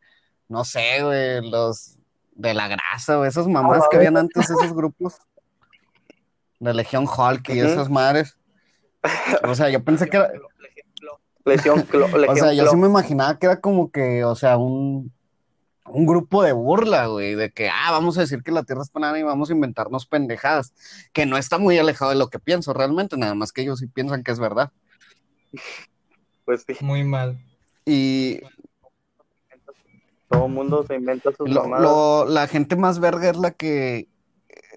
no 0.48 0.64
sé, 0.64 1.02
güey, 1.02 1.48
los 1.50 1.98
de 2.32 2.54
la 2.54 2.68
grasa, 2.68 3.18
o 3.18 3.24
esas 3.24 3.46
mamás 3.46 3.84
que 3.90 3.96
habían 3.96 4.16
antes, 4.16 4.50
esos 4.50 4.72
grupos 4.74 5.18
de 6.58 6.74
Legión 6.74 7.04
Hulk 7.06 7.48
y 7.50 7.62
Ujú. 7.62 7.70
esas 7.72 7.90
madres. 7.90 8.36
O 9.48 9.54
sea, 9.54 9.70
yo 9.70 9.82
pensé 9.84 10.08
que 10.08 10.16
era, 10.16 10.30
Lesión, 11.44 11.86
clo- 11.88 12.08
o 12.30 12.36
sea, 12.36 12.52
yo 12.52 12.66
sí 12.66 12.76
me 12.76 12.86
imaginaba 12.88 13.38
que 13.38 13.46
era 13.46 13.60
como 13.60 13.90
que, 13.90 14.24
o 14.24 14.34
sea, 14.34 14.56
un, 14.56 15.12
un 15.86 16.06
grupo 16.06 16.42
de 16.42 16.52
burla, 16.52 17.06
güey, 17.06 17.34
de 17.36 17.50
que, 17.52 17.68
ah, 17.68 17.90
vamos 17.92 18.18
a 18.18 18.22
decir 18.22 18.42
que 18.42 18.50
la 18.50 18.64
Tierra 18.64 18.82
es 18.82 18.90
plana 18.90 19.18
y 19.18 19.22
vamos 19.22 19.50
a 19.50 19.52
inventarnos 19.52 20.06
pendejadas, 20.06 20.72
que 21.12 21.26
no 21.26 21.36
está 21.36 21.58
muy 21.58 21.78
alejado 21.78 22.10
de 22.10 22.16
lo 22.18 22.28
que 22.28 22.38
pienso 22.40 22.72
realmente, 22.72 23.16
nada 23.16 23.34
más 23.34 23.52
que 23.52 23.62
ellos 23.62 23.78
sí 23.78 23.86
piensan 23.86 24.24
que 24.24 24.32
es 24.32 24.38
verdad. 24.40 24.72
Pues 26.44 26.64
sí, 26.66 26.76
Muy 26.80 27.04
mal. 27.04 27.38
Y 27.84 28.40
todo 30.28 30.46
el 30.46 30.52
mundo 30.52 30.84
se 30.86 30.96
inventa 30.96 31.30
sus 31.32 31.48
lo, 31.48 31.66
lo- 31.68 32.24
la 32.26 32.48
gente 32.48 32.74
más 32.74 32.98
verga 32.98 33.30
es 33.30 33.36
la 33.36 33.52
que 33.52 34.08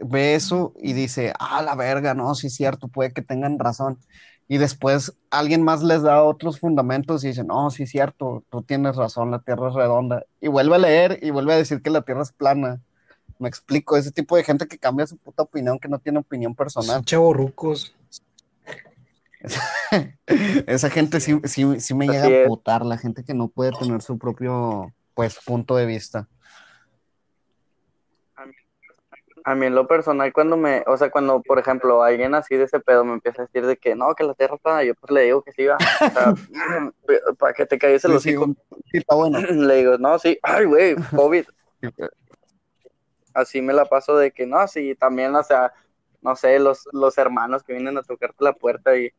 ve 0.04 0.36
eso 0.36 0.74
y 0.78 0.94
dice, 0.94 1.34
ah, 1.40 1.62
la 1.62 1.76
verga, 1.76 2.14
no, 2.14 2.36
sí 2.36 2.48
es 2.48 2.56
cierto, 2.56 2.88
puede 2.88 3.14
que 3.14 3.22
tengan 3.22 3.60
razón. 3.60 4.00
Y 4.48 4.58
después 4.58 5.14
alguien 5.30 5.64
más 5.64 5.84
les 5.84 6.02
da 6.02 6.24
otros 6.24 6.60
fundamentos 6.60 7.24
y 7.24 7.28
dice, 7.28 7.44
no, 7.44 7.70
sí 7.70 7.84
es 7.84 7.92
cierto, 7.92 8.44
tú 8.50 8.64
tienes 8.64 8.96
razón, 8.96 9.30
la 9.30 9.40
Tierra 9.40 9.70
es 9.70 9.76
redonda. 9.76 10.26
Y 10.42 10.48
vuelve 10.48 10.76
a 10.76 10.80
leer 10.80 11.20
y 11.22 11.30
vuelve 11.30 11.54
a 11.54 11.58
decir 11.58 11.84
que 11.84 11.92
la 11.92 12.02
Tierra 12.02 12.24
es 12.24 12.32
plana. 12.32 12.82
Me 13.38 13.48
explico, 13.48 13.96
ese 13.96 14.12
tipo 14.12 14.36
de 14.36 14.44
gente 14.44 14.68
que 14.68 14.80
cambia 14.80 15.06
su 15.06 15.18
puta 15.18 15.44
opinión, 15.44 15.78
que 15.78 15.88
no 15.88 16.00
tiene 16.00 16.20
opinión 16.20 16.56
personal. 16.56 16.96
Son 16.96 17.06
chavorrucos. 17.06 17.96
Esa 20.66 20.90
gente 20.90 21.20
sí, 21.20 21.40
sí, 21.44 21.80
sí 21.80 21.94
me 21.94 22.06
Así 22.06 22.18
llega 22.18 22.46
a 22.46 22.48
putar, 22.48 22.86
la 22.86 22.98
gente 22.98 23.24
que 23.24 23.36
no 23.36 23.50
puede 23.50 23.72
tener 23.72 24.02
su 24.02 24.18
propio, 24.18 24.92
pues, 25.14 25.38
punto 25.46 25.76
de 25.76 25.86
vista. 25.86 26.28
A 29.46 29.56
mí 29.56 29.66
en 29.68 29.76
lo 29.76 29.88
personal, 29.88 30.32
cuando 30.34 30.58
me, 30.58 30.84
o 30.88 30.98
sea, 30.98 31.10
cuando, 31.10 31.42
por 31.42 31.60
ejemplo, 31.60 32.04
alguien 32.04 32.36
así 32.36 32.56
de 32.58 32.66
ese 32.66 32.80
pedo 32.80 33.04
me 33.06 33.14
empieza 33.14 33.42
a 33.42 33.46
decir 33.46 33.66
de 33.66 33.78
que 33.78 33.96
no, 33.96 34.14
que 34.16 34.24
la 34.24 34.34
tierra 34.34 34.56
está, 34.56 34.84
yo 34.84 34.94
pues 34.96 35.12
le 35.12 35.22
digo 35.24 35.42
que 35.42 35.52
sí 35.54 35.66
va, 35.66 35.76
o 35.78 36.10
sea, 36.12 36.34
para 37.40 37.54
que 37.54 37.66
te 37.66 37.78
caigas 37.80 38.04
el 38.06 38.12
Sí, 38.14 38.20
sí, 38.20 38.36
hocico. 38.36 38.44
un- 38.46 38.58
sí, 38.92 38.98
está 38.98 39.16
bueno. 39.16 39.40
Le 39.68 39.76
digo, 39.76 39.98
no, 39.98 40.20
sí, 40.20 40.38
ay, 40.44 40.66
güey, 40.66 40.96
COVID. 41.16 41.46
Así 43.34 43.62
me 43.62 43.74
la 43.74 43.86
paso 43.86 44.18
de 44.18 44.32
que 44.32 44.46
no, 44.46 44.68
sí, 44.68 44.96
también, 44.96 45.36
o 45.36 45.44
sea, 45.44 45.72
no 46.22 46.36
sé, 46.36 46.60
los, 46.60 46.88
los 46.92 47.18
hermanos 47.18 47.64
que 47.64 47.74
vienen 47.74 47.98
a 47.98 48.04
tocarte 48.04 48.44
la 48.44 48.54
puerta 48.54 48.98
y, 48.98 49.12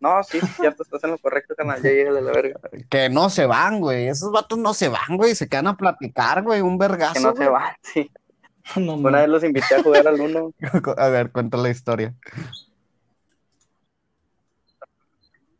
no, 0.00 0.22
sí, 0.24 0.38
cierto, 0.40 0.82
estás 0.82 1.02
en 1.04 1.12
lo 1.12 1.18
correcto, 1.18 1.54
canal, 1.54 1.80
ya 1.82 1.88
llega 1.90 2.10
la 2.10 2.20
verga. 2.20 2.60
Que 2.90 3.08
no 3.08 3.30
se 3.30 3.46
van, 3.46 3.80
güey. 3.80 4.08
Esos 4.08 4.30
vatos 4.30 4.58
no 4.58 4.74
se 4.74 4.88
van, 4.88 5.16
güey. 5.16 5.34
Se 5.34 5.48
quedan 5.48 5.68
a 5.68 5.76
platicar, 5.78 6.42
güey. 6.42 6.60
Un 6.60 6.76
vergazo. 6.76 7.14
Que 7.14 7.20
no 7.20 7.34
se 7.34 7.48
van, 7.48 7.72
sí. 7.80 8.10
No, 8.76 8.94
Una 8.94 9.20
vez 9.20 9.28
los 9.28 9.44
invité 9.44 9.74
a 9.74 9.82
jugar 9.82 10.06
al 10.08 10.20
uno, 10.20 10.52
A 10.96 11.08
ver, 11.08 11.30
cuenta 11.30 11.56
la 11.58 11.70
historia. 11.70 12.14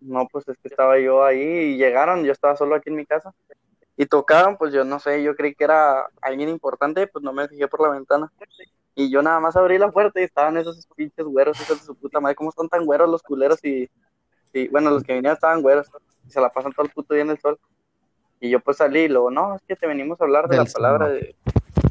no, 0.01 0.27
pues 0.31 0.47
es 0.49 0.59
que 0.59 0.69
estaba 0.69 0.99
yo 0.99 1.25
ahí 1.25 1.41
y 1.41 1.77
llegaron, 1.77 2.25
yo 2.25 2.33
estaba 2.33 2.57
solo 2.57 2.75
aquí 2.75 2.91
en 2.91 2.97
mi 2.97 3.07
casa 3.07 3.35
y 3.97 4.07
tocaron, 4.07 4.57
pues 4.57 4.73
yo 4.73 4.85
no 4.85 4.99
sé, 4.99 5.23
yo 5.23 5.35
creí 5.37 5.55
que 5.55 5.65
era 5.65 6.09
alguien 6.21 6.49
importante, 6.49 7.07
pues 7.07 7.23
no 7.23 7.33
me 7.33 7.49
fijé 7.49 7.69
por 7.69 7.81
la 7.81 7.91
ventana. 7.91 8.33
Y 8.97 9.11
yo 9.11 9.23
nada 9.23 9.41
más 9.41 9.57
abrí 9.57 9.79
la 9.79 9.91
puerta 9.91 10.21
y 10.21 10.25
estaban 10.25 10.57
esos 10.57 10.87
pinches 10.97 11.25
güeros, 11.25 11.61
hijos 11.61 11.81
de 11.81 11.87
su 11.87 11.95
puta 11.95 12.21
madre, 12.21 12.37
¿cómo 12.37 12.51
están 12.51 12.69
tan 12.69 12.85
güeros 12.85 13.09
los 13.09 13.23
culeros? 13.23 13.65
Y, 13.65 13.89
y 14.53 14.69
bueno, 14.69 14.91
los 14.91 15.03
que 15.03 15.15
vinieron 15.15 15.35
estaban 15.35 15.63
güeros, 15.63 15.89
y 16.27 16.31
se 16.31 16.41
la 16.41 16.53
pasan 16.53 16.73
todo 16.73 16.87
el 16.87 16.93
puto 16.93 17.15
día 17.15 17.23
en 17.23 17.31
el 17.31 17.39
sol. 17.39 17.59
Y 18.41 18.51
yo 18.51 18.61
pues 18.61 18.77
salí 18.77 19.01
y 19.01 19.09
luego, 19.09 19.31
no, 19.31 19.57
es 19.57 19.63
que 19.63 19.77
te 19.77 19.87
venimos 19.87 20.21
a 20.21 20.25
hablar 20.25 20.49
de 20.49 20.57
Del 20.57 20.67
la 20.67 20.71
palabra 20.73 21.09
de... 21.09 21.35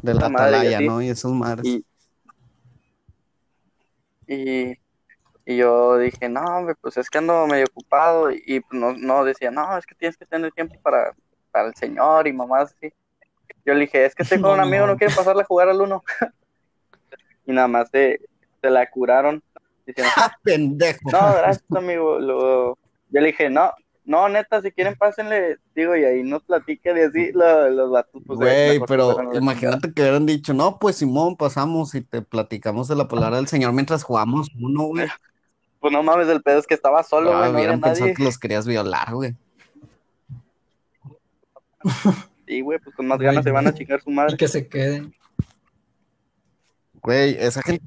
De 0.02 0.14
la 0.14 0.28
madre, 0.28 0.50
y 0.50 0.54
atalaya, 0.56 0.76
así. 0.76 0.86
¿no? 0.86 1.02
Y 1.02 1.08
esos 1.08 1.32
madres. 1.32 1.64
Y, 1.66 1.84
y, 4.26 4.78
y 5.46 5.56
yo 5.56 5.98
dije, 5.98 6.28
no, 6.28 6.42
hombre, 6.42 6.74
pues 6.80 6.96
es 6.96 7.08
que 7.08 7.18
ando 7.18 7.46
medio 7.46 7.64
ocupado. 7.70 8.30
Y, 8.30 8.42
y 8.46 8.60
no, 8.70 8.92
no 8.92 9.24
decía, 9.24 9.50
no, 9.50 9.76
es 9.76 9.86
que 9.86 9.94
tienes 9.94 10.16
que 10.16 10.26
tener 10.26 10.52
tiempo 10.52 10.76
para, 10.82 11.14
para 11.50 11.68
el 11.68 11.74
señor 11.74 12.26
y 12.26 12.32
mamás 12.32 12.74
así. 12.76 12.92
Yo 13.64 13.74
le 13.74 13.80
dije, 13.80 14.04
es 14.04 14.14
que 14.14 14.22
estoy 14.22 14.40
con 14.42 14.52
un 14.52 14.60
amigo, 14.60 14.86
no. 14.86 14.92
no 14.92 14.98
quiere 14.98 15.14
pasarle 15.14 15.42
a 15.42 15.46
jugar 15.46 15.68
al 15.68 15.80
uno. 15.80 16.04
y 17.46 17.52
nada 17.52 17.68
más 17.68 17.88
se, 17.90 18.20
se 18.60 18.70
la 18.70 18.88
curaron. 18.90 19.42
Diciendo, 19.86 20.12
¡Ah, 20.16 20.34
pendejo! 20.42 21.10
no, 21.10 21.34
gracias, 21.34 21.64
amigo. 21.74 22.18
Luego, 22.18 22.78
yo 23.10 23.20
le 23.20 23.26
dije, 23.28 23.50
no, 23.50 23.72
no, 24.04 24.28
neta, 24.28 24.60
si 24.62 24.70
quieren, 24.70 24.94
pásenle. 24.96 25.58
Digo, 25.74 25.96
y 25.96 26.04
ahí 26.04 26.22
nos 26.22 26.42
platiquen 26.42 26.96
y 26.96 27.00
así 27.00 27.32
lo- 27.32 27.70
los 27.70 27.90
vatos. 27.90 28.22
Pues, 28.26 28.38
Güey, 28.38 28.80
pero 28.86 29.32
imagínate 29.34 29.92
que 29.92 30.02
hubieran 30.02 30.26
dicho, 30.26 30.52
no, 30.54 30.78
pues 30.78 30.96
Simón, 30.96 31.36
pasamos 31.36 31.94
y 31.94 32.02
te 32.02 32.20
platicamos 32.22 32.88
de 32.88 32.96
la 32.96 33.08
palabra 33.08 33.36
del 33.38 33.46
Señor 33.48 33.72
mientras 33.72 34.02
jugamos 34.02 34.48
uno, 34.60 34.84
güey. 34.84 35.08
Pues 35.80 35.92
no 35.92 36.02
mames, 36.02 36.28
el 36.28 36.42
pedo 36.42 36.58
es 36.58 36.66
que 36.66 36.74
estaba 36.74 37.02
solo, 37.02 37.32
Ah, 37.32 37.40
güey, 37.40 37.52
no 37.52 37.58
hubieran 37.58 37.80
pensado 37.80 38.06
nadie. 38.06 38.14
que 38.14 38.24
los 38.24 38.38
querías 38.38 38.66
violar, 38.66 39.12
güey. 39.14 39.34
Sí, 42.46 42.60
güey, 42.60 42.78
pues 42.78 42.94
con 42.94 43.06
más 43.06 43.18
ganas 43.18 43.42
se 43.42 43.50
van 43.50 43.66
a 43.66 43.72
chingar 43.72 44.02
su 44.02 44.10
Y 44.10 44.14
madre. 44.14 44.36
que 44.36 44.48
se 44.48 44.68
queden. 44.68 45.14
Güey, 47.02 47.36
esa 47.38 47.62
gente, 47.62 47.82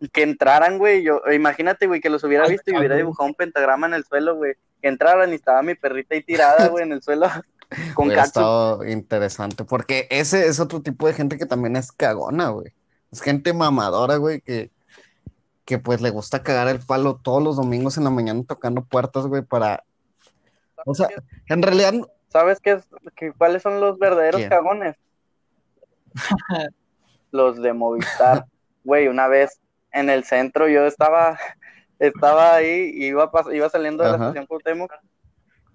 Y 0.00 0.08
que 0.08 0.22
entraran, 0.22 0.76
güey. 0.78 1.02
Yo, 1.02 1.20
imagínate, 1.32 1.86
güey, 1.86 2.00
que 2.02 2.10
los 2.10 2.22
hubiera 2.24 2.44
Ay, 2.44 2.50
visto 2.52 2.70
y 2.70 2.72
hubiera 2.72 2.88
cabrón. 2.94 2.98
dibujado 3.06 3.28
un 3.28 3.34
pentagrama 3.34 3.86
en 3.86 3.94
el 3.94 4.04
suelo, 4.04 4.36
güey. 4.36 4.52
Que 4.82 4.88
entraran 4.88 5.30
y 5.30 5.36
estaba 5.36 5.62
mi 5.62 5.74
perrita 5.74 6.14
ahí 6.14 6.22
tirada, 6.22 6.68
güey, 6.68 6.84
en 6.84 6.92
el 6.92 7.02
suelo. 7.02 7.28
Con 7.94 8.08
hubiera 8.08 8.24
estado 8.24 8.84
interesante, 8.84 9.64
porque 9.64 10.06
ese 10.10 10.46
es 10.46 10.60
otro 10.60 10.82
tipo 10.82 11.06
de 11.06 11.14
gente 11.14 11.38
que 11.38 11.46
también 11.46 11.76
es 11.76 11.90
cagona, 11.90 12.50
güey. 12.50 12.74
Es 13.10 13.22
gente 13.22 13.54
mamadora, 13.54 14.16
güey, 14.16 14.42
que, 14.42 14.70
que 15.64 15.78
pues 15.78 16.02
le 16.02 16.10
gusta 16.10 16.42
cagar 16.42 16.68
el 16.68 16.80
palo 16.80 17.16
todos 17.22 17.42
los 17.42 17.56
domingos 17.56 17.96
en 17.96 18.04
la 18.04 18.10
mañana 18.10 18.42
tocando 18.46 18.84
puertas, 18.84 19.26
güey, 19.26 19.40
para... 19.40 19.84
O 20.84 20.94
sea, 20.94 21.08
en 21.48 21.62
realidad, 21.62 21.94
¿Sabes 22.32 22.60
qué 22.60 22.72
es, 22.72 22.88
que, 23.14 23.32
cuáles 23.32 23.62
son 23.62 23.78
los 23.78 23.98
verdaderos 23.98 24.38
¿Quién? 24.38 24.48
cagones? 24.48 24.96
los 27.30 27.60
de 27.60 27.74
Movistar. 27.74 28.46
Güey, 28.84 29.08
una 29.08 29.28
vez 29.28 29.60
en 29.92 30.08
el 30.08 30.24
centro 30.24 30.66
yo 30.66 30.86
estaba, 30.86 31.38
estaba 32.06 32.54
ahí, 32.54 32.90
y 32.94 33.06
iba, 33.06 33.30
iba 33.52 33.68
saliendo 33.68 34.02
de 34.02 34.10
la 34.10 34.16
Ajá. 34.16 34.24
estación 34.26 34.46
Cuauhtémoc. 34.46 34.92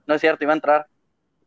No 0.05 0.15
es 0.15 0.21
cierto, 0.21 0.43
iba 0.43 0.53
a 0.53 0.55
entrar. 0.55 0.87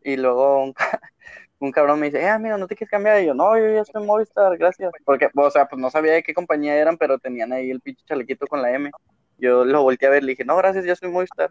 Y 0.02 0.16
luego 0.16 0.62
un, 0.64 0.72
ca- 0.72 1.00
un 1.58 1.70
cabrón 1.72 2.00
me 2.00 2.06
dice, 2.06 2.20
eh, 2.22 2.28
amigo, 2.28 2.56
¿no 2.56 2.66
te 2.66 2.74
quieres 2.76 2.90
cambiar? 2.90 3.22
Y 3.22 3.26
yo, 3.26 3.34
no, 3.34 3.56
yo 3.58 3.68
ya 3.72 3.82
estoy 3.82 4.00
en 4.02 4.06
Movistar, 4.06 4.56
gracias. 4.56 4.90
Porque, 5.04 5.28
o 5.34 5.50
sea, 5.50 5.66
pues 5.66 5.80
no 5.80 5.90
sabía 5.90 6.12
de 6.12 6.22
qué 6.22 6.32
compañía 6.34 6.74
eran, 6.76 6.96
pero 6.96 7.18
tenían 7.18 7.52
ahí 7.52 7.70
el 7.70 7.80
pinche 7.80 8.02
chalequito 8.06 8.46
con 8.46 8.62
la 8.62 8.72
M. 8.72 8.90
Yo 9.38 9.64
lo 9.64 9.82
volteé 9.82 10.08
a 10.08 10.12
ver, 10.12 10.24
le 10.24 10.32
dije, 10.32 10.44
no, 10.44 10.56
gracias, 10.56 10.84
ya 10.84 10.96
soy 10.96 11.10
Movistar. 11.10 11.50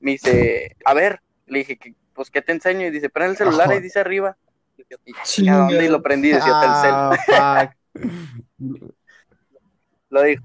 Me 0.00 0.12
dice, 0.12 0.76
a 0.84 0.94
ver, 0.94 1.20
le 1.46 1.58
dije, 1.60 1.76
"¿Qué- 1.76 1.94
pues, 2.14 2.30
¿qué 2.30 2.42
te 2.42 2.52
enseño? 2.52 2.86
Y 2.86 2.90
dice, 2.90 3.08
prende 3.10 3.32
el 3.32 3.36
celular, 3.36 3.70
ahí 3.70 3.80
dice 3.80 3.98
arriba. 4.00 4.36
Y, 5.04 5.12
Chinga. 5.24 5.54
¿a 5.54 5.58
dónde? 5.58 5.84
Y 5.84 5.88
lo 5.88 6.02
prendí, 6.02 6.30
decía 6.30 6.52
Telcel. 6.60 6.94
ah, 6.94 7.70
fuck. 7.74 7.74
Lo 10.10 10.22
dijo. 10.22 10.42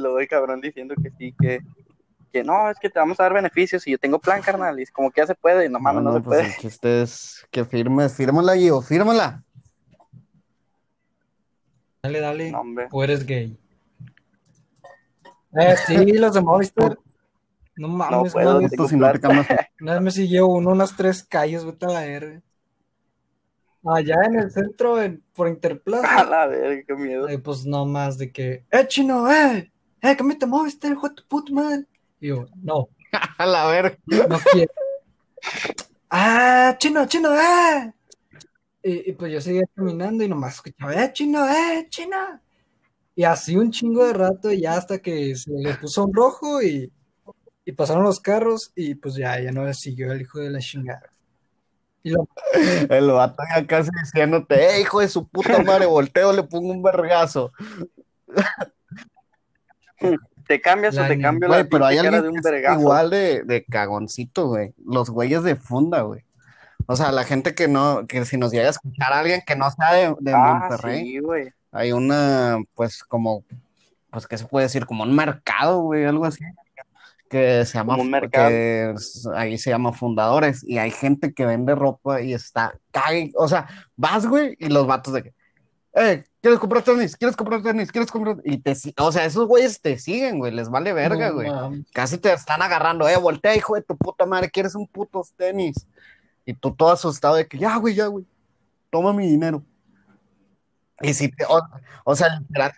Lo 0.00 0.12
doy 0.12 0.26
cabrón 0.26 0.60
diciendo 0.60 0.94
que 1.02 1.10
sí, 1.18 1.34
que, 1.40 1.60
que 2.32 2.42
no, 2.44 2.70
es 2.70 2.78
que 2.78 2.90
te 2.90 2.98
vamos 2.98 3.20
a 3.20 3.24
dar 3.24 3.34
beneficios 3.34 3.86
y 3.86 3.92
yo 3.92 3.98
tengo 3.98 4.18
plan, 4.18 4.42
carnal. 4.42 4.78
Y 4.78 4.82
es 4.82 4.90
como 4.90 5.10
que 5.10 5.20
ya 5.20 5.26
se 5.26 5.34
puede, 5.34 5.68
no 5.68 5.78
mames, 5.78 6.02
no, 6.02 6.10
No, 6.10 6.16
se 6.16 6.22
pues 6.22 6.38
puede. 6.40 6.50
el 6.50 6.56
chiste 6.56 7.02
es 7.02 7.46
que 7.50 7.64
firmes, 7.64 8.14
fírmala, 8.14 8.56
Gio, 8.56 8.80
fírmala. 8.82 9.44
Dale, 12.02 12.20
dale. 12.20 12.50
No, 12.50 12.60
hombre. 12.60 12.88
O 12.90 13.04
eres 13.04 13.26
gay. 13.26 13.58
Eh, 15.52 15.74
sí, 15.86 15.96
los 16.12 16.32
de 16.34 16.40
Movistar. 16.40 16.96
No 17.76 17.88
mames, 17.88 18.32
puedo, 18.32 18.54
tengo 18.58 18.66
Esto 18.66 18.88
si 18.88 18.96
no 18.96 19.10
te 19.12 19.26
una 19.80 19.94
vez 19.94 20.02
me 20.02 20.10
siguió 20.10 20.46
uno 20.46 20.70
unas 20.70 20.96
tres 20.96 21.22
calles, 21.24 21.64
vete 21.64 21.86
a 21.86 21.88
la 21.88 22.06
R. 22.06 22.42
Allá 23.84 24.16
en 24.26 24.38
el 24.38 24.50
centro, 24.50 25.00
en- 25.02 25.22
por 25.34 25.46
A 25.48 25.50
Interplaza. 25.50 26.24
la 26.24 26.46
verga, 26.46 26.84
qué 26.86 26.94
miedo. 26.94 27.26
Ay, 27.26 27.38
pues 27.38 27.64
no 27.64 27.86
más 27.86 28.18
de 28.18 28.30
que, 28.30 28.64
eh, 28.70 28.86
chino, 28.86 29.30
eh, 29.32 29.72
eh, 30.02 30.16
cámbiate 30.16 30.46
Movistar, 30.46 30.92
hijo 30.92 31.08
de 31.08 31.14
tu 31.14 31.24
puta 31.26 31.52
madre. 31.52 31.86
Y 32.20 32.28
yo, 32.28 32.46
no, 32.62 32.88
a 33.38 33.46
la 33.46 33.66
verga. 33.66 33.98
no 34.06 34.38
quiero. 34.52 34.72
ah, 36.10 36.76
chino, 36.78 37.06
chino, 37.06 37.34
eh. 37.34 37.92
Y, 38.82 39.10
y 39.10 39.12
pues 39.12 39.32
yo 39.32 39.40
seguía 39.40 39.62
caminando 39.74 40.24
y 40.24 40.28
nomás 40.28 40.54
escuchaba, 40.54 40.94
eh, 40.94 41.12
chino, 41.12 41.46
eh, 41.48 41.86
chino. 41.88 42.40
Y 43.14 43.24
así 43.24 43.56
un 43.56 43.70
chingo 43.70 44.06
de 44.06 44.12
rato, 44.14 44.50
y 44.50 44.62
ya 44.62 44.76
hasta 44.76 44.98
que 44.98 45.36
se 45.36 45.50
le 45.50 45.74
puso 45.74 46.04
un 46.04 46.14
rojo 46.14 46.62
y, 46.62 46.90
y 47.64 47.72
pasaron 47.72 48.04
los 48.04 48.20
carros, 48.20 48.72
y 48.74 48.94
pues 48.94 49.14
ya, 49.16 49.38
ya 49.40 49.52
no 49.52 49.64
le 49.64 49.74
siguió 49.74 50.12
el 50.12 50.22
hijo 50.22 50.38
de 50.38 50.50
la 50.50 50.60
chingada. 50.60 51.10
Y 52.02 52.10
lo, 52.10 52.26
El 52.88 53.10
vato 53.10 53.42
ya 53.54 53.66
casi 53.66 53.90
diciéndote, 54.02 54.76
eh, 54.76 54.80
hijo 54.80 55.00
de 55.00 55.08
su 55.08 55.28
puta 55.28 55.62
madre, 55.62 55.86
volteo, 55.86 56.32
le 56.32 56.42
pongo 56.42 56.70
un 56.70 56.82
vergazo. 56.82 57.52
¿Te 60.46 60.60
cambias 60.60 60.98
o 60.98 61.06
te 61.06 61.16
ni- 61.16 61.22
cambio 61.22 61.48
Güey, 61.48 61.62
la 61.62 61.68
pero 61.68 61.86
hay 61.86 61.98
alguien 61.98 62.14
de 62.14 62.22
que 62.22 62.28
un 62.28 62.36
es 62.38 62.42
vergazo? 62.42 62.80
igual 62.80 63.10
de, 63.10 63.42
de 63.44 63.64
cagoncito, 63.64 64.48
güey. 64.48 64.72
Los 64.84 65.10
güeyes 65.10 65.42
de 65.44 65.54
funda, 65.56 66.00
güey. 66.02 66.22
O 66.86 66.96
sea, 66.96 67.12
la 67.12 67.22
gente 67.24 67.54
que 67.54 67.68
no, 67.68 68.06
que 68.08 68.24
si 68.24 68.36
nos 68.36 68.50
llega 68.50 68.66
a 68.66 68.70
escuchar 68.70 69.12
a 69.12 69.20
alguien 69.20 69.42
que 69.46 69.54
no 69.54 69.70
sea 69.70 69.92
de, 69.92 70.14
de 70.18 70.32
Ah, 70.34 70.58
Monterrey, 70.68 71.02
sí, 71.04 71.18
güey. 71.20 71.52
hay 71.70 71.92
una, 71.92 72.58
pues, 72.74 73.04
como, 73.04 73.44
pues, 74.10 74.26
¿qué 74.26 74.36
se 74.38 74.46
puede 74.46 74.66
decir? 74.66 74.86
Como 74.86 75.04
un 75.04 75.14
mercado, 75.14 75.82
güey, 75.82 76.04
algo 76.04 76.24
así. 76.24 76.42
Que 77.28 77.64
se 77.64 77.74
llama, 77.78 77.92
Como 77.92 78.02
un 78.02 78.10
mercado. 78.10 78.48
que 78.48 78.90
es- 78.96 79.28
ahí 79.36 79.56
se 79.56 79.70
llama 79.70 79.92
Fundadores. 79.92 80.64
Y 80.66 80.78
hay 80.78 80.90
gente 80.90 81.32
que 81.32 81.46
vende 81.46 81.76
ropa 81.76 82.20
y 82.22 82.34
está, 82.34 82.74
cague, 82.90 83.30
o 83.36 83.46
sea, 83.46 83.68
vas, 83.94 84.26
güey, 84.26 84.56
y 84.58 84.68
los 84.68 84.84
vatos 84.88 85.14
de 85.14 85.22
que, 85.22 85.34
eh, 85.94 86.24
¿quieres 86.40 86.58
comprar 86.58 86.82
tenis? 86.82 87.16
¿Quieres 87.16 87.36
comprar 87.36 87.62
tenis? 87.62 87.90
¿Quieres 87.90 88.10
comprar? 88.10 88.36
Y 88.44 88.58
te, 88.58 88.74
si- 88.74 88.94
o 88.98 89.10
sea, 89.12 89.24
esos 89.24 89.46
güeyes 89.46 89.80
te 89.80 89.98
siguen, 89.98 90.38
güey, 90.38 90.52
les 90.52 90.68
vale 90.68 90.92
verga, 90.92 91.28
no 91.28 91.34
güey. 91.34 91.50
Casi 91.92 92.18
te 92.18 92.32
están 92.32 92.62
agarrando, 92.62 93.08
eh, 93.08 93.16
voltea, 93.16 93.56
hijo 93.56 93.74
de 93.74 93.82
tu 93.82 93.96
puta 93.96 94.26
madre, 94.26 94.50
¿quieres 94.50 94.74
un 94.74 94.86
putos 94.86 95.32
tenis? 95.34 95.86
Y 96.46 96.54
tú 96.54 96.74
todo 96.74 96.90
asustado 96.92 97.34
de 97.36 97.46
que, 97.46 97.58
ya, 97.58 97.76
güey, 97.76 97.94
ya, 97.94 98.06
güey, 98.06 98.24
toma 98.90 99.12
mi 99.12 99.26
dinero. 99.26 99.62
Y 101.02 101.14
si 101.14 101.28
te, 101.28 101.44
o, 101.46 101.60
o 102.04 102.14
sea, 102.16 102.38
literal, 102.40 102.72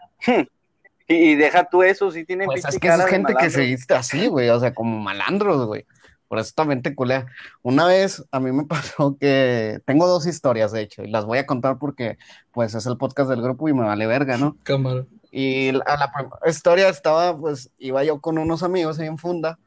Y, 1.08 1.14
y 1.14 1.34
deja 1.34 1.64
tú 1.64 1.82
eso, 1.82 2.10
sí 2.10 2.24
tienen 2.24 2.46
pues 2.46 2.64
es 2.64 2.78
que 2.78 2.88
es 2.88 3.06
gente 3.06 3.34
que 3.34 3.50
se 3.50 3.62
viste 3.62 3.94
así, 3.94 4.28
güey, 4.28 4.48
o 4.48 4.60
sea, 4.60 4.72
como 4.72 4.98
malandros, 4.98 5.66
güey. 5.66 5.84
Por 6.32 6.38
eso 6.38 6.52
también 6.54 6.80
te 6.80 6.94
culea. 6.94 7.26
Una 7.60 7.84
vez 7.84 8.24
a 8.30 8.40
mí 8.40 8.52
me 8.52 8.64
pasó 8.64 9.18
que 9.20 9.80
tengo 9.84 10.06
dos 10.06 10.26
historias, 10.26 10.72
de 10.72 10.80
hecho, 10.80 11.02
y 11.02 11.08
las 11.08 11.26
voy 11.26 11.36
a 11.36 11.44
contar 11.44 11.76
porque, 11.78 12.16
pues, 12.52 12.74
es 12.74 12.86
el 12.86 12.96
podcast 12.96 13.28
del 13.28 13.42
grupo 13.42 13.68
y 13.68 13.74
me 13.74 13.82
vale 13.82 14.06
verga, 14.06 14.38
¿no? 14.38 14.56
Cámara. 14.62 15.04
Y 15.30 15.72
la, 15.72 15.84
la 15.84 16.10
primera 16.10 16.38
historia 16.48 16.88
estaba, 16.88 17.36
pues, 17.36 17.68
iba 17.78 18.02
yo 18.02 18.18
con 18.18 18.38
unos 18.38 18.62
amigos 18.62 18.98
ahí 18.98 19.08
en 19.08 19.18
Funda 19.18 19.58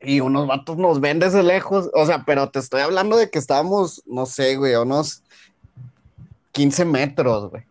y 0.00 0.18
unos 0.18 0.48
vatos 0.48 0.78
nos 0.78 0.98
ven 0.98 1.20
desde 1.20 1.44
lejos, 1.44 1.90
o 1.94 2.06
sea, 2.06 2.24
pero 2.26 2.50
te 2.50 2.58
estoy 2.58 2.80
hablando 2.80 3.16
de 3.16 3.30
que 3.30 3.38
estábamos, 3.38 4.02
no 4.04 4.26
sé, 4.26 4.56
güey, 4.56 4.74
a 4.74 4.82
unos 4.82 5.22
15 6.50 6.84
metros, 6.86 7.50
güey. 7.50 7.62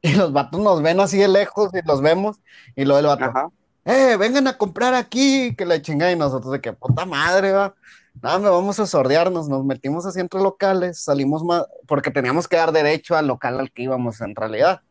Y 0.00 0.12
los 0.12 0.32
vatos 0.32 0.60
nos 0.60 0.80
ven 0.80 1.00
así 1.00 1.18
de 1.18 1.26
lejos 1.26 1.70
y 1.74 1.84
los 1.84 2.02
vemos. 2.02 2.38
Y 2.76 2.84
luego 2.84 3.00
el 3.00 3.06
vato, 3.06 3.24
Ajá. 3.24 3.50
¡Eh, 3.84 4.16
vengan 4.18 4.46
a 4.46 4.56
comprar 4.56 4.94
aquí! 4.94 5.54
Que 5.56 5.66
la 5.66 5.80
chingada. 5.80 6.12
Y 6.12 6.16
nosotros 6.16 6.52
de 6.52 6.60
que 6.60 6.72
puta 6.72 7.04
madre, 7.06 7.52
va. 7.52 7.74
Nada, 8.20 8.38
me 8.38 8.48
vamos 8.50 8.78
a 8.80 8.86
sordearnos. 8.86 9.48
Nos 9.48 9.64
metimos 9.64 10.06
así 10.06 10.20
entre 10.20 10.40
locales. 10.40 11.02
Salimos 11.02 11.44
más, 11.44 11.64
porque 11.86 12.10
teníamos 12.10 12.48
que 12.48 12.56
dar 12.56 12.72
derecho 12.72 13.16
al 13.16 13.26
local 13.26 13.60
al 13.60 13.70
que 13.72 13.82
íbamos 13.82 14.20
en 14.20 14.34
realidad. 14.34 14.82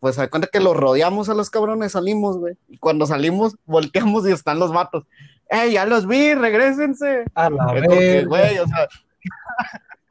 Pues 0.00 0.16
se 0.16 0.28
cuenta 0.28 0.48
que 0.52 0.60
los 0.60 0.76
rodeamos 0.76 1.28
a 1.28 1.34
los 1.34 1.48
cabrones, 1.50 1.92
salimos, 1.92 2.38
güey. 2.38 2.56
Y 2.68 2.78
cuando 2.78 3.06
salimos, 3.06 3.56
volteamos 3.64 4.26
y 4.28 4.32
están 4.32 4.58
los 4.58 4.72
vatos. 4.72 5.04
¡Eh, 5.48 5.72
ya 5.72 5.86
los 5.86 6.06
vi! 6.06 6.34
¡Regrésense! 6.34 7.24
A 7.34 7.48
la 7.48 7.72
Es 7.74 7.82
como 7.86 7.98
que, 7.98 8.16
vez. 8.16 8.26
güey, 8.26 8.58
o 8.58 8.66
sea, 8.66 8.88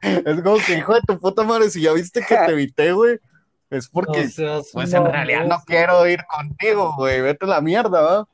es 0.00 0.42
como 0.42 0.56
que, 0.56 0.78
hijo 0.78 0.94
de 0.94 1.00
tu 1.06 1.18
puta 1.18 1.42
madre, 1.44 1.70
si 1.70 1.82
ya 1.82 1.92
viste 1.92 2.24
que 2.26 2.34
te 2.34 2.52
evité, 2.52 2.92
güey, 2.92 3.18
es 3.76 3.88
porque, 3.88 4.28
pues 4.72 4.92
en 4.92 5.04
realidad 5.04 5.46
no 5.46 5.58
quiero 5.66 6.06
ir 6.06 6.20
contigo, 6.26 6.94
güey, 6.96 7.20
vete 7.20 7.44
a 7.44 7.48
la 7.48 7.60
mierda, 7.60 8.00
¿va? 8.00 8.28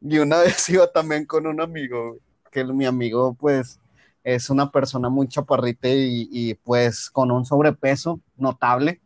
Y 0.00 0.18
una 0.18 0.38
vez 0.42 0.68
iba 0.68 0.86
también 0.90 1.26
con 1.26 1.46
un 1.46 1.60
amigo, 1.60 2.10
güey, 2.10 2.20
que 2.50 2.64
mi 2.64 2.86
amigo, 2.86 3.34
pues, 3.34 3.80
es 4.24 4.50
una 4.50 4.70
persona 4.70 5.08
muy 5.08 5.26
chaparrita 5.28 5.88
y, 5.88 6.28
y, 6.30 6.54
pues, 6.54 7.10
con 7.10 7.30
un 7.30 7.44
sobrepeso 7.44 8.20
notable. 8.36 9.00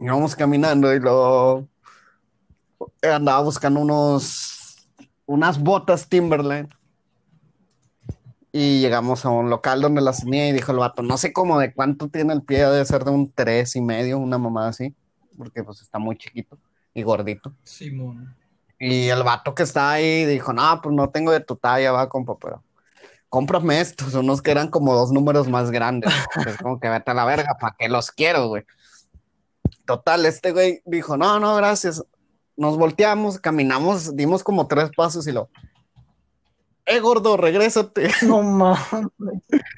Íbamos 0.00 0.34
caminando 0.34 0.92
y 0.92 0.98
luego 0.98 1.68
andaba 3.02 3.42
buscando 3.42 3.80
unos, 3.80 4.88
unas 5.26 5.58
botas 5.60 6.08
Timberland 6.08 6.74
y 8.56 8.78
llegamos 8.80 9.24
a 9.24 9.30
un 9.30 9.50
local 9.50 9.80
donde 9.80 10.00
las 10.00 10.20
tenía 10.20 10.48
y 10.48 10.52
dijo 10.52 10.70
el 10.70 10.78
vato, 10.78 11.02
no 11.02 11.18
sé 11.18 11.32
cómo 11.32 11.58
de 11.58 11.74
cuánto 11.74 12.08
tiene 12.08 12.32
el 12.32 12.42
pie, 12.42 12.58
debe 12.58 12.84
ser 12.84 13.02
de 13.02 13.10
un 13.10 13.32
tres 13.32 13.74
y 13.74 13.80
medio, 13.80 14.16
una 14.16 14.38
mamada 14.38 14.68
así, 14.68 14.94
porque 15.36 15.64
pues 15.64 15.82
está 15.82 15.98
muy 15.98 16.16
chiquito 16.16 16.56
y 16.94 17.02
gordito. 17.02 17.52
Simón. 17.64 18.36
Y 18.78 19.08
el 19.08 19.24
vato 19.24 19.56
que 19.56 19.64
está 19.64 19.90
ahí 19.90 20.24
dijo, 20.24 20.52
no, 20.52 20.80
pues 20.80 20.94
no 20.94 21.10
tengo 21.10 21.32
de 21.32 21.40
tu 21.40 21.56
talla, 21.56 21.90
va, 21.90 22.08
compa, 22.08 22.38
pero 22.38 22.62
cómprame 23.28 23.80
estos, 23.80 24.14
unos 24.14 24.40
que 24.40 24.52
eran 24.52 24.68
como 24.68 24.94
dos 24.94 25.10
números 25.10 25.48
más 25.48 25.72
grandes. 25.72 26.12
Es 26.46 26.56
como 26.58 26.78
que 26.78 26.88
vete 26.88 27.10
a 27.10 27.14
la 27.14 27.24
verga, 27.24 27.56
¿para 27.60 27.74
qué 27.76 27.88
los 27.88 28.12
quiero, 28.12 28.46
güey? 28.46 28.62
Total, 29.84 30.24
este 30.26 30.52
güey 30.52 30.80
dijo, 30.84 31.16
no, 31.16 31.40
no, 31.40 31.56
gracias. 31.56 32.04
Nos 32.56 32.78
volteamos, 32.78 33.40
caminamos, 33.40 34.14
dimos 34.14 34.44
como 34.44 34.68
tres 34.68 34.90
pasos 34.96 35.26
y 35.26 35.32
lo, 35.32 35.50
eh, 36.86 37.00
gordo, 37.00 37.36
regrésate. 37.36 38.10
No 38.22 38.42
mames. 38.42 39.10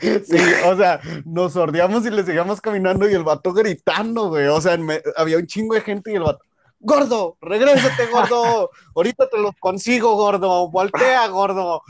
Sí, 0.00 0.38
o 0.64 0.74
sea, 0.76 0.98
nos 1.26 1.52
sordeamos 1.52 2.06
y 2.06 2.10
le 2.10 2.24
seguíamos 2.24 2.62
caminando 2.62 3.06
y 3.06 3.12
el 3.12 3.22
vato 3.24 3.52
gritando, 3.52 4.30
güey. 4.30 4.46
O 4.46 4.58
sea, 4.58 4.78
me- 4.78 5.02
había 5.16 5.36
un 5.36 5.46
chingo 5.46 5.74
de 5.74 5.82
gente 5.82 6.10
y 6.10 6.14
el 6.14 6.22
vato, 6.22 6.40
gordo, 6.80 7.36
regrésate, 7.42 8.06
gordo. 8.06 8.70
Ahorita 8.94 9.28
te 9.28 9.36
los 9.38 9.54
consigo, 9.60 10.14
gordo. 10.16 10.70
Voltea, 10.70 11.26
gordo. 11.28 11.82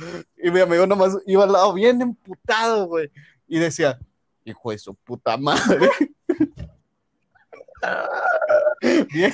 Y 0.43 0.51
mi 0.51 0.59
amigo 0.61 0.85
nomás 0.85 1.17
iba 1.27 1.45
al 1.45 1.53
lado 1.53 1.73
bien 1.73 2.03
emputado, 2.03 2.87
güey. 2.87 3.09
Y 3.47 3.61
decía, 3.61 4.01
hijo 4.45 4.73
de 4.73 4.79
su 4.79 4.93
puta 4.95 5.37
madre. 5.37 5.91
bien, 9.13 9.33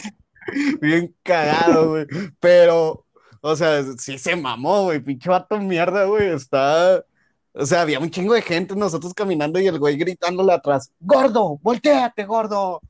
bien 0.81 1.15
cagado, 1.23 1.91
güey. 1.91 2.07
Pero, 2.39 3.05
o 3.41 3.57
sea, 3.57 3.83
sí 3.97 4.19
se 4.19 4.37
mamó, 4.37 4.85
güey. 4.85 5.01
Pinche 5.01 5.29
vato 5.29 5.59
mierda, 5.59 6.05
güey. 6.05 6.29
Está. 6.29 7.05
O 7.53 7.67
sea, 7.67 7.83
había 7.83 7.99
un 7.99 8.11
chingo 8.11 8.35
de 8.35 8.43
gente, 8.43 8.77
nosotros 8.77 9.13
caminando 9.15 9.59
y 9.59 9.67
el 9.67 9.79
güey 9.79 9.97
gritándole 9.97 10.53
atrás, 10.53 10.93
gordo, 11.01 11.59
volteate, 11.61 12.25
gordo. 12.25 12.81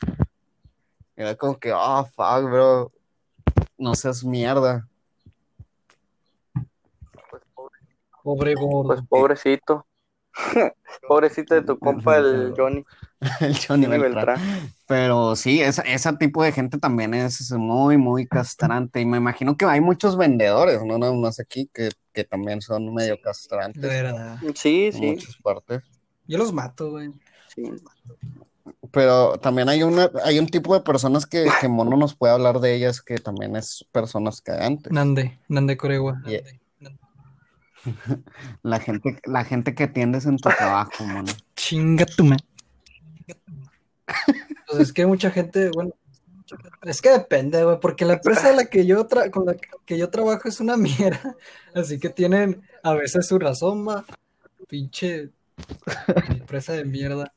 Era 1.16 1.34
como 1.34 1.58
que, 1.58 1.72
oh, 1.72 2.04
fuck, 2.04 2.44
bro. 2.44 2.92
No 3.78 3.94
seas 3.94 4.22
mierda. 4.22 4.86
Pobre 8.22 8.54
gordo. 8.54 8.88
Pues 8.88 9.00
pobrecito. 9.08 9.87
pobrecito 11.08 11.54
de 11.54 11.62
tu 11.62 11.78
compa, 11.78 12.16
el 12.18 12.54
Johnny. 12.56 12.84
El 13.40 13.56
Johnny 13.56 13.86
Johnny 13.86 13.98
Beltrán. 13.98 14.26
Beltrán. 14.36 14.72
Pero 14.86 15.34
sí, 15.34 15.60
esa- 15.60 15.82
ese 15.82 16.12
tipo 16.18 16.42
de 16.44 16.52
gente 16.52 16.78
también 16.78 17.14
es 17.14 17.50
muy, 17.50 17.96
muy 17.96 18.26
castrante. 18.28 19.00
Y 19.00 19.06
me 19.06 19.16
imagino 19.16 19.56
que 19.56 19.64
hay 19.64 19.80
muchos 19.80 20.16
vendedores, 20.16 20.84
no 20.84 20.98
nada 20.98 21.12
más 21.14 21.40
aquí, 21.40 21.68
que, 21.74 21.88
que 22.12 22.22
también 22.22 22.60
son 22.62 22.94
medio 22.94 23.20
castrantes 23.20 23.82
De 23.82 23.88
verdad. 23.88 24.38
Sí, 24.54 24.86
en 24.86 24.92
sí. 24.92 25.00
muchas 25.06 25.36
partes. 25.42 25.82
Yo 26.28 26.38
los 26.38 26.52
mato, 26.52 26.90
güey. 26.92 27.10
sí. 27.48 27.64
Pero 28.92 29.38
también 29.38 29.68
hay 29.68 29.82
una, 29.82 30.10
hay 30.24 30.38
un 30.38 30.46
tipo 30.46 30.72
de 30.74 30.80
personas 30.80 31.26
que, 31.26 31.46
que 31.60 31.68
Mono 31.68 31.96
nos 31.96 32.14
puede 32.14 32.32
hablar 32.32 32.60
de 32.60 32.74
ellas 32.74 33.02
que 33.02 33.16
también 33.18 33.56
es 33.56 33.84
personas 33.92 34.40
cagantes. 34.40 34.92
Nande, 34.92 35.38
Nande 35.48 35.76
Coregua. 35.76 36.22
Y- 36.26 36.40
La 38.62 38.80
gente, 38.80 39.20
la 39.24 39.44
gente 39.44 39.74
que 39.74 39.84
atiendes 39.84 40.26
en 40.26 40.36
tu 40.36 40.48
trabajo, 40.50 41.04
Mono. 41.04 41.32
Chinga 41.56 42.06
tu 42.06 42.24
man. 42.24 42.38
Pues 44.66 44.80
es 44.80 44.92
que 44.92 45.06
mucha 45.06 45.30
gente, 45.30 45.70
bueno, 45.74 45.92
es 46.82 47.00
que 47.02 47.10
depende, 47.10 47.62
güey, 47.64 47.78
porque 47.80 48.04
la 48.04 48.14
empresa 48.14 48.48
a 48.50 48.52
la 48.52 48.66
que 48.66 48.86
yo 48.86 49.06
tra- 49.06 49.30
con 49.30 49.46
la 49.46 49.56
que 49.84 49.98
yo 49.98 50.10
trabajo 50.10 50.48
es 50.48 50.60
una 50.60 50.76
mierda, 50.76 51.36
así 51.74 51.98
que 51.98 52.08
tienen 52.10 52.62
a 52.82 52.94
veces 52.94 53.26
su 53.26 53.38
razón, 53.38 53.84
ma. 53.84 54.04
Pinche 54.68 55.30
empresa 56.28 56.72
de 56.74 56.84
mierda. 56.84 57.32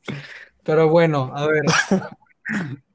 Pero 0.63 0.89
bueno, 0.89 1.32
a 1.34 1.47
ver. 1.47 1.63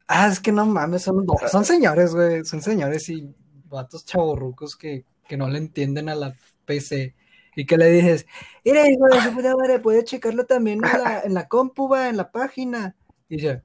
Ah, 0.08 0.28
es 0.28 0.40
que 0.40 0.52
no 0.52 0.66
mames, 0.66 1.02
son, 1.02 1.26
son 1.50 1.64
señores, 1.64 2.14
güey, 2.14 2.44
son 2.44 2.62
señores 2.62 3.08
y 3.08 3.28
vatos 3.64 4.04
chavorrucos 4.04 4.76
que, 4.76 5.04
que 5.26 5.36
no 5.36 5.48
le 5.48 5.58
entienden 5.58 6.08
a 6.08 6.14
la 6.14 6.34
PC. 6.64 7.14
Y 7.56 7.64
que 7.64 7.78
le 7.78 7.90
dices, 7.90 8.26
mira, 8.64 8.88
hijo 8.88 9.06
de 9.06 9.20
su 9.22 9.32
puta 9.34 9.56
madre, 9.56 9.80
puedes 9.80 10.04
checarlo 10.04 10.44
también 10.44 10.84
en 10.84 11.02
la, 11.02 11.20
en 11.22 11.34
la 11.34 11.48
compu, 11.48 11.88
va, 11.88 12.08
en 12.08 12.18
la 12.18 12.30
página. 12.30 12.94
Y 13.28 13.36
dice, 13.36 13.62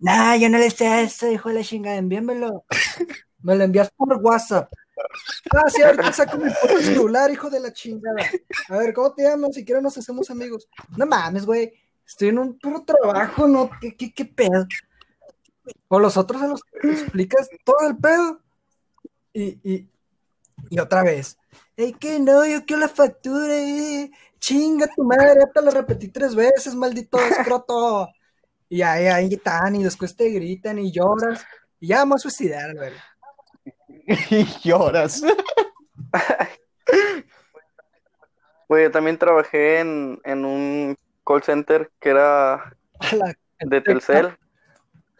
nah, 0.00 0.36
yo 0.36 0.50
no 0.50 0.58
le 0.58 0.70
sé 0.70 0.88
a 0.88 1.00
eso, 1.00 1.30
hijo 1.30 1.48
de 1.48 1.54
la 1.54 1.62
chingada, 1.62 1.96
envíamelo. 1.96 2.64
Me 3.40 3.54
lo 3.54 3.64
envías 3.64 3.90
por 3.96 4.16
WhatsApp. 4.20 4.70
Ah, 5.54 5.70
sí, 5.70 5.80
ahorita 5.80 6.12
saco 6.12 6.38
mi 6.38 6.50
celular, 6.82 7.30
hijo 7.30 7.48
de 7.48 7.60
la 7.60 7.72
chingada. 7.72 8.16
A 8.68 8.78
ver, 8.78 8.92
¿cómo 8.92 9.14
te 9.14 9.22
llamas? 9.22 9.54
Si 9.54 9.64
quieres 9.64 9.82
nos 9.82 9.96
hacemos 9.96 10.28
amigos. 10.28 10.68
No 10.96 11.06
mames, 11.06 11.46
güey. 11.46 11.72
Estoy 12.04 12.28
en 12.28 12.38
un 12.38 12.58
puro 12.58 12.82
trabajo, 12.82 13.46
¿no? 13.46 13.70
¿Qué, 13.80 13.96
qué, 13.96 14.12
qué 14.12 14.24
pedo? 14.24 14.66
O 15.86 16.00
los 16.00 16.16
otros 16.16 16.40
se 16.40 16.48
los 16.48 16.62
explicas 16.82 17.48
todo 17.62 17.88
el 17.88 17.96
pedo. 17.96 18.40
Y, 19.32 19.44
y, 19.62 19.88
y 20.70 20.80
otra 20.80 21.04
vez. 21.04 21.38
Ey, 21.78 21.92
que 21.92 22.18
no, 22.18 22.44
yo 22.44 22.66
quiero 22.66 22.80
la 22.80 22.88
factura, 22.88 23.54
eh. 23.56 24.10
Chinga 24.40 24.88
tu 24.88 25.04
madre, 25.04 25.38
ya 25.38 25.52
te 25.52 25.62
lo 25.62 25.70
repetí 25.70 26.08
tres 26.08 26.34
veces, 26.34 26.74
maldito 26.74 27.20
escroto. 27.20 28.08
Y 28.68 28.82
ahí, 28.82 29.06
ahí 29.06 29.34
están, 29.34 29.76
y 29.76 29.84
después 29.84 30.16
te 30.16 30.28
gritan 30.28 30.80
y 30.80 30.90
lloras. 30.90 31.46
Y 31.78 31.86
ya 31.86 31.98
vamos 31.98 32.16
a 32.16 32.22
suicidar, 32.28 32.74
güey. 32.74 32.92
Y 34.30 34.44
lloras. 34.68 35.22
Güey, 38.68 38.84
yo 38.84 38.90
también 38.90 39.16
trabajé 39.16 39.78
en, 39.78 40.20
en 40.24 40.44
un 40.44 40.96
call 41.24 41.44
center 41.44 41.92
que 42.00 42.08
era 42.08 42.76
de 43.60 43.80
Telcel. 43.82 44.36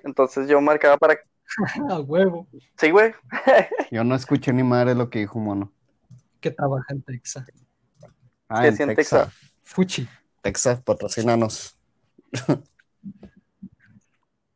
Entonces 0.03 0.49
yo 0.49 0.61
marcaba 0.61 0.97
para... 0.97 1.21
a 1.89 2.01
huevo 2.01 2.49
Sí, 2.77 2.91
güey. 2.91 3.15
Yo 3.93 4.03
no 4.03 4.17
escuché 4.17 4.53
ni 4.53 4.65
madre 4.65 4.97
lo 4.97 5.09
que 5.09 5.21
dijo 5.21 5.39
Mono. 5.39 5.73
Que 6.51 6.57
trabaja 6.57 6.93
en 6.93 7.03
Texas. 7.03 7.45
Ah, 8.49 8.63
Que 8.63 8.69
en 8.69 8.83
en 8.83 8.97
Texas. 8.97 9.27
Texas. 9.27 9.53
Fuchi. 9.63 10.09
Texas, 10.43 10.81
patrocínanos. 10.83 11.79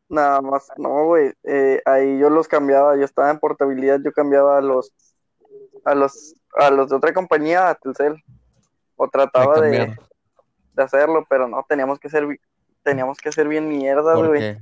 Nada 0.09 0.41
más, 0.43 0.71
no, 0.77 1.07
güey. 1.07 1.33
eh, 1.43 1.81
ahí 1.87 2.19
yo 2.19 2.29
los 2.29 2.47
cambiaba, 2.47 2.97
yo 2.97 3.05
estaba 3.05 3.31
en 3.31 3.39
portabilidad, 3.39 3.99
yo 4.05 4.13
cambiaba 4.13 4.59
a 4.59 4.61
los 4.61 4.93
a 5.85 5.95
los 5.95 6.35
a 6.55 6.71
los 6.71 6.91
de 6.91 6.97
otra 6.97 7.15
compañía 7.15 7.71
a 7.71 7.75
Telcel. 7.75 8.23
O 8.97 9.09
trataba 9.09 9.59
De 9.61 9.97
de, 10.75 10.83
hacerlo, 10.83 11.27
pero 11.29 11.49
no, 11.49 11.65
teníamos 11.67 11.99
que 11.99 12.11
ser 12.11 12.27
teníamos 12.83 13.19
que 13.19 13.33
ser 13.33 13.49
bien 13.49 13.69
mierda, 13.69 14.15
güey. 14.15 14.29
Porque 14.55 14.61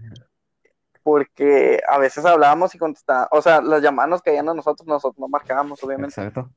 Porque 1.02 1.80
a 1.88 1.98
veces 1.98 2.24
hablábamos 2.24 2.74
y 2.74 2.78
contestábamos, 2.78 3.28
o 3.32 3.42
sea, 3.42 3.60
las 3.60 3.82
llamadas 3.82 4.10
nos 4.10 4.22
caían 4.22 4.48
a 4.48 4.54
nosotros, 4.54 4.86
nosotros 4.86 5.18
no 5.18 5.28
marcábamos, 5.28 5.82
obviamente, 5.82 6.20
Exacto. 6.20 6.48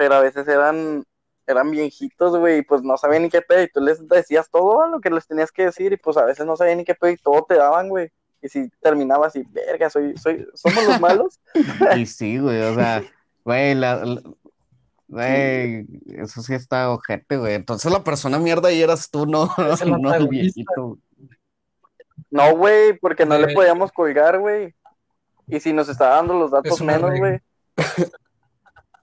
Pero 0.00 0.14
a 0.14 0.20
veces 0.20 0.48
eran 0.48 1.04
eran 1.46 1.70
viejitos, 1.70 2.34
güey, 2.38 2.60
y 2.60 2.62
pues 2.62 2.82
no 2.82 2.96
sabían 2.96 3.24
ni 3.24 3.28
qué 3.28 3.42
pedo, 3.42 3.62
y 3.62 3.68
tú 3.68 3.82
les 3.82 4.08
decías 4.08 4.48
todo 4.50 4.86
lo 4.86 4.98
que 4.98 5.10
les 5.10 5.26
tenías 5.26 5.52
que 5.52 5.66
decir, 5.66 5.92
y 5.92 5.98
pues 5.98 6.16
a 6.16 6.24
veces 6.24 6.46
no 6.46 6.56
sabían 6.56 6.78
ni 6.78 6.84
qué 6.84 6.94
pedo, 6.94 7.10
y 7.10 7.18
todo 7.18 7.44
te 7.46 7.56
daban, 7.56 7.90
güey. 7.90 8.10
Y 8.40 8.48
si 8.48 8.70
terminabas 8.80 9.36
y, 9.36 9.42
verga, 9.50 9.90
soy, 9.90 10.16
soy, 10.16 10.46
somos 10.54 10.86
los 10.86 11.00
malos. 11.00 11.38
Y 11.98 12.06
sí, 12.06 12.38
güey, 12.38 12.62
o 12.62 12.74
sea, 12.74 13.02
güey, 13.44 13.74
la, 13.74 13.96
la- 14.06 14.22
güey, 15.06 15.86
eso 16.06 16.40
sí 16.40 16.54
está 16.54 16.90
ojete, 16.90 17.36
güey. 17.36 17.52
Entonces 17.52 17.92
la 17.92 18.02
persona 18.02 18.38
mierda 18.38 18.70
ahí 18.70 18.80
eras 18.80 19.10
tú, 19.10 19.26
no, 19.26 19.50
el 19.82 19.90
no 20.00 20.14
el 20.14 20.28
viejito. 20.28 20.96
No, 22.30 22.56
güey, 22.56 22.98
porque 22.98 23.26
no 23.26 23.36
le 23.36 23.52
podíamos 23.52 23.92
colgar, 23.92 24.38
güey. 24.38 24.74
Y 25.46 25.60
si 25.60 25.74
nos 25.74 25.90
estaba 25.90 26.16
dando 26.16 26.38
los 26.38 26.52
datos 26.52 26.80
menos, 26.80 27.10
güey. 27.18 27.38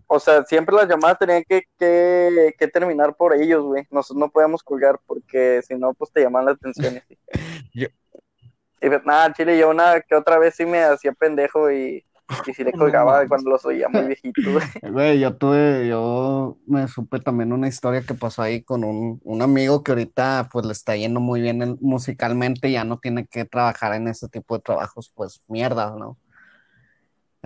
O 0.08 0.20
sea, 0.20 0.44
siempre 0.46 0.74
las 0.76 0.88
llamadas 0.88 1.20
tenían 1.20 1.44
que, 1.48 1.64
que, 1.78 2.56
que 2.58 2.68
terminar 2.70 3.16
por 3.16 3.34
ellos, 3.36 3.64
güey. 3.64 3.86
Nosotros 3.92 4.20
no 4.20 4.30
podíamos 4.32 4.64
colgar 4.64 5.00
porque 5.06 5.62
si 5.68 5.76
no, 5.76 5.94
pues 5.94 6.12
te 6.12 6.22
llaman 6.22 6.46
la 6.46 6.52
atención. 6.52 6.96
y 6.96 6.98
así. 7.00 7.18
Yo- 7.74 7.88
Y 8.82 8.88
pues, 8.88 9.04
nada, 9.06 9.34
Chile, 9.34 9.58
yo 9.58 9.70
una 9.70 10.00
que 10.02 10.16
otra 10.16 10.38
vez 10.40 10.56
sí 10.56 10.66
me 10.66 10.82
hacía 10.84 11.12
pendejo 11.12 11.70
y, 11.72 12.06
y 12.46 12.54
sí 12.54 12.64
le 12.64 12.72
colgaba 12.74 13.28
cuando 13.28 13.50
los 13.50 13.66
oía 13.66 13.90
muy 13.90 14.04
viejitos, 14.04 14.46
güey. 14.46 14.66
Güey, 14.94 15.20
yo 15.20 15.36
tuve, 15.36 15.88
yo 15.90 16.58
me 16.68 16.88
supe 16.88 17.20
también 17.20 17.52
una 17.52 17.68
historia 17.68 18.02
que 18.02 18.14
pasó 18.14 18.44
ahí 18.44 18.62
con 18.64 18.84
un, 18.86 19.20
un 19.24 19.42
amigo 19.42 19.84
que 19.84 19.92
ahorita 19.92 20.48
pues 20.52 20.66
le 20.66 20.72
está 20.72 20.96
yendo 20.96 21.20
muy 21.20 21.42
bien 21.42 21.62
en- 21.62 21.78
musicalmente, 21.82 22.72
ya 22.72 22.86
no 22.86 22.98
tiene 23.00 23.28
que 23.28 23.44
trabajar 23.44 23.94
en 23.96 24.08
ese 24.08 24.30
tipo 24.30 24.56
de 24.56 24.62
trabajos, 24.64 25.12
pues 25.14 25.42
mierda, 25.48 25.94
¿no? 25.98 26.18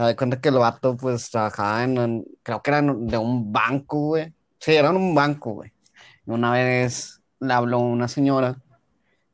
Me 0.02 0.08
doy 0.08 0.16
cuenta 0.16 0.42
que 0.42 0.50
el 0.50 0.58
vato 0.58 0.98
pues 0.98 1.30
trabajaba 1.30 1.84
en, 1.84 2.26
creo 2.42 2.64
que 2.64 2.72
era 2.72 2.82
de 2.82 3.18
un 3.20 3.54
banco, 3.54 4.00
güey. 4.00 4.34
Sí, 4.58 4.74
era 4.74 4.90
en 4.90 4.96
un 4.96 5.14
banco, 5.14 5.52
güey. 5.52 5.72
Y 6.26 6.32
una 6.32 6.54
vez 6.54 7.22
le 7.40 7.54
habló 7.54 7.78
una 7.78 8.08
señora 8.08 8.60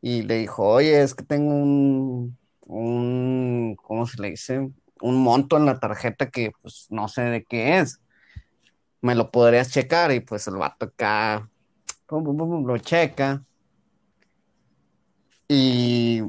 y 0.02 0.24
le 0.24 0.40
dijo, 0.40 0.68
oye, 0.68 1.02
es 1.02 1.16
que 1.16 1.24
tengo 1.24 1.54
un, 1.54 2.38
un, 2.66 3.78
¿cómo 3.82 4.06
se 4.08 4.22
le 4.22 4.32
dice? 4.32 4.70
Un 5.00 5.24
monto 5.24 5.56
en 5.56 5.68
la 5.68 5.80
tarjeta 5.80 6.30
que 6.30 6.52
pues 6.62 6.88
no 6.90 7.08
sé 7.08 7.22
de 7.22 7.46
qué 7.46 7.80
es. 7.80 8.02
Me 9.00 9.16
lo 9.16 9.32
podrías 9.32 9.72
checar 9.72 10.12
y 10.12 10.20
pues 10.20 10.48
el 10.48 10.58
vato 10.58 10.88
acá 10.88 11.50
lo 12.10 12.78
checa. 12.80 13.42
Y 15.48 16.24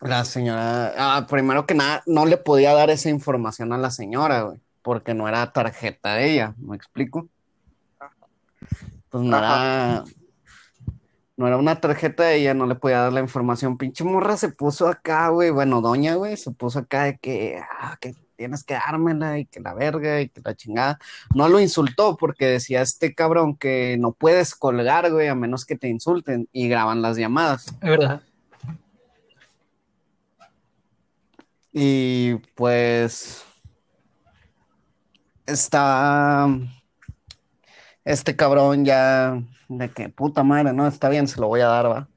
la 0.00 0.24
señora, 0.24 0.94
ah, 0.96 1.26
primero 1.28 1.66
que 1.66 1.74
nada, 1.74 2.02
no 2.06 2.26
le 2.26 2.36
podía 2.36 2.72
dar 2.72 2.90
esa 2.90 3.10
información 3.10 3.72
a 3.72 3.78
la 3.78 3.90
señora, 3.90 4.42
güey, 4.42 4.60
porque 4.82 5.14
no 5.14 5.28
era 5.28 5.52
tarjeta 5.52 6.14
de 6.14 6.32
ella, 6.32 6.54
¿me 6.58 6.76
explico? 6.76 7.28
Pues 9.10 9.24
no 9.24 9.36
era, 9.36 10.04
no 11.36 11.46
era 11.46 11.56
una 11.56 11.80
tarjeta 11.80 12.24
de 12.24 12.36
ella, 12.36 12.54
no 12.54 12.66
le 12.66 12.76
podía 12.76 13.00
dar 13.00 13.12
la 13.12 13.20
información. 13.20 13.76
Pinche 13.76 14.04
morra 14.04 14.36
se 14.36 14.50
puso 14.50 14.88
acá, 14.88 15.28
güey, 15.28 15.50
bueno, 15.50 15.80
doña, 15.80 16.14
güey, 16.14 16.36
se 16.36 16.50
puso 16.50 16.78
acá 16.78 17.04
de 17.04 17.18
que, 17.18 17.60
ah, 17.80 17.96
que 18.00 18.14
tienes 18.36 18.64
que 18.64 18.72
dármela 18.72 19.38
y 19.38 19.44
que 19.44 19.60
la 19.60 19.74
verga 19.74 20.22
y 20.22 20.30
que 20.30 20.40
la 20.42 20.54
chingada. 20.54 20.98
No 21.34 21.48
lo 21.48 21.60
insultó 21.60 22.16
porque 22.16 22.46
decía 22.46 22.80
este 22.80 23.14
cabrón 23.14 23.54
que 23.54 23.98
no 23.98 24.12
puedes 24.12 24.54
colgar, 24.54 25.12
güey, 25.12 25.28
a 25.28 25.34
menos 25.34 25.66
que 25.66 25.76
te 25.76 25.88
insulten 25.88 26.48
y 26.50 26.68
graban 26.68 27.02
las 27.02 27.18
llamadas. 27.18 27.66
Es 27.66 27.90
verdad. 27.90 28.22
Y 31.72 32.34
pues 32.54 33.44
está 35.46 36.48
este 38.04 38.34
cabrón 38.36 38.84
ya 38.84 39.42
de 39.68 39.90
que 39.90 40.08
puta 40.08 40.42
madre, 40.42 40.72
no, 40.72 40.86
está 40.86 41.08
bien, 41.08 41.28
se 41.28 41.40
lo 41.40 41.48
voy 41.48 41.60
a 41.60 41.68
dar, 41.68 41.90
va. 41.90 42.08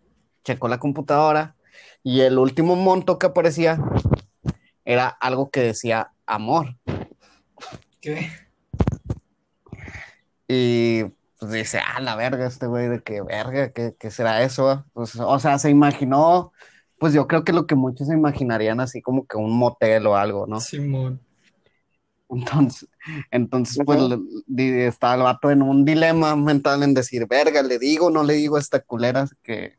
Checó 0.43 0.67
la 0.67 0.79
computadora 0.79 1.55
y 2.03 2.21
el 2.21 2.37
último 2.37 2.75
monto 2.75 3.19
que 3.19 3.27
aparecía 3.27 3.79
era 4.85 5.07
algo 5.07 5.49
que 5.49 5.61
decía 5.61 6.11
amor. 6.25 6.75
¿Qué? 8.01 8.29
Y 10.47 11.03
pues 11.39 11.51
dice, 11.51 11.79
ah, 11.79 11.99
la 12.01 12.15
verga, 12.15 12.45
este 12.47 12.67
güey, 12.67 12.87
de 12.89 13.01
que 13.01 13.21
verga, 13.21 13.71
¿qué, 13.71 13.95
qué 13.97 14.11
será 14.11 14.43
eso? 14.43 14.65
va?". 14.65 14.85
Pues, 14.93 15.15
o 15.15 15.39
sea, 15.39 15.57
se 15.59 15.69
imaginó, 15.69 16.53
pues 17.03 17.11
yo 17.13 17.27
creo 17.27 17.43
que 17.43 17.51
lo 17.51 17.67
que 17.67 17.75
muchos 17.75 18.07
se 18.07 18.13
imaginarían 18.13 18.79
así 18.79 19.01
como 19.01 19.25
que 19.27 19.35
un 19.35 19.57
motel 19.57 20.07
o 20.07 20.15
algo, 20.15 20.47
¿no? 20.47 20.61
Simón. 20.61 21.19
Entonces, 22.29 22.87
entonces 23.29 23.77
pues 23.85 23.99
le- 23.99 24.19
di- 24.47 24.81
estaba 24.83 25.15
el 25.15 25.23
vato 25.23 25.51
en 25.51 25.63
un 25.63 25.83
dilema 25.83 26.37
mental 26.37 26.81
en 26.81 26.93
decir, 26.93 27.27
verga, 27.27 27.61
le 27.61 27.77
digo, 27.77 28.09
no 28.09 28.23
le 28.23 28.35
digo 28.35 28.55
a 28.55 28.61
esta 28.61 28.79
culera 28.79 29.27
que, 29.43 29.75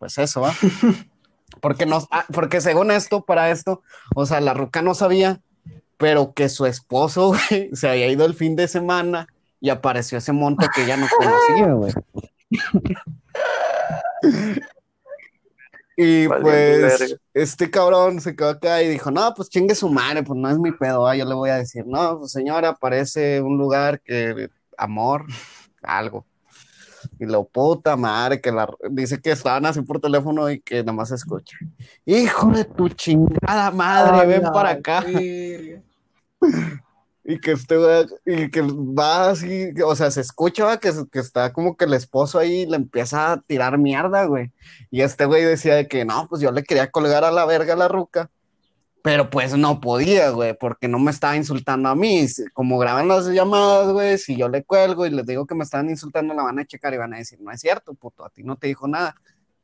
pues 0.00 0.18
eso, 0.18 0.40
¿va? 0.40 0.52
Porque 1.60 1.86
no, 1.86 2.04
ah, 2.10 2.24
porque 2.32 2.60
según 2.60 2.90
esto, 2.90 3.24
para 3.24 3.52
esto, 3.52 3.82
o 4.16 4.26
sea, 4.26 4.40
la 4.40 4.52
ruca 4.52 4.82
no 4.82 4.94
sabía, 4.94 5.40
pero 5.96 6.32
que 6.34 6.48
su 6.48 6.66
esposo, 6.66 7.28
güey, 7.50 7.70
se 7.72 7.88
había 7.88 8.08
ido 8.08 8.26
el 8.26 8.34
fin 8.34 8.56
de 8.56 8.66
semana 8.66 9.28
y 9.60 9.70
apareció 9.70 10.18
ese 10.18 10.32
monto 10.32 10.66
que 10.74 10.82
ella 10.82 10.96
no 10.96 11.06
conocía, 11.16 11.72
güey. 11.74 11.92
Y 15.96 16.26
Valiendo 16.26 16.50
pues 16.50 17.00
verga. 17.00 17.16
este 17.34 17.70
cabrón 17.70 18.20
se 18.20 18.34
quedó 18.34 18.50
acá 18.50 18.82
y 18.82 18.88
dijo, 18.88 19.10
no, 19.10 19.32
pues 19.34 19.48
chingue 19.48 19.74
su 19.74 19.88
madre, 19.88 20.22
pues 20.22 20.38
no 20.38 20.50
es 20.50 20.58
mi 20.58 20.72
pedo, 20.72 21.06
ah, 21.06 21.14
yo 21.14 21.24
le 21.24 21.34
voy 21.34 21.50
a 21.50 21.56
decir, 21.56 21.84
no, 21.86 22.18
pues 22.18 22.32
señora, 22.32 22.74
parece 22.74 23.40
un 23.40 23.56
lugar 23.56 24.00
que, 24.00 24.48
amor, 24.76 25.26
algo. 25.82 26.26
Y 27.18 27.26
lo 27.26 27.44
puta 27.44 27.96
madre, 27.96 28.40
que 28.40 28.50
la, 28.50 28.68
dice 28.90 29.20
que 29.20 29.30
estaban 29.30 29.66
así 29.66 29.82
por 29.82 30.00
teléfono 30.00 30.50
y 30.50 30.60
que 30.60 30.82
nada 30.82 30.92
más 30.92 31.10
se 31.10 31.16
escucha. 31.16 31.56
Hijo 32.04 32.50
de 32.50 32.64
tu 32.64 32.88
chingada 32.88 33.70
madre, 33.70 34.26
ven 34.26 34.42
para 34.52 34.70
acá. 34.70 35.04
Y 37.26 37.40
que 37.40 37.52
este 37.52 37.76
y 38.26 38.50
que 38.50 38.60
va 38.60 39.30
así, 39.30 39.70
o 39.82 39.96
sea, 39.96 40.10
se 40.10 40.20
escucha 40.20 40.78
que, 40.78 40.92
que 41.10 41.20
está 41.20 41.54
como 41.54 41.74
que 41.76 41.86
el 41.86 41.94
esposo 41.94 42.38
ahí 42.38 42.66
le 42.66 42.76
empieza 42.76 43.32
a 43.32 43.40
tirar 43.40 43.78
mierda, 43.78 44.26
güey. 44.26 44.52
Y 44.90 45.00
este 45.00 45.24
güey 45.24 45.42
decía 45.42 45.74
de 45.74 45.88
que 45.88 46.04
no, 46.04 46.28
pues 46.28 46.42
yo 46.42 46.52
le 46.52 46.64
quería 46.64 46.90
colgar 46.90 47.24
a 47.24 47.30
la 47.30 47.46
verga 47.46 47.72
a 47.72 47.76
la 47.76 47.88
ruca, 47.88 48.30
pero 49.02 49.30
pues 49.30 49.56
no 49.56 49.80
podía, 49.80 50.30
güey, 50.30 50.54
porque 50.58 50.88
no 50.88 50.98
me 50.98 51.10
estaba 51.10 51.36
insultando 51.36 51.88
a 51.88 51.94
mí. 51.94 52.26
Como 52.52 52.78
graban 52.78 53.08
las 53.08 53.26
llamadas, 53.26 53.92
güey, 53.92 54.18
si 54.18 54.36
yo 54.36 54.48
le 54.48 54.64
cuelgo 54.64 55.06
y 55.06 55.10
les 55.10 55.26
digo 55.26 55.46
que 55.46 55.54
me 55.54 55.64
están 55.64 55.88
insultando, 55.90 56.34
la 56.34 56.42
van 56.42 56.58
a 56.58 56.66
checar 56.66 56.94
y 56.94 56.98
van 56.98 57.14
a 57.14 57.18
decir, 57.18 57.40
no 57.40 57.50
es 57.50 57.60
cierto, 57.60 57.94
puto, 57.94 58.24
a 58.24 58.30
ti 58.30 58.42
no 58.42 58.56
te 58.56 58.66
dijo 58.66 58.86
nada, 58.86 59.14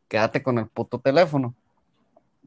quédate 0.08 0.42
con 0.42 0.58
el 0.58 0.66
puto 0.68 0.98
teléfono. 0.98 1.54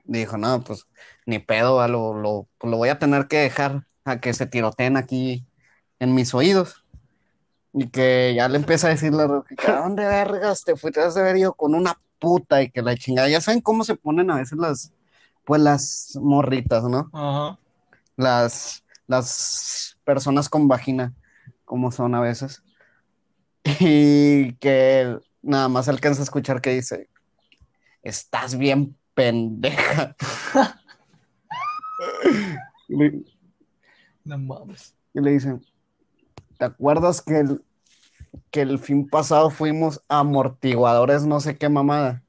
Dijo, 0.06 0.38
no, 0.38 0.64
pues 0.64 0.86
ni 1.26 1.40
pedo, 1.40 1.76
va, 1.76 1.88
lo, 1.88 2.14
lo, 2.14 2.48
pues, 2.58 2.70
lo 2.70 2.78
voy 2.78 2.90
a 2.90 3.00
tener 3.00 3.28
que 3.28 3.38
dejar 3.38 3.86
a 4.06 4.20
que 4.20 4.34
se 4.34 4.46
tiroteen 4.46 4.98
aquí 4.98 5.46
en 6.00 6.14
mis 6.14 6.34
oídos. 6.34 6.84
Y 7.74 7.88
que 7.88 8.34
ya 8.36 8.48
le 8.50 8.58
empieza 8.58 8.88
a 8.88 8.92
decir 8.92 9.14
la 9.14 9.24
¿a 9.24 9.72
dónde 9.82 10.06
vergas 10.06 10.64
te 10.64 10.76
fuiste? 10.76 11.02
Has 11.02 11.16
de 11.16 11.22
haber 11.22 11.38
ido 11.38 11.54
con 11.54 11.74
una 11.74 12.00
puta 12.20 12.62
y 12.62 12.70
que 12.70 12.84
la 12.84 12.96
chingada. 12.96 13.30
Ya 13.30 13.42
saben 13.42 13.62
cómo 13.62 13.84
se 13.84 13.96
ponen 13.96 14.30
a 14.30 14.36
veces 14.36 14.60
las, 14.60 14.94
pues 15.44 15.62
las 15.62 16.18
morritas, 16.22 16.84
¿no? 16.84 17.10
Ajá. 17.14 17.58
Las, 18.16 18.84
las 19.08 19.98
personas 20.04 20.50
con 20.50 20.68
vagina, 20.68 21.14
como 21.66 21.92
son 21.92 22.14
a 22.14 22.22
veces. 22.22 22.64
Y 23.80 24.54
que 24.56 25.18
nada 25.42 25.68
más 25.68 25.90
alcanza 25.90 26.22
a 26.22 26.26
escuchar 26.26 26.62
que 26.62 26.76
dice, 26.76 27.10
estás 28.04 28.56
bien 28.56 28.96
pendeja. 29.16 30.16
Y 34.26 34.30
le- 34.30 34.38
No 34.38 34.44
mames. 34.56 34.96
y 35.14 35.22
le 35.22 35.32
dicen, 35.32 35.62
¿te 36.58 36.66
acuerdas 36.66 37.22
que 37.22 37.40
el, 37.40 37.62
que 38.52 38.62
el 38.62 38.80
fin 38.80 39.08
pasado 39.08 39.50
fuimos 39.50 40.02
amortiguadores 40.08 41.26
no 41.26 41.40
sé 41.40 41.58
qué 41.58 41.70
mamada? 41.70 42.24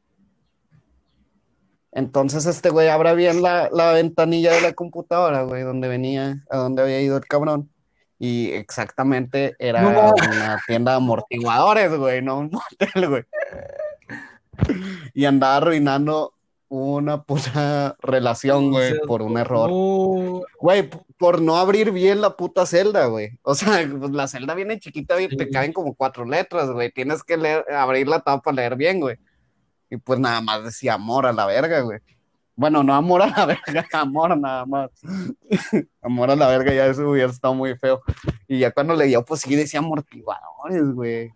Entonces 1.92 2.46
este 2.46 2.70
güey 2.70 2.88
abre 2.88 3.14
bien 3.14 3.40
la, 3.40 3.68
la 3.72 3.92
ventanilla 3.92 4.52
de 4.52 4.61
la 4.61 4.72
computadora, 4.72 5.44
güey, 5.44 5.62
donde 5.62 5.87
venía, 5.88 6.44
a 6.50 6.57
donde 6.57 6.83
había 6.83 7.00
ido 7.00 7.16
el 7.16 7.24
cabrón. 7.24 7.70
Y 8.18 8.50
exactamente 8.50 9.54
era 9.59 9.83
No 9.83 10.14
una 10.14 10.61
tienda 10.66 10.92
de 10.92 10.96
amortiguadores, 10.96 11.96
güey, 11.96 12.20
no 12.22 12.38
un 12.38 12.50
motel, 12.52 13.09
güey. 13.09 13.22
Y 15.14 15.24
andaba 15.24 15.57
arruinando 15.57 16.34
una 16.75 17.22
puta 17.22 17.96
relación, 18.00 18.70
güey, 18.70 18.92
O 18.92 18.94
sea, 18.96 19.04
por 19.06 19.22
un 19.22 19.38
error. 19.38 19.70
Güey, 20.60 20.90
por 21.18 21.40
no 21.40 21.56
abrir 21.56 21.90
bien 21.92 22.20
la 22.20 22.37
puta 22.37 22.66
celda, 22.66 23.06
güey. 23.06 23.38
O 23.42 23.54
sea, 23.54 23.88
pues 23.98 24.10
la 24.10 24.27
celda 24.29 24.54
viene 24.54 24.81
chiquita 24.81 25.20
y 25.20 25.29
te 25.29 25.48
caen 25.50 25.72
como 25.72 25.94
cuatro 25.94 26.25
letras, 26.25 26.70
güey. 26.70 26.90
Tienes 26.90 27.22
que 27.22 27.37
leer, 27.37 27.64
abrir 27.72 28.08
la 28.08 28.20
tapa 28.20 28.42
para 28.42 28.56
leer 28.56 28.77
bien, 28.77 29.00
güey. 29.00 29.16
Y 29.90 29.96
pues 29.96 30.18
nada 30.18 30.40
más 30.40 30.64
decía 30.64 30.94
amor 30.94 31.27
a 31.27 31.33
la 31.33 31.46
verga, 31.46 31.81
güey. 31.81 32.00
Bueno, 32.56 32.83
no 32.83 32.94
amor 32.94 33.22
a 33.22 33.27
la 33.27 33.46
verga, 33.46 33.87
amor 33.92 34.37
nada 34.37 34.66
más. 34.66 34.90
amor 36.02 36.31
a 36.31 36.37
la 36.37 36.48
verga, 36.48 36.72
ya 36.72 36.87
eso 36.87 37.08
hubiera 37.08 37.31
estado 37.31 37.54
muy 37.54 37.77
feo. 37.77 38.02
Y 38.48 38.58
ya 38.58 38.70
cuando 38.70 38.94
le 38.94 39.06
dio, 39.06 39.25
pues 39.25 39.40
sí 39.40 39.54
decía 39.54 39.81
amortiguadores, 39.81 40.92
güey. 40.92 41.33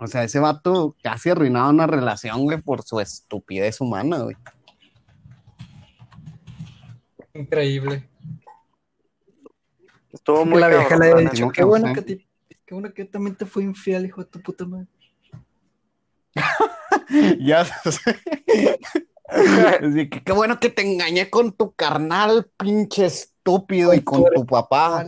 O 0.00 0.06
sea, 0.06 0.22
ese 0.24 0.38
vato 0.38 0.94
casi 1.02 1.30
arruinaba 1.30 1.70
una 1.70 1.86
relación, 1.86 2.42
güey, 2.44 2.60
por 2.60 2.82
su 2.82 3.00
estupidez 3.00 3.80
humana, 3.80 4.18
güey. 4.18 4.36
Increíble. 7.34 8.08
Estuvo 10.12 10.44
muy 10.44 10.60
la 10.60 10.68
vieja 10.68 10.96
le 10.96 11.10
la 11.10 11.16
ha 11.16 11.20
dicho, 11.20 11.48
qué 11.50 11.64
bueno 11.64 11.92
que 11.92 12.02
ti- 12.02 12.26
qué 12.64 12.74
bueno 12.74 12.92
que 12.92 13.04
también 13.04 13.36
te 13.36 13.46
fue 13.46 13.62
infiel, 13.62 14.06
hijo 14.06 14.22
de 14.24 14.30
tu 14.30 14.40
puta 14.40 14.64
madre. 14.64 14.86
Ya 17.40 17.64
sé. 17.64 18.18
Así 19.28 20.08
que 20.10 20.22
qué 20.22 20.32
bueno 20.32 20.58
que 20.60 20.68
te 20.70 20.82
engañé 20.82 21.30
con 21.30 21.52
tu 21.52 21.72
carnal, 21.72 22.50
pinche 22.58 23.06
estúpido, 23.06 23.94
y 23.94 24.00
con 24.02 24.24
tu 24.34 24.42
A 24.42 24.46
papá. 24.46 25.04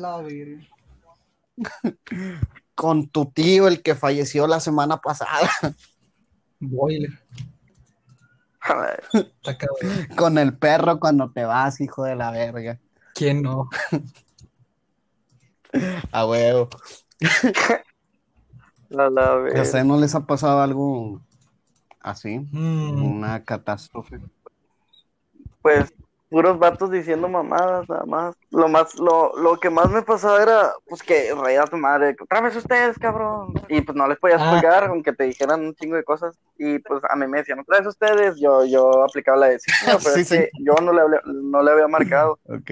con 2.80 3.08
tu 3.08 3.26
tío, 3.26 3.68
el 3.68 3.82
que 3.82 3.94
falleció 3.94 4.46
la 4.46 4.58
semana 4.58 5.02
pasada, 5.02 5.50
Boiler. 6.60 7.10
Con 10.16 10.38
el 10.38 10.56
perro 10.56 10.98
cuando 10.98 11.30
te 11.30 11.44
vas, 11.44 11.78
hijo 11.82 12.04
de 12.04 12.16
la 12.16 12.30
verga. 12.30 12.80
¿Quién 13.14 13.42
no? 13.42 13.68
A 16.10 16.24
huevo. 16.24 16.70
La, 18.88 19.10
la, 19.10 19.32
¿A 19.34 19.60
ustedes 19.60 19.84
no 19.84 20.00
les 20.00 20.14
ha 20.14 20.24
pasado 20.24 20.62
algo 20.62 21.20
así? 22.00 22.38
Mm, 22.50 23.04
Una 23.04 23.44
catástrofe. 23.44 24.20
Pues 25.60 25.92
puros 26.30 26.58
vatos 26.60 26.90
diciendo 26.90 27.28
mamadas, 27.28 27.88
nada 27.88 28.04
más. 28.06 28.36
Lo 28.50 28.68
más, 28.68 28.94
lo, 28.98 29.36
lo 29.36 29.58
que 29.58 29.68
más 29.68 29.90
me 29.90 30.00
pasaba 30.02 30.40
era, 30.40 30.72
pues 30.88 31.02
que 31.02 31.34
reía 31.34 31.62
a 31.62 31.66
tu 31.66 31.76
madre, 31.76 32.16
otra 32.20 32.40
vez 32.40 32.54
ustedes, 32.56 32.98
cabrón. 32.98 33.52
Y 33.68 33.80
pues 33.82 33.96
no 33.96 34.06
les 34.08 34.16
podías 34.18 34.40
Ah. 34.40 34.86
aunque 34.88 35.12
te 35.12 35.24
dijeran 35.24 35.60
un 35.60 35.74
chingo 35.74 35.96
de 35.96 36.04
cosas. 36.04 36.38
Y 36.56 36.78
pues 36.78 37.02
a 37.10 37.16
mí 37.16 37.26
me 37.26 37.38
decían, 37.38 37.58
otra 37.58 37.78
vez 37.78 37.86
ustedes, 37.88 38.38
yo, 38.40 38.64
yo 38.64 39.02
aplicaba 39.02 39.38
la 39.38 39.46
de 39.48 39.58
sí, 39.58 39.70
señor, 39.72 39.98
pero 40.04 40.14
Sí, 40.14 40.20
es 40.22 40.28
sí. 40.28 40.36
que 40.38 40.50
yo 40.60 40.74
no 40.80 40.92
le, 40.92 41.02
hablé- 41.02 41.22
no 41.24 41.62
le 41.62 41.70
había 41.72 41.88
marcado. 41.88 42.38
Ok. 42.48 42.70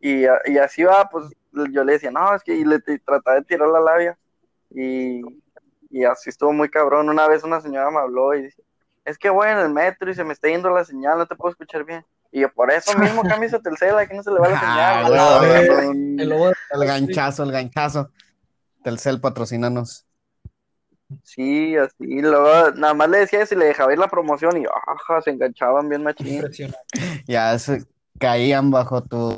Y, 0.00 0.24
y 0.46 0.58
así 0.58 0.82
va, 0.84 1.08
pues 1.10 1.26
yo 1.70 1.84
le 1.84 1.92
decía, 1.94 2.10
no, 2.10 2.34
es 2.34 2.42
que 2.42 2.54
y 2.54 2.64
le 2.64 2.78
trataba 2.80 3.36
de 3.36 3.44
tirar 3.44 3.68
la 3.68 3.80
labia. 3.80 4.18
Y, 4.70 5.20
y 5.90 6.04
así 6.04 6.30
estuvo 6.30 6.52
muy 6.52 6.68
cabrón. 6.70 7.08
Una 7.08 7.26
vez 7.28 7.42
una 7.44 7.60
señora 7.60 7.90
me 7.90 7.98
habló 7.98 8.34
y 8.34 8.44
dice, 8.44 8.62
es 9.04 9.18
que 9.18 9.30
voy 9.30 9.48
en 9.48 9.58
el 9.58 9.70
metro 9.70 10.10
y 10.10 10.14
se 10.14 10.24
me 10.24 10.32
está 10.32 10.48
yendo 10.48 10.70
la 10.70 10.84
señal, 10.84 11.18
no 11.18 11.26
te 11.26 11.34
puedo 11.36 11.50
escuchar 11.52 11.84
bien. 11.84 12.04
Y 12.32 12.40
yo, 12.40 12.52
por 12.52 12.70
eso 12.70 12.96
mismo 12.98 13.22
cámbiese 13.28 13.56
a 13.56 13.60
Telcel, 13.60 13.96
aquí 13.98 14.14
no 14.14 14.22
se 14.22 14.30
le 14.30 14.38
va 14.40 14.48
la 14.48 14.60
Ah, 14.62 15.04
señal. 15.06 15.92
el 16.18 16.32
El 16.72 16.86
ganchazo, 16.86 17.42
el 17.42 17.52
ganchazo. 17.52 18.10
Telcel, 18.84 19.20
patrocínanos. 19.20 20.06
Sí, 21.24 21.76
así. 21.76 22.20
Luego 22.22 22.70
nada 22.76 22.94
más 22.94 23.08
le 23.10 23.18
decía 23.18 23.44
y 23.50 23.54
le 23.56 23.64
dejaba 23.66 23.92
ir 23.92 23.98
la 23.98 24.06
promoción 24.08 24.56
y 24.56 24.64
ajá, 24.64 25.20
se 25.22 25.30
enganchaban 25.30 25.88
bien 25.88 26.04
machín. 26.04 26.42
Ya 27.26 27.58
se 27.58 27.84
caían 28.18 28.70
bajo 28.70 29.02
tus 29.02 29.36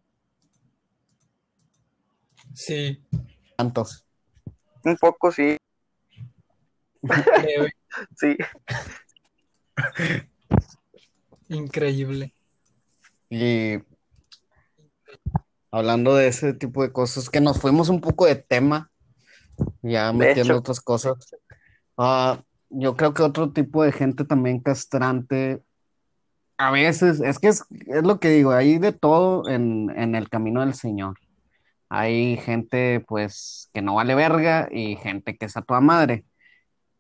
Sí. 2.55 3.03
tantos. 3.57 4.05
Un 4.85 4.97
poco 4.99 5.33
sí, 5.33 5.57
sí. 8.17 8.37
Increíble. 11.49 12.35
Y 13.31 13.79
hablando 15.71 16.15
de 16.15 16.29
ese 16.29 16.55
tipo 16.55 16.83
de 16.83 16.93
cosas, 16.93 17.31
que 17.31 17.41
nos 17.41 17.61
fuimos 17.61 17.89
un 17.89 18.01
poco 18.01 18.27
de 18.27 18.37
tema, 18.37 18.91
ya 19.83 20.13
De 20.13 20.19
metiendo 20.19 20.55
hecho. 20.55 20.61
otras 20.61 20.81
cosas. 20.81 21.15
Ah, 21.97 22.43
yo 22.71 22.97
creo 22.97 23.15
que 23.15 23.23
otro 23.23 23.53
tipo 23.53 23.83
de 23.83 23.93
gente 23.93 24.25
también 24.25 24.61
castrante, 24.61 25.63
a 26.59 26.71
veces, 26.71 27.21
es 27.21 27.39
que 27.39 27.49
es, 27.49 27.65
es 27.87 28.05
lo 28.05 28.21
que 28.21 28.29
digo, 28.29 28.53
hay 28.53 28.79
de 28.79 28.93
todo 28.93 29.49
en, 29.49 29.91
en 29.97 30.15
el 30.15 30.29
camino 30.29 30.61
del 30.61 30.75
Señor. 30.75 31.19
Hay 31.89 32.37
gente, 32.39 33.01
pues, 33.01 33.69
que 33.75 33.83
no 33.83 33.97
vale 33.97 34.15
verga 34.15 34.69
y 34.71 34.97
gente 34.97 35.37
que 35.37 35.47
es 35.47 35.57
a 35.57 35.63
toda 35.63 35.81
madre. 35.81 36.25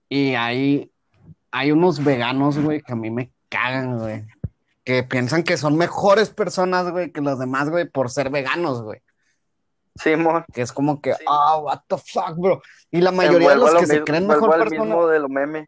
Y 0.09 0.35
hay, 0.35 0.91
hay 1.53 1.71
unos 1.73 2.03
veganos, 2.03 2.59
güey, 2.59 2.83
que 2.83 2.93
a 2.93 2.97
mí 2.97 3.11
me 3.11 3.31
cagan, 3.49 3.99
güey. 3.99 4.25
Que 4.85 5.05
piensan 5.05 5.45
que 5.45 5.57
son 5.57 5.77
mejores 5.77 6.31
personas, 6.31 6.91
güey, 6.91 7.13
que 7.13 7.21
los 7.21 7.39
demás, 7.39 7.71
güey, 7.71 7.89
por 7.89 8.11
ser 8.11 8.31
veganos, 8.31 8.83
güey. 8.83 9.01
Simón. 9.95 10.45
Que 10.53 10.63
es 10.63 10.73
como 10.73 11.01
que, 11.01 11.15
ah, 11.29 11.59
what 11.59 11.81
the 11.87 11.97
fuck, 11.99 12.37
bro. 12.37 12.61
Y 12.91 13.01
la 13.01 13.13
mayoría 13.13 13.51
de 13.51 13.57
los 13.57 13.73
lo 13.75 13.81
que 13.81 13.87
se 13.87 13.93
mismo- 13.93 14.05
creen 14.07 14.27
mejor 14.27 14.55
al 14.55 14.61
persona. 14.61 14.85
mismo 14.85 15.07
de 15.07 15.19
lo 15.21 15.29
meme. 15.29 15.67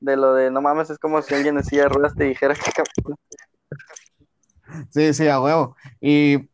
De 0.00 0.16
lo 0.16 0.34
de 0.34 0.50
no 0.50 0.60
mames, 0.60 0.90
es 0.90 0.98
como 0.98 1.22
si 1.22 1.34
alguien 1.34 1.56
en 1.56 1.64
silla 1.64 1.82
de 1.84 1.88
ruedas 1.90 2.14
te 2.14 2.24
dijera 2.24 2.54
que. 2.54 2.60
Sí, 4.90 5.14
sí, 5.14 5.28
a 5.28 5.40
huevo. 5.40 5.76
Y, 6.00 6.48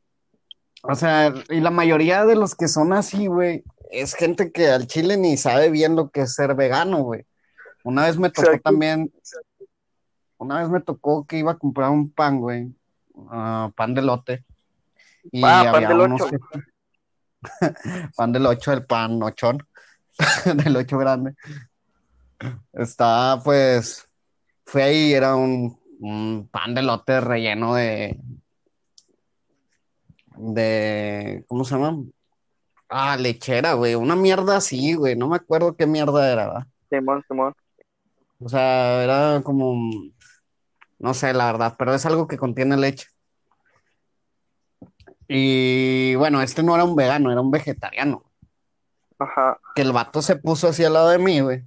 o 0.83 0.95
sea, 0.95 1.33
y 1.49 1.61
la 1.61 1.71
mayoría 1.71 2.25
de 2.25 2.35
los 2.37 2.55
que 2.55 2.69
son 2.69 2.93
así, 2.93 3.27
güey, 3.27 3.63
es 3.91 4.15
gente 4.15 4.53
que 4.53 4.69
al 4.71 4.87
chile 4.87 5.17
ni 5.17 5.37
sabe 5.37 5.71
bien 5.71 5.97
lo 5.97 6.11
que 6.11 6.23
es 6.23 6.35
ser 6.35 6.55
vegano, 6.55 6.99
güey. 7.03 7.25
Una 7.87 8.07
vez 8.07 8.19
me 8.19 8.31
tocó 8.31 8.49
Exacto. 8.49 8.69
también, 8.69 9.13
una 10.39 10.59
vez 10.59 10.69
me 10.69 10.81
tocó 10.81 11.25
que 11.25 11.39
iba 11.39 11.53
a 11.53 11.57
comprar 11.57 11.91
un 11.91 12.11
pan, 12.11 12.41
güey, 12.41 12.75
ah, 13.31 13.71
pan 13.77 13.95
de 13.95 14.03
lote. 14.03 14.45
Y 15.31 15.41
Ah, 15.45 15.69
pan 15.71 15.85
había 15.85 15.89
del 15.91 16.01
unos 16.01 16.23
pan 18.17 18.33
del 18.33 18.45
ocho, 18.47 18.73
el 18.73 18.85
pan 18.85 19.23
ochón, 19.23 19.65
del 20.65 20.77
ocho 20.77 20.99
grande. 20.99 21.37
Estaba, 22.73 23.41
pues, 23.41 24.09
fue 24.65 24.83
ahí, 24.83 25.13
era 25.13 25.37
un, 25.37 25.79
un 26.01 26.49
pan 26.51 26.75
de 26.75 26.83
lote 26.83 27.21
relleno 27.21 27.77
de, 27.77 28.21
de, 30.39 31.45
¿cómo 31.47 31.65
se 31.65 31.77
llama? 31.77 32.03
Ah, 32.89 33.17
lechera, 33.17 33.75
güey, 33.75 33.95
una 33.95 34.17
mierda 34.17 34.57
así, 34.57 34.95
güey, 34.95 35.15
no 35.15 35.29
me 35.29 35.37
acuerdo 35.37 35.77
qué 35.77 35.87
mierda 35.87 36.33
era, 36.33 36.49
¿verdad? 36.49 36.67
Simón, 36.91 37.25
Simón. 37.29 37.55
O 38.41 38.49
sea, 38.49 39.03
era 39.03 39.43
como, 39.43 39.75
no 40.99 41.15
sé, 41.15 41.33
la 41.33 41.47
verdad, 41.47 41.75
pero 41.79 41.95
es 41.95 42.05
algo 42.07 42.27
que 42.29 42.39
contiene 42.39 42.77
leche. 42.77 43.07
Y 45.29 46.15
bueno, 46.17 46.41
este 46.43 46.63
no 46.63 46.75
era 46.75 46.85
un 46.85 46.97
vegano, 46.97 47.33
era 47.33 47.41
un 47.41 47.51
vegetariano. 47.51 48.25
Ajá. 49.19 49.59
Que 49.75 49.83
el 49.83 49.93
vato 49.93 50.23
se 50.23 50.37
puso 50.37 50.69
así 50.69 50.85
al 50.85 50.93
lado 50.93 51.09
de 51.09 51.19
mí, 51.19 51.41
güey. 51.41 51.65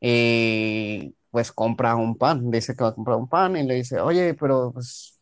Y 0.00 1.14
pues 1.30 1.50
compra 1.50 1.96
un 1.96 2.16
pan. 2.16 2.50
Dice 2.50 2.76
que 2.76 2.84
va 2.84 2.90
a 2.90 2.94
comprar 2.94 3.16
un 3.16 3.28
pan 3.28 3.56
y 3.56 3.64
le 3.64 3.74
dice, 3.74 4.00
oye, 4.00 4.34
pero 4.34 4.70
pues 4.72 5.18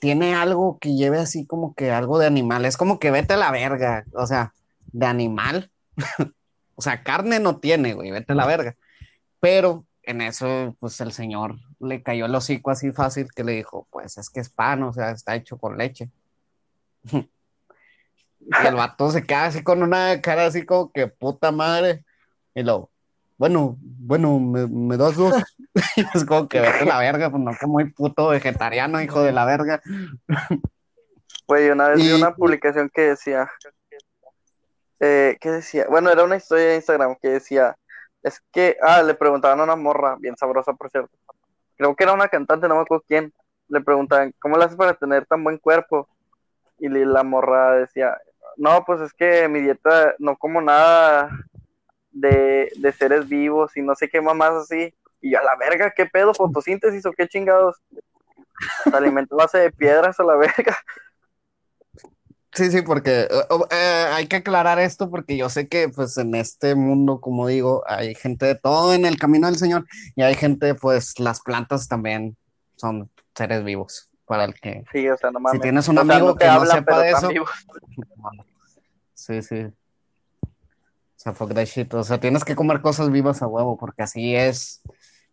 tiene 0.00 0.34
algo 0.34 0.78
que 0.78 0.94
lleve 0.94 1.18
así 1.18 1.46
como 1.46 1.74
que 1.74 1.90
algo 1.90 2.18
de 2.18 2.26
animal. 2.26 2.64
Es 2.66 2.76
como 2.76 2.98
que 2.98 3.10
vete 3.10 3.34
a 3.34 3.38
la 3.38 3.50
verga. 3.50 4.04
O 4.14 4.26
sea, 4.26 4.52
de 4.92 5.06
animal. 5.06 5.70
O 6.76 6.82
sea, 6.82 7.02
carne 7.02 7.40
no 7.40 7.58
tiene, 7.58 7.94
güey, 7.94 8.10
vete 8.10 8.32
a 8.32 8.36
la 8.36 8.46
verga. 8.46 8.76
Pero 9.40 9.84
en 10.02 10.20
eso, 10.20 10.76
pues 10.80 11.00
el 11.00 11.12
señor 11.12 11.56
le 11.80 12.02
cayó 12.02 12.26
el 12.26 12.34
hocico 12.34 12.70
así 12.70 12.92
fácil 12.92 13.28
que 13.34 13.44
le 13.44 13.52
dijo, 13.52 13.86
pues 13.90 14.18
es 14.18 14.30
que 14.30 14.40
es 14.40 14.50
pan, 14.50 14.82
o 14.82 14.92
sea, 14.92 15.10
está 15.10 15.34
hecho 15.34 15.58
con 15.58 15.76
leche. 15.78 16.10
Y 18.46 18.66
el 18.66 18.74
vato 18.74 19.10
se 19.10 19.24
queda 19.24 19.46
así 19.46 19.62
con 19.62 19.82
una 19.82 20.20
cara 20.20 20.44
así 20.44 20.66
como 20.66 20.92
que 20.92 21.06
puta 21.06 21.50
madre. 21.50 22.04
Y 22.54 22.62
luego, 22.62 22.90
bueno, 23.38 23.78
bueno, 23.80 24.38
me, 24.38 24.66
me 24.66 24.98
das 24.98 25.16
dos. 25.16 25.32
Y 25.96 26.04
es 26.14 26.24
como 26.24 26.48
que 26.48 26.60
vete 26.60 26.80
a 26.80 26.84
la 26.84 26.98
verga, 26.98 27.30
pues 27.30 27.42
no 27.42 27.52
que 27.58 27.66
muy 27.66 27.90
puto 27.90 28.28
vegetariano, 28.28 29.00
hijo 29.00 29.22
de 29.22 29.32
la 29.32 29.44
verga. 29.44 29.82
Güey, 31.46 31.70
una 31.70 31.88
vez 31.88 31.98
vi 31.98 32.12
una 32.12 32.34
publicación 32.34 32.90
que 32.92 33.02
decía, 33.02 33.50
eh, 35.00 35.36
¿qué 35.40 35.50
decía? 35.50 35.86
Bueno, 35.88 36.10
era 36.10 36.24
una 36.24 36.36
historia 36.36 36.66
de 36.66 36.76
Instagram 36.76 37.16
que 37.20 37.28
decía, 37.28 37.76
es 38.22 38.40
que, 38.52 38.76
ah, 38.82 39.02
le 39.02 39.14
preguntaban 39.14 39.60
a 39.60 39.64
una 39.64 39.76
morra, 39.76 40.16
bien 40.18 40.36
sabrosa 40.36 40.72
por 40.72 40.90
cierto, 40.90 41.16
creo 41.76 41.94
que 41.94 42.04
era 42.04 42.12
una 42.12 42.28
cantante, 42.28 42.68
no 42.68 42.76
me 42.76 42.82
acuerdo 42.82 43.04
quién, 43.06 43.32
le 43.68 43.80
preguntaban, 43.80 44.34
¿cómo 44.40 44.56
le 44.56 44.64
haces 44.64 44.76
para 44.76 44.94
tener 44.94 45.26
tan 45.26 45.42
buen 45.44 45.58
cuerpo? 45.58 46.08
Y 46.78 46.88
la 46.88 47.22
morra 47.22 47.76
decía, 47.76 48.16
no, 48.56 48.84
pues 48.84 49.00
es 49.00 49.12
que 49.12 49.48
mi 49.48 49.60
dieta 49.60 50.14
no 50.18 50.36
como 50.36 50.60
nada 50.60 51.30
de, 52.10 52.70
de 52.76 52.92
seres 52.92 53.28
vivos 53.28 53.76
y 53.76 53.82
no 53.82 53.94
sé 53.94 54.08
qué 54.08 54.20
mamás 54.20 54.52
así. 54.52 54.94
Y 55.20 55.32
yo, 55.32 55.40
a 55.40 55.42
la 55.42 55.56
verga, 55.56 55.92
¿qué 55.96 56.06
pedo? 56.06 56.34
¿Fotosíntesis 56.34 57.06
o 57.06 57.12
qué 57.12 57.26
chingados? 57.26 57.80
Se 58.84 58.96
alimenta 58.96 59.34
a 59.34 59.38
base 59.38 59.58
de 59.58 59.70
piedras 59.72 60.18
a 60.20 60.24
la 60.24 60.36
verga. 60.36 60.76
Sí, 62.54 62.70
sí, 62.70 62.82
porque 62.82 63.22
eh, 63.22 63.28
eh, 63.70 64.06
hay 64.12 64.28
que 64.28 64.36
aclarar 64.36 64.78
esto 64.78 65.10
porque 65.10 65.36
yo 65.36 65.48
sé 65.48 65.66
que 65.66 65.88
pues 65.88 66.16
en 66.18 66.34
este 66.34 66.74
mundo, 66.74 67.20
como 67.20 67.48
digo, 67.48 67.82
hay 67.86 68.14
gente 68.14 68.46
de 68.46 68.54
todo 68.54 68.94
en 68.94 69.04
el 69.06 69.18
camino 69.18 69.48
del 69.48 69.56
Señor 69.56 69.86
y 70.14 70.22
hay 70.22 70.34
gente, 70.34 70.74
pues 70.74 71.18
las 71.18 71.40
plantas 71.40 71.88
también 71.88 72.36
son 72.76 73.10
seres 73.34 73.64
vivos 73.64 74.08
para 74.24 74.44
el 74.44 74.54
que... 74.54 74.84
Sí, 74.92 75.08
o 75.08 75.16
sea, 75.16 75.30
no 75.32 75.40
mames. 75.40 75.58
Si 75.58 75.62
tienes 75.62 75.88
un 75.88 75.98
O 75.98 76.04
sea, 76.04 76.14
amigo 76.14 76.30
no 76.30 76.36
que 76.36 76.46
no 76.46 76.52
hablan, 76.52 76.78
sepa 76.78 76.84
pero 76.84 76.98
de 76.98 77.10
eso. 77.10 77.28
Sí, 79.14 79.40
sí. 79.40 79.64
O 79.64 79.72
sea, 81.16 81.32
fuck 81.32 81.54
that 81.54 81.64
shit. 81.64 81.92
O 81.94 82.04
sea, 82.04 82.20
tienes 82.20 82.44
que 82.44 82.54
comer 82.54 82.82
cosas 82.82 83.10
vivas 83.10 83.40
a 83.40 83.46
huevo, 83.46 83.78
porque 83.78 84.02
así 84.02 84.36
es, 84.36 84.82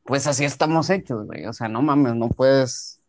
pues 0.06 0.28
así 0.28 0.46
estamos 0.46 0.90
hechos, 0.90 1.26
güey. 1.26 1.46
O 1.46 1.52
sea, 1.52 1.68
no 1.68 1.82
mames, 1.82 2.16
no 2.16 2.30
puedes. 2.30 3.01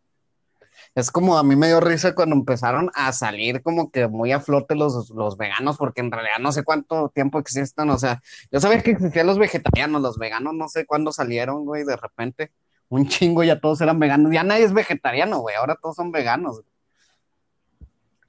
Es 0.95 1.09
como 1.09 1.37
a 1.37 1.43
mí 1.43 1.55
me 1.55 1.67
dio 1.67 1.79
risa 1.79 2.13
cuando 2.13 2.35
empezaron 2.35 2.91
a 2.93 3.11
salir 3.13 3.63
como 3.63 3.89
que 3.89 4.07
muy 4.07 4.31
a 4.31 4.39
flote 4.39 4.75
los, 4.75 5.09
los 5.09 5.37
veganos, 5.37 5.77
porque 5.77 6.01
en 6.01 6.11
realidad 6.11 6.37
no 6.39 6.51
sé 6.51 6.63
cuánto 6.63 7.09
tiempo 7.09 7.39
existen, 7.39 7.89
o 7.89 7.97
sea, 7.97 8.21
yo 8.51 8.59
sabía 8.59 8.81
que 8.83 8.91
existían 8.91 9.25
los 9.25 9.39
vegetarianos, 9.39 10.01
los 10.01 10.19
veganos 10.19 10.53
no 10.53 10.67
sé 10.69 10.85
cuándo 10.85 11.11
salieron, 11.11 11.65
güey, 11.65 11.83
de 11.83 11.95
repente, 11.95 12.51
un 12.89 13.07
chingo 13.07 13.43
ya 13.43 13.59
todos 13.59 13.81
eran 13.81 13.99
veganos, 13.99 14.31
ya 14.31 14.43
nadie 14.43 14.65
es 14.65 14.73
vegetariano, 14.73 15.39
güey, 15.39 15.55
ahora 15.55 15.77
todos 15.81 15.95
son 15.95 16.11
veganos. 16.11 16.61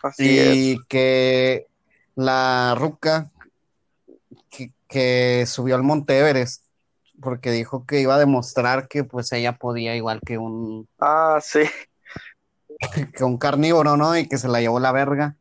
Así 0.02 0.24
y 0.24 0.72
es. 0.72 0.78
que 0.88 1.66
la 2.14 2.74
ruca 2.78 3.30
que, 4.48 4.72
que 4.88 5.44
subió 5.46 5.74
al 5.74 5.82
Monte 5.82 6.18
Everest, 6.18 6.64
porque 7.20 7.50
dijo 7.50 7.84
que 7.84 8.00
iba 8.00 8.14
a 8.14 8.18
demostrar 8.18 8.88
que 8.88 9.04
pues 9.04 9.32
ella 9.32 9.56
podía 9.56 9.96
igual 9.96 10.20
que 10.24 10.38
un 10.38 10.88
Ah, 10.98 11.38
sí. 11.42 11.60
que 13.16 13.24
un 13.24 13.38
carnívoro, 13.38 13.96
¿no? 13.96 14.16
Y 14.16 14.28
que 14.28 14.38
se 14.38 14.48
la 14.48 14.60
llevó 14.60 14.80
la 14.80 14.92
verga. 14.92 15.36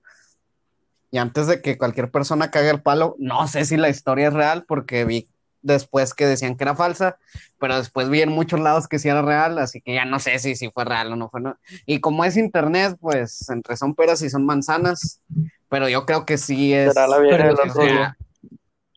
Y 1.12 1.18
antes 1.20 1.48
de 1.48 1.62
que 1.62 1.78
cualquier 1.78 2.10
persona 2.10 2.50
cague 2.50 2.70
el 2.70 2.82
palo, 2.82 3.16
no 3.20 3.48
sé 3.48 3.66
si 3.66 3.78
la 3.78 3.90
historia 3.90 4.30
es 4.30 4.34
real, 4.34 4.66
porque 4.68 5.06
vi 5.06 5.30
después 5.62 6.14
que 6.14 6.26
decían 6.26 6.58
que 6.58 6.64
era 6.64 6.76
falsa, 6.76 7.18
pero 7.60 7.78
después 7.78 8.10
vi 8.10 8.22
en 8.22 8.30
muchos 8.30 8.60
lados 8.60 8.88
que 8.88 9.00
sí 9.00 9.10
era 9.10 9.22
real, 9.22 9.58
así 9.60 9.80
que 9.80 9.94
ya 9.94 10.06
no 10.06 10.20
sé 10.20 10.40
si, 10.40 10.56
si 10.56 10.70
fue 10.72 10.86
real 10.86 11.14
o 11.14 11.16
no 11.16 11.30
fue. 11.30 11.40
No. 11.40 11.58
Y 11.86 12.00
como 12.00 12.26
es 12.26 12.36
internet, 12.36 12.98
pues 13.00 13.48
entre 13.50 13.78
son 13.78 13.96
peras 13.96 14.22
y 14.24 14.30
son 14.30 14.46
manzanas, 14.46 15.22
pero 15.70 15.88
yo 15.88 16.06
creo 16.06 16.26
que 16.26 16.38
sí 16.38 16.74
es. 16.74 16.94
Será 16.94 17.08
la 17.08 17.20
vieja 17.20 17.38
del. 17.46 18.08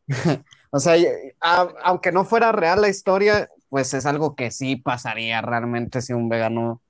O 0.71 0.81
sea, 0.81 0.95
a- 1.41 1.69
aunque 1.85 2.13
no 2.13 2.25
fuera 2.25 2.53
real 2.53 2.83
la 2.83 2.89
historia, 2.89 3.49
pues 3.71 3.95
es 3.95 4.05
algo 4.05 4.35
que 4.35 4.51
sí 4.51 4.77
pasaría 4.77 5.41
realmente 5.41 6.03
si 6.03 6.13
un 6.13 6.29
vegano, 6.29 6.83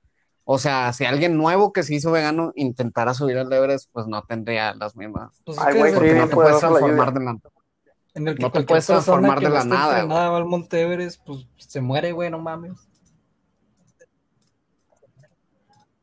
o 0.49 0.57
sea, 0.57 0.93
si 0.93 1.03
alguien 1.03 1.35
nuevo 1.35 1.73
que 1.73 1.83
se 1.83 1.93
hizo 1.93 2.09
vegano 2.09 2.53
intentara 2.55 3.13
subir 3.13 3.37
al 3.37 3.51
Everest, 3.51 3.89
pues 3.91 4.07
no 4.07 4.21
tendría 4.21 4.73
las 4.75 4.95
mismas. 4.95 5.41
Pues 5.43 5.57
Ay, 5.59 5.77
güey, 5.77 5.91
es 5.91 5.97
Porque 5.97 6.13
sí, 6.13 6.15
no 6.17 6.29
te 6.29 6.35
puede 6.35 6.47
puedes 6.47 6.59
transformar 6.61 7.13
de 7.13 7.19
la... 7.25 7.37
en 8.13 8.27
el 8.29 8.35
que 8.37 8.43
no 8.43 8.51
te 8.53 8.63
puedes 8.63 8.85
transformar 8.85 9.41
de 9.41 9.49
la 9.49 9.65
nada, 9.65 10.05
va 10.05 10.37
al 10.37 10.45
Monte 10.45 10.81
Everest, 10.81 11.21
pues 11.25 11.45
se 11.57 11.81
muere, 11.81 12.13
güey, 12.13 12.31
no 12.31 12.39
mames. 12.39 12.79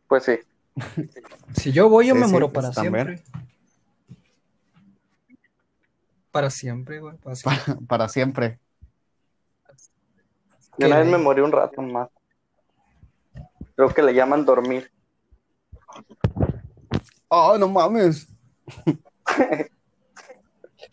Pues 0.06 0.24
sí. 0.24 0.38
Si 1.54 1.72
yo 1.72 1.88
voy, 1.88 2.08
yo 2.08 2.14
Sí, 2.14 2.20
me 2.20 2.26
sí, 2.26 2.32
muero 2.32 2.52
pues, 2.52 2.66
para 2.66 2.74
también. 2.74 3.06
siempre. 3.06 3.24
Para 6.30 6.50
siempre, 6.50 7.00
güey. 7.00 7.16
Para 7.16 7.34
siempre. 7.34 7.64
para, 7.64 7.80
para 7.86 8.08
siempre. 8.10 8.60
Yo 10.76 10.86
una 10.88 10.98
vez 10.98 11.06
me 11.06 11.16
morí 11.16 11.40
un 11.40 11.50
rato 11.52 11.80
más. 11.80 12.10
Creo 13.76 13.88
que 13.92 14.02
le 14.02 14.14
llaman 14.14 14.44
dormir. 14.44 14.90
Oh, 17.28 17.56
no 17.58 17.68
mames. 17.68 18.28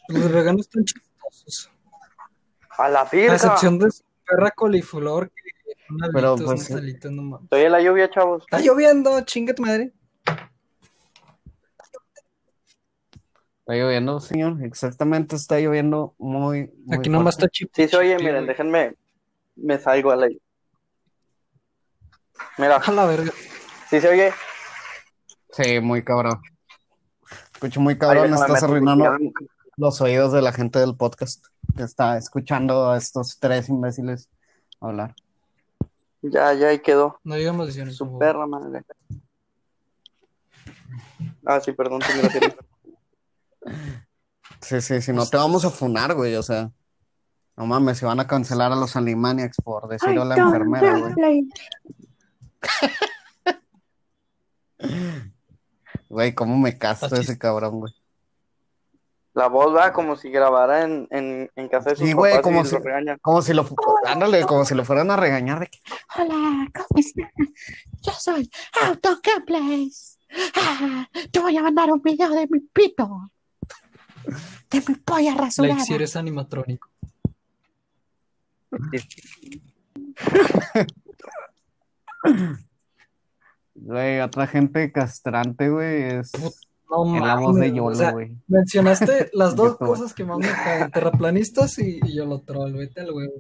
Los 0.08 0.32
veganos 0.32 0.62
están 0.62 0.84
chistosos. 0.86 1.70
A 2.78 2.90
la 2.90 3.02
A 3.02 3.10
virga. 3.10 3.36
excepción 3.36 3.78
de 3.80 3.92
su 3.92 4.04
perra 4.26 4.52
coliflor, 4.52 5.30
que 5.30 5.52
Pero, 6.14 6.34
alitos, 6.34 6.42
pues, 6.46 6.72
alitos, 6.72 7.12
no 7.12 7.22
mames. 7.22 7.44
Estoy 7.44 7.62
en 7.64 7.72
la 7.72 7.82
lluvia, 7.82 8.10
chavos. 8.10 8.44
Está 8.44 8.60
lloviendo, 8.60 9.22
chinga 9.22 9.54
tu 9.54 9.62
madre. 9.64 9.94
Está 13.60 13.76
lloviendo, 13.76 14.20
señor. 14.20 14.64
Exactamente, 14.64 15.36
está 15.36 15.60
lloviendo 15.60 16.16
muy, 16.18 16.72
muy 16.86 16.98
Aquí 16.98 17.10
nomás 17.10 17.36
fuerte. 17.36 17.46
está 17.46 17.50
chip. 17.52 17.70
Sí 17.76 17.88
se 17.88 17.98
oye, 17.98 18.18
miren, 18.18 18.46
déjenme. 18.48 18.96
Me 19.56 19.78
salgo 19.78 20.12
a 20.12 20.16
la. 20.16 20.28
Mira, 22.58 22.78
A 22.78 22.92
la 22.92 23.06
verga. 23.06 23.32
sí 23.90 24.02
se 24.02 24.08
oye. 24.10 24.34
Sí, 25.52 25.80
muy 25.80 26.04
cabrón. 26.04 26.42
Escucho 27.54 27.80
muy 27.82 27.98
cabrón, 27.98 28.34
estás 28.34 28.64
arruinando 28.64 29.18
los 29.78 30.02
oídos 30.02 30.34
de 30.34 30.42
la 30.42 30.52
gente 30.52 30.80
del 30.80 30.96
podcast 30.96 31.46
que 31.76 31.84
está 31.84 32.18
escuchando 32.18 32.90
a 32.90 32.98
estos 32.98 33.38
tres 33.40 33.70
imbéciles 33.70 34.30
hablar. 34.80 35.16
Ya, 36.22 36.54
ya 36.54 36.70
ahí 36.70 36.80
quedó. 36.80 37.20
No 37.24 37.36
digamos 37.36 37.68
decisiones. 37.68 37.98
por 37.98 38.08
Su 38.08 38.20
perra 38.20 38.46
madre. 38.48 38.84
Ah, 41.46 41.60
sí, 41.60 41.72
perdón, 41.72 42.02
Sí, 44.62 44.80
sí, 44.82 45.02
sí, 45.02 45.12
no 45.12 45.26
te 45.26 45.38
vamos 45.38 45.66
a 45.66 45.72
funar, 45.72 46.14
güey, 46.14 46.36
o 46.36 46.44
sea, 46.44 46.72
no 47.58 47.66
mames, 47.66 47.98
se 47.98 48.06
van 48.06 48.20
a 48.20 48.28
cancelar 48.28 48.72
a 48.72 48.76
los 48.76 48.96
Animaniacs 48.96 49.58
por 49.64 49.88
decir 49.88 50.18
a 50.20 50.26
la 50.26 50.36
enfermera, 50.36 50.98
güey. 51.00 51.50
Güey, 56.10 56.34
cómo 56.34 56.58
me 56.58 56.78
castro 56.78 57.08
Está 57.08 57.22
ese 57.22 57.38
cabrón, 57.38 57.80
güey. 57.80 57.94
La 59.34 59.48
voz 59.48 59.74
va 59.74 59.94
como 59.94 60.18
si 60.18 60.30
grabara 60.30 60.84
en, 60.84 61.08
en, 61.10 61.50
en 61.56 61.70
casa 61.70 61.92
de 61.92 61.96
sus 61.96 62.06
Sí, 62.06 62.12
güey, 62.14 62.34
papás 62.34 62.44
como 62.44 62.62
y 62.62 62.66
si- 62.66 62.76
lo 62.76 62.82
regañan. 62.82 63.18
Como 63.22 63.42
si 63.42 63.54
lo, 63.54 63.64
fu- 63.64 63.76
ándale, 64.06 64.46
como 64.46 64.66
si 64.66 64.76
lo 64.76 64.84
fueran 64.84 65.10
a 65.10 65.16
regañar 65.16 65.60
de 65.62 65.68
que, 65.68 65.80
Hola, 66.18 66.68
¿cómo 66.74 66.88
estás? 67.00 67.32
Yo 68.02 68.12
soy 68.12 68.52
Auto 68.84 69.20
Gameplays. 69.24 70.18
Ah, 70.56 71.08
te 71.32 71.40
voy 71.40 71.56
a 71.58 71.64
mandar 71.64 71.90
un 71.92 72.02
video 72.02 72.30
de 72.32 72.48
mi 72.50 72.60
pito. 72.60 73.32
De 74.70 74.84
mi 74.86 74.96
polla 74.96 75.34
rasurada. 75.36 75.76
Like 75.76 75.86
si 75.88 75.94
eres 75.94 76.16
animatrónico. 76.18 76.90
güey, 83.76 84.20
otra 84.20 84.48
gente 84.48 84.92
castrante, 84.92 85.70
güey, 85.70 86.04
es 86.04 86.32
No 86.90 87.16
es 87.16 87.22
la 87.22 87.36
voz 87.36 87.56
de 87.56 87.70
Yolo, 87.70 87.86
o 87.86 87.96
sea, 87.96 88.12
güey. 88.12 88.36
mencionaste 88.48 89.30
las 89.34 89.56
dos 89.56 89.78
cosas 89.78 90.14
que 90.14 90.24
más 90.26 90.38
me 90.40 90.48
cagan, 90.48 90.92
terraplanistas 90.92 91.78
y, 91.80 92.00
y 92.04 92.16
yo 92.16 92.26
lo 92.26 92.42
troll, 92.42 92.74
vete 92.74 93.02
al 93.02 93.12
huevo. 93.12 93.34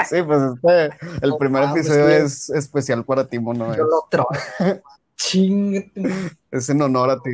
Sí, 0.08 0.22
pues 0.22 0.42
este, 0.54 0.90
el 1.22 1.30
No 1.30 1.38
primer 1.38 1.62
mames, 1.62 1.86
episodio 1.86 2.04
güey. 2.04 2.16
es 2.22 2.50
especial 2.50 3.04
para 3.04 3.26
ti, 3.26 3.38
mono. 3.38 3.74
Yo 3.74 3.84
Es, 3.84 3.88
lo 3.88 4.06
troll. 4.10 4.36
Chingate. 5.16 5.90
es 6.50 6.68
en 6.68 6.82
honor 6.82 7.10
a 7.10 7.20
ti. 7.20 7.30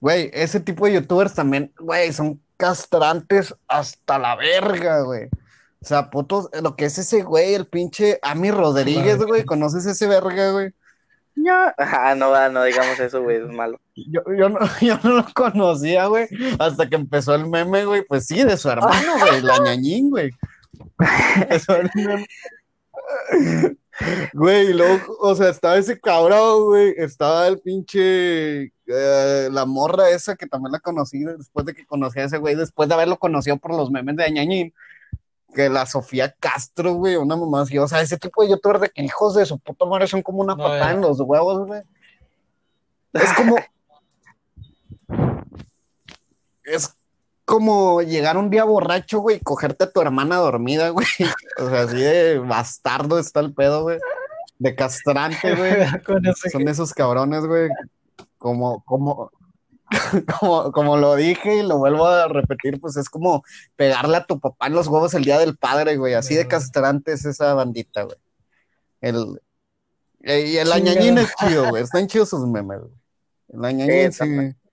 Güey, 0.00 0.30
ese 0.32 0.58
tipo 0.60 0.86
de 0.86 0.94
youtubers 0.94 1.34
también, 1.34 1.70
güey, 1.78 2.12
son 2.12 2.40
castrantes 2.58 3.54
hasta 3.66 4.18
la 4.18 4.36
verga, 4.36 5.00
güey. 5.02 5.28
O 5.80 5.86
sea, 5.86 6.10
putos, 6.10 6.50
lo 6.60 6.76
que 6.76 6.86
es 6.86 6.98
ese 6.98 7.22
güey, 7.22 7.54
el 7.54 7.66
pinche 7.66 8.18
Ami 8.22 8.50
Rodríguez, 8.50 9.18
güey, 9.18 9.44
¿conoces 9.44 9.86
ese 9.86 10.06
verga, 10.06 10.50
güey? 10.50 10.72
No, 11.36 11.72
ah, 11.78 12.14
no, 12.16 12.48
no 12.50 12.64
digamos 12.64 12.98
eso, 12.98 13.22
güey, 13.22 13.36
es 13.36 13.46
malo. 13.46 13.80
Yo, 13.94 14.22
yo, 14.36 14.48
no, 14.48 14.58
yo 14.80 14.98
no 15.04 15.10
lo 15.10 15.26
conocía, 15.32 16.06
güey, 16.06 16.26
hasta 16.58 16.88
que 16.88 16.96
empezó 16.96 17.34
el 17.36 17.46
meme, 17.48 17.84
güey, 17.84 18.04
pues 18.06 18.26
sí, 18.26 18.42
de 18.42 18.56
su 18.56 18.68
hermano, 18.68 19.18
güey, 19.20 19.40
la 19.40 19.58
ñañín, 19.58 20.10
güey. 20.10 20.30
Empezó 21.36 21.76
el 21.76 21.90
meme. 21.94 22.26
Güey, 24.32 24.68
y 24.70 24.72
luego, 24.74 25.16
o 25.20 25.34
sea, 25.34 25.48
estaba 25.48 25.76
ese 25.76 25.98
cabrón, 26.00 26.64
güey, 26.66 26.94
estaba 26.98 27.46
el 27.48 27.58
pinche, 27.60 28.72
eh, 28.86 29.48
la 29.50 29.66
morra 29.66 30.10
esa 30.10 30.36
que 30.36 30.46
también 30.46 30.72
la 30.72 30.78
conocí 30.80 31.24
después 31.24 31.66
de 31.66 31.74
que 31.74 31.84
conocí 31.84 32.20
a 32.20 32.24
ese 32.24 32.38
güey, 32.38 32.54
después 32.54 32.88
de 32.88 32.94
haberlo 32.94 33.18
conocido 33.18 33.56
por 33.56 33.74
los 33.74 33.90
memes 33.90 34.16
de 34.16 34.30
ñañín, 34.30 34.72
que 35.54 35.68
la 35.68 35.84
Sofía 35.86 36.32
Castro, 36.38 36.94
güey, 36.94 37.16
una 37.16 37.34
mamá 37.36 37.62
así, 37.62 37.76
o 37.78 37.88
sea, 37.88 38.00
ese 38.00 38.18
tipo 38.18 38.42
de 38.42 38.50
youtubers 38.50 38.82
de 38.82 38.90
que 38.90 39.02
hijos 39.02 39.34
de 39.34 39.46
su 39.46 39.58
puta 39.58 39.84
madre 39.84 40.06
son 40.06 40.22
como 40.22 40.42
una 40.42 40.54
No, 40.54 40.62
patada 40.62 40.86
ya. 40.86 40.92
en 40.92 41.00
los 41.00 41.18
huevos, 41.20 41.66
güey. 41.66 41.82
Es 43.14 43.32
como. 43.32 43.56
Es 46.64 46.94
como 47.48 48.02
llegar 48.02 48.36
un 48.36 48.50
día 48.50 48.64
borracho, 48.64 49.20
güey, 49.20 49.38
y 49.38 49.40
cogerte 49.40 49.84
a 49.84 49.90
tu 49.90 50.02
hermana 50.02 50.36
dormida, 50.36 50.90
güey. 50.90 51.06
O 51.58 51.70
sea, 51.70 51.80
así 51.80 51.96
de 51.96 52.38
bastardo 52.40 53.18
está 53.18 53.40
el 53.40 53.54
pedo, 53.54 53.84
güey. 53.84 53.98
De 54.58 54.74
castrante, 54.74 55.54
güey. 55.54 55.72
Son 56.52 56.68
esos 56.68 56.92
cabrones, 56.92 57.46
güey. 57.46 57.70
Como, 58.36 58.84
como, 58.84 59.32
como, 60.38 60.72
como 60.72 60.98
lo 60.98 61.16
dije 61.16 61.56
y 61.56 61.62
lo 61.62 61.78
vuelvo 61.78 62.06
a 62.06 62.28
repetir, 62.28 62.78
pues 62.82 62.98
es 62.98 63.08
como 63.08 63.42
pegarle 63.76 64.18
a 64.18 64.26
tu 64.26 64.38
papá 64.38 64.66
en 64.66 64.74
los 64.74 64.86
huevos 64.86 65.14
el 65.14 65.24
día 65.24 65.38
del 65.38 65.56
padre, 65.56 65.96
güey. 65.96 66.12
Así 66.12 66.34
de 66.34 66.46
castrante 66.46 67.12
es 67.12 67.24
esa 67.24 67.54
bandita, 67.54 68.02
güey. 68.02 68.18
El, 69.00 69.40
eh, 70.20 70.48
y 70.48 70.56
el 70.58 70.70
añañín 70.70 71.16
es 71.16 71.34
chido, 71.36 71.70
güey. 71.70 71.82
Están 71.82 72.08
chidos 72.08 72.28
sus 72.28 72.46
memes, 72.46 72.80
güey. 72.80 72.92
El 73.54 73.64
añañín 73.64 74.12
Sí, 74.12 74.22
sí. 74.22 74.67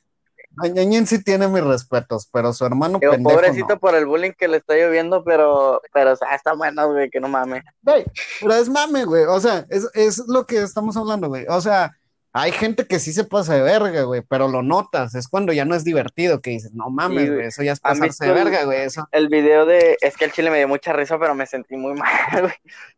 Añañín 0.62 1.06
sí 1.08 1.24
tiene 1.24 1.48
mis 1.48 1.64
respetos, 1.64 2.28
pero 2.32 2.54
su 2.54 2.66
hermano 2.66 3.00
Digo, 3.00 3.14
pendejo 3.14 3.36
pobrecito 3.36 3.68
no. 3.74 3.80
por 3.80 3.96
el 3.96 4.06
bullying 4.06 4.32
que 4.32 4.48
le 4.48 4.58
está 4.58 4.76
lloviendo, 4.76 5.24
pero, 5.24 5.82
pero, 5.94 6.14
o 6.14 6.16
sea, 6.16 6.36
está 6.36 6.54
bueno, 6.54 6.92
güey, 6.92 7.10
que 7.10 7.20
no 7.20 7.28
mames. 7.28 7.64
Güey, 7.82 8.06
pero 8.42 8.54
es 8.56 8.70
mame, 8.70 9.06
güey. 9.06 9.24
O 9.26 9.40
sea, 9.40 9.66
es, 9.70 9.88
es 9.94 10.24
lo 10.28 10.46
que 10.46 10.62
estamos 10.62 10.96
hablando, 10.98 11.28
güey. 11.30 11.46
O 11.50 11.62
sea, 11.62 11.92
Hay 12.38 12.52
gente 12.52 12.86
que 12.86 13.00
sí 13.00 13.14
se 13.14 13.24
pasa 13.24 13.54
de 13.56 13.62
verga, 13.62 14.04
güey, 14.04 14.22
pero 14.22 14.50
lo 14.50 14.62
notas, 14.62 15.16
es 15.16 15.30
cuando 15.30 15.54
ya 15.54 15.64
no 15.64 15.74
es 15.74 15.86
divertido, 15.86 16.42
que 16.42 16.50
dices, 16.50 16.74
no 16.74 16.90
mames, 16.90 17.28
güey. 17.28 17.36
güey, 17.36 17.48
eso 17.48 17.64
ya 17.64 17.72
es 17.72 17.80
¿Han 17.82 17.98
pasarse 17.98 18.26
de 18.26 18.34
verga, 18.34 18.66
güey, 18.66 18.82
eso. 18.82 19.08
El 19.14 19.30
video 19.30 19.66
de. 19.66 19.96
Es 20.02 20.18
que 20.18 20.26
el 20.26 20.34
chile 20.34 20.52
me 20.52 20.58
dio 20.58 20.68
mucha 20.68 20.92
risa, 20.92 21.18
pero 21.18 21.34
me 21.34 21.46
sentí 21.46 21.78
muy 21.78 21.94
mal, 22.00 22.42
güey. 22.42 22.54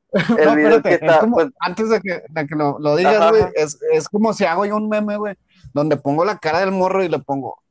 El 0.40 0.46
No, 0.46 0.56
video 0.56 0.70
espérate, 0.78 0.90
que 0.90 0.96
es 0.96 1.02
está, 1.02 1.20
como, 1.20 1.36
pues- 1.36 1.50
antes 1.60 1.90
de 1.90 2.02
que, 2.02 2.24
de 2.30 2.48
que 2.48 2.56
lo, 2.56 2.80
lo 2.80 2.96
digas, 2.96 3.18
Ajá, 3.18 3.30
güey, 3.30 3.44
es, 3.56 3.78
es 3.92 4.08
como 4.10 4.34
si 4.34 4.46
hago 4.46 4.66
yo 4.66 4.76
un 4.78 4.88
meme, 4.90 5.18
güey, 5.18 5.36
donde 5.78 5.98
pongo 5.98 6.26
la 6.26 6.38
cara 6.38 6.60
del 6.60 6.72
morro 6.72 7.04
y 7.04 7.10
le 7.10 7.20
pongo, 7.20 7.62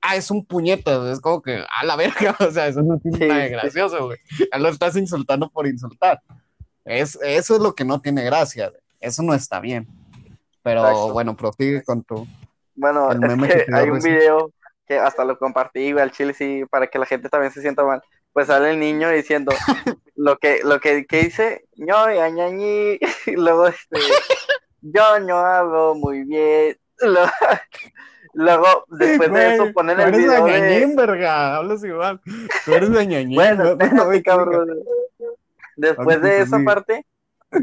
ah, 0.00 0.16
es 0.16 0.30
un 0.30 0.44
puñeta, 0.44 0.96
güey, 0.96 1.12
es 1.12 1.20
como 1.20 1.42
que, 1.42 1.64
a 1.68 1.84
la 1.84 1.96
verga, 1.96 2.36
o 2.40 2.50
sea, 2.50 2.66
eso 2.66 2.82
no 2.82 2.98
tiene 2.98 3.18
Sí, 3.18 3.26
nada 3.26 3.42
de 3.42 3.48
gracioso, 3.50 4.06
güey, 4.06 4.18
ya 4.52 4.58
lo 4.58 4.68
estás 4.68 4.96
insultando 4.96 5.48
por 5.50 5.66
insultar, 5.66 6.20
es, 6.84 7.18
eso 7.22 7.56
es 7.56 7.60
lo 7.60 7.74
que 7.74 7.84
no 7.84 8.00
tiene 8.00 8.24
gracia, 8.24 8.72
eso 9.00 9.22
no 9.22 9.34
está 9.34 9.60
bien, 9.60 9.86
pero 10.62 10.80
Exacto. 10.80 11.12
bueno, 11.12 11.36
prosigue 11.36 11.82
con 11.84 12.02
tu, 12.02 12.26
Bueno, 12.74 13.12
El 13.12 13.22
es 13.22 13.28
meme 13.28 13.48
que 13.48 13.54
que 13.54 13.60
te 13.60 13.72
dio 13.72 13.76
hay 13.76 13.90
un 13.90 14.00
video 14.00 14.52
que 14.86 14.98
hasta 14.98 15.24
lo 15.24 15.38
compartí, 15.38 15.92
güey, 15.92 16.02
al 16.02 16.12
chile 16.12 16.34
sí, 16.34 16.64
para 16.70 16.86
que 16.86 16.98
la 16.98 17.06
gente 17.06 17.28
también 17.28 17.52
se 17.52 17.60
sienta 17.60 17.84
mal. 17.84 18.02
Pues 18.32 18.46
sale 18.46 18.70
el 18.70 18.80
niño 18.80 19.10
diciendo 19.10 19.52
lo 20.16 20.38
que, 20.38 20.60
lo 20.64 20.80
que, 20.80 21.04
que 21.06 21.24
dice, 21.24 21.64
ño, 21.76 22.08
ñañi, 22.10 22.98
y 23.26 23.32
luego 23.32 23.66
este, 23.66 23.98
yo 24.80 25.20
no 25.20 25.38
hablo 25.38 25.94
muy 25.94 26.24
bien. 26.24 26.76
Luego, 27.02 27.30
luego, 28.34 28.84
después 28.88 29.32
de 29.32 29.54
eso, 29.54 29.62
Güey, 29.64 29.72
ponen 29.72 30.00
el 30.00 30.08
eres 30.08 30.18
video 30.18 30.44
de. 30.44 30.52
dañañín, 30.52 30.96
verga, 30.96 31.56
hablas 31.56 31.84
igual, 31.84 32.20
tú 32.64 32.72
eres 32.72 32.92
dañañín, 32.92 33.34
Bueno, 33.36 33.76
no, 33.76 33.86
no, 33.88 34.04
güey, 34.06 34.22
cabrón. 34.22 34.68
Después 35.76 36.20
de 36.20 36.42
esa 36.42 36.58
sí. 36.58 36.64
parte, 36.64 37.06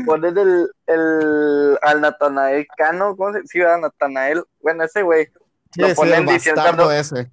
ponen 0.06 0.38
el, 0.38 0.72
el, 0.88 1.78
al 1.82 2.02
Natanael 2.02 2.68
Cano, 2.76 3.16
¿cómo 3.16 3.34
se 3.34 3.46
Sí, 3.48 3.60
¿verdad? 3.60 3.80
Natanael, 3.80 4.44
bueno, 4.62 4.84
ese 4.84 5.04
güey, 5.04 5.30
Sí, 5.72 5.82
lo 5.82 5.88
sí, 5.88 5.92
el 5.92 5.96
ponen 5.96 6.26
diciendo 6.26 6.92
ese. 6.92 7.30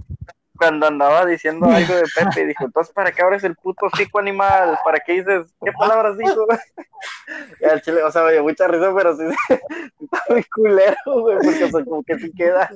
Cuando 0.56 0.86
andaba 0.86 1.24
diciendo 1.26 1.66
algo 1.70 1.94
de 1.94 2.04
Pepe, 2.14 2.46
dijo, 2.46 2.64
entonces, 2.64 2.92
¿para 2.94 3.12
qué 3.12 3.22
abres 3.22 3.44
el 3.44 3.56
puto 3.56 3.88
psico 3.96 4.18
animal? 4.18 4.78
¿Para 4.84 5.00
qué 5.00 5.12
dices, 5.14 5.46
qué 5.64 5.72
palabras 5.72 6.16
dijo? 6.18 6.46
Y 7.60 7.64
al 7.66 7.82
chile, 7.82 8.02
o 8.02 8.10
sea, 8.10 8.22
me 8.22 8.32
dio 8.32 8.42
mucha 8.42 8.66
risa, 8.66 8.92
pero 8.96 9.14
sí, 9.16 9.22
está 10.00 10.22
muy 10.30 10.42
culero, 10.44 10.96
güey, 11.04 11.36
porque, 11.36 11.64
o 11.64 11.70
sea, 11.70 11.84
como 11.84 12.02
que 12.02 12.18
sí 12.18 12.32
queda. 12.32 12.70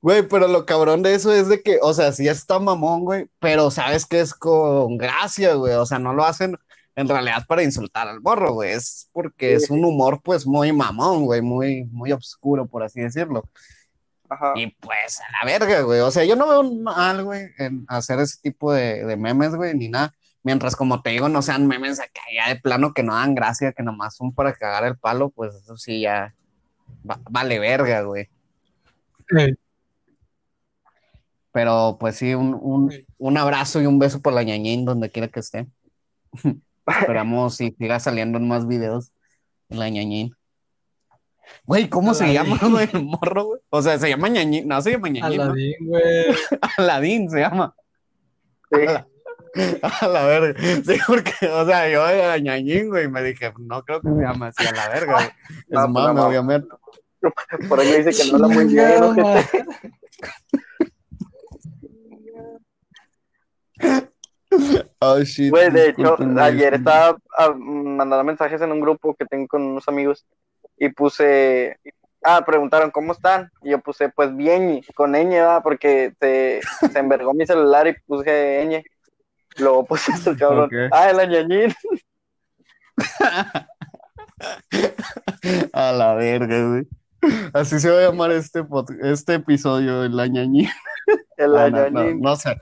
Güey, 0.00 0.26
pero 0.26 0.48
lo 0.48 0.66
cabrón 0.66 1.02
de 1.02 1.14
eso 1.14 1.32
es 1.32 1.48
de 1.48 1.62
que, 1.62 1.78
o 1.80 1.94
sea, 1.94 2.10
sí 2.10 2.26
está 2.26 2.58
mamón, 2.58 3.04
güey, 3.04 3.28
pero 3.38 3.70
sabes 3.70 4.04
que 4.06 4.20
es 4.20 4.34
con 4.34 4.96
gracia, 4.98 5.54
güey, 5.54 5.74
o 5.74 5.86
sea, 5.86 6.00
no 6.00 6.12
lo 6.12 6.24
hacen 6.24 6.56
en 6.96 7.08
realidad 7.08 7.44
para 7.46 7.62
insultar 7.62 8.08
al 8.08 8.20
morro, 8.20 8.52
güey, 8.54 8.72
es 8.72 9.08
porque 9.12 9.58
Sí, 9.58 9.64
es 9.64 9.70
un 9.70 9.84
humor, 9.84 10.20
pues, 10.22 10.46
muy 10.46 10.72
mamón, 10.72 11.24
güey, 11.24 11.40
muy, 11.40 11.84
muy 11.84 12.12
oscuro, 12.12 12.66
por 12.66 12.82
así 12.82 13.00
decirlo. 13.00 13.48
Ajá. 14.32 14.52
Y 14.56 14.68
pues, 14.68 15.20
a 15.20 15.24
la 15.44 15.52
verga, 15.52 15.80
güey, 15.82 16.00
o 16.00 16.10
sea, 16.10 16.24
yo 16.24 16.36
no 16.36 16.48
veo 16.48 16.62
mal, 16.74 17.22
güey, 17.24 17.48
en 17.58 17.84
hacer 17.88 18.18
ese 18.20 18.40
tipo 18.40 18.72
de, 18.72 19.04
de 19.04 19.16
memes, 19.16 19.54
güey, 19.54 19.74
ni 19.74 19.88
nada, 19.88 20.14
mientras, 20.42 20.74
como 20.76 21.02
te 21.02 21.10
digo, 21.10 21.28
no 21.28 21.42
sean 21.42 21.66
memes 21.66 22.00
acá 22.00 22.22
ya 22.34 22.48
de 22.48 22.60
plano 22.60 22.94
que 22.94 23.02
no 23.02 23.14
dan 23.14 23.34
gracia, 23.34 23.72
que 23.72 23.82
nomás 23.82 24.16
son 24.16 24.32
para 24.34 24.54
cagar 24.54 24.84
el 24.84 24.96
palo, 24.96 25.30
pues, 25.30 25.54
eso 25.54 25.76
sí 25.76 26.00
ya 26.02 26.34
va- 27.08 27.20
vale 27.30 27.58
verga, 27.58 28.02
güey. 28.02 28.28
Sí. 29.28 29.54
Pero 31.52 31.98
pues 32.00 32.16
sí, 32.16 32.34
un, 32.34 32.54
un, 32.54 32.90
un 33.18 33.36
abrazo 33.36 33.80
y 33.82 33.86
un 33.86 33.98
beso 33.98 34.22
por 34.22 34.32
la 34.32 34.42
ñañín 34.42 34.84
donde 34.86 35.10
quiera 35.10 35.28
que 35.28 35.40
esté. 35.40 35.66
Esperamos 36.86 37.56
si 37.56 37.72
siga 37.72 38.00
saliendo 38.00 38.38
en 38.38 38.48
más 38.48 38.66
videos 38.66 39.12
la 39.68 39.88
ñañín. 39.90 40.34
Güey, 41.64 41.88
¿cómo 41.88 42.14
se 42.14 42.32
llama, 42.32 42.58
güey, 42.62 42.88
el 42.92 43.04
morro, 43.04 43.44
güey? 43.44 43.60
O 43.70 43.82
sea, 43.82 43.98
se 43.98 44.08
llama 44.08 44.28
ñañín, 44.28 44.66
no 44.66 44.80
se 44.80 44.92
llama 44.92 45.08
ñañín, 45.08 45.36
¿no? 45.38 45.44
Aladín, 45.44 45.74
güey. 45.80 46.02
Aladín 46.78 47.30
se 47.30 47.40
llama. 47.40 47.74
Sí. 48.70 48.86
A 48.86 48.92
la, 48.92 49.08
a 50.00 50.08
la 50.08 50.24
verga. 50.24 50.60
Sí, 50.84 50.98
porque, 51.06 51.46
o 51.46 51.66
sea, 51.66 51.88
yo 51.88 52.06
era 52.08 52.38
ñañín, 52.38 52.88
güey, 52.88 53.04
y 53.04 53.08
me 53.08 53.22
dije, 53.22 53.52
no 53.58 53.82
creo 53.84 54.00
que 54.00 54.08
se 54.08 54.22
llame 54.22 54.46
así 54.46 54.66
a 54.66 54.72
la 54.72 54.88
verga, 54.88 55.12
güey. 55.12 55.26
Es 55.48 55.64
No, 55.68 55.80
pues, 55.80 55.90
mame, 55.90 56.14
no. 56.20 56.26
obviamente. 56.26 56.68
Por 57.68 57.80
ahí 57.80 57.90
me 57.90 58.02
dice 58.02 58.24
que 58.24 58.32
no 58.32 58.38
la 58.38 58.48
muy 58.48 58.64
bien, 58.64 59.16
ma. 59.16 59.34
Oh, 65.00 65.20
shit. 65.20 65.50
Güey, 65.50 65.70
de 65.70 65.88
hecho, 65.88 66.16
ayer 66.38 66.74
estaba 66.74 67.16
ah, 67.38 67.54
mandando 67.56 68.24
mensajes 68.24 68.60
en 68.60 68.72
un 68.72 68.80
grupo 68.80 69.14
que 69.14 69.24
tengo 69.26 69.48
con 69.48 69.62
unos 69.62 69.88
amigos 69.88 70.26
y 70.84 70.88
puse, 70.88 71.78
ah, 72.24 72.42
preguntaron 72.44 72.90
cómo 72.90 73.12
están 73.12 73.50
y 73.62 73.70
yo 73.70 73.78
puse, 73.80 74.08
pues 74.08 74.34
bien, 74.36 74.82
con 74.94 75.12
ñ, 75.12 75.28
¿verdad? 75.30 75.60
porque 75.62 76.12
se, 76.20 76.60
se 76.92 76.98
envergó 76.98 77.32
mi 77.34 77.46
celular 77.46 77.86
y 77.86 77.94
puse 78.04 78.64
ñ. 78.66 78.82
Luego 79.58 79.84
puse 79.84 80.10
esto, 80.12 80.34
cabrón. 80.38 80.68
Ah, 80.90 81.10
el 81.10 81.20
añañín. 81.20 81.72
A 85.72 85.92
la 85.92 86.14
verga, 86.14 86.68
güey. 86.68 86.86
Así 87.52 87.78
se 87.78 87.90
va 87.90 87.98
a 87.98 88.02
llamar 88.10 88.32
este, 88.32 88.64
este 89.02 89.34
episodio, 89.34 90.04
el 90.04 90.18
añañín. 90.18 90.68
El 91.36 91.56
Ah, 91.56 91.70
no, 91.70 91.90
no, 91.90 92.00
añañín. 92.00 92.20
no 92.20 92.36
sé. 92.36 92.56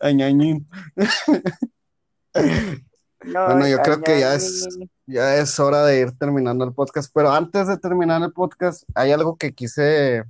Añañín. 0.00 0.68
No, 3.26 3.46
Bueno, 3.46 3.66
yo 3.66 3.78
creo 3.82 4.02
que 4.02 4.20
ya 4.20 4.34
es, 4.34 4.68
ya 5.06 5.36
es 5.36 5.58
hora 5.58 5.84
de 5.84 6.00
ir 6.00 6.12
terminando 6.18 6.64
el 6.64 6.72
podcast, 6.72 7.10
pero 7.14 7.30
antes 7.30 7.68
de 7.68 7.78
terminar 7.78 8.22
el 8.22 8.32
podcast, 8.32 8.84
hay 8.94 9.12
algo 9.12 9.36
que 9.36 9.54
quise, 9.54 10.24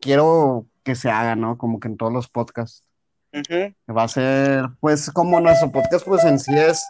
quiero 0.00 0.66
que 0.82 0.94
se 0.94 1.10
haga, 1.10 1.36
¿no? 1.36 1.56
Como 1.56 1.80
que 1.80 1.88
en 1.88 1.96
todos 1.96 2.12
los 2.12 2.28
podcasts. 2.28 2.86
Va 3.34 4.04
a 4.04 4.08
ser, 4.08 4.68
pues, 4.80 5.10
como 5.10 5.40
nuestro 5.40 5.72
podcast, 5.72 6.06
pues 6.06 6.24
en 6.24 6.38
sí 6.38 6.54
es, 6.56 6.84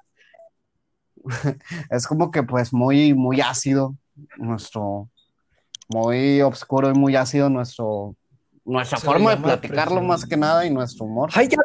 es 1.90 2.06
como 2.06 2.30
que, 2.30 2.42
pues, 2.42 2.72
muy, 2.72 3.14
muy 3.14 3.40
ácido, 3.40 3.94
nuestro, 4.36 5.08
muy 5.88 6.42
oscuro 6.42 6.90
y 6.90 6.94
muy 6.94 7.16
ácido 7.16 7.48
nuestro, 7.48 8.14
nuestra 8.64 8.98
Se 8.98 9.06
forma 9.06 9.34
de 9.34 9.42
platicarlo 9.42 10.02
más 10.02 10.24
que 10.24 10.36
nada 10.36 10.64
y 10.66 10.70
nuestro 10.70 11.06
humor. 11.06 11.30
Ay, 11.34 11.48
ya 11.48 11.58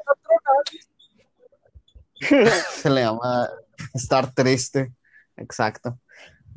Se 2.71 2.89
le 2.89 3.01
llama 3.01 3.49
estar 3.93 4.33
triste, 4.33 4.91
exacto. 5.37 5.97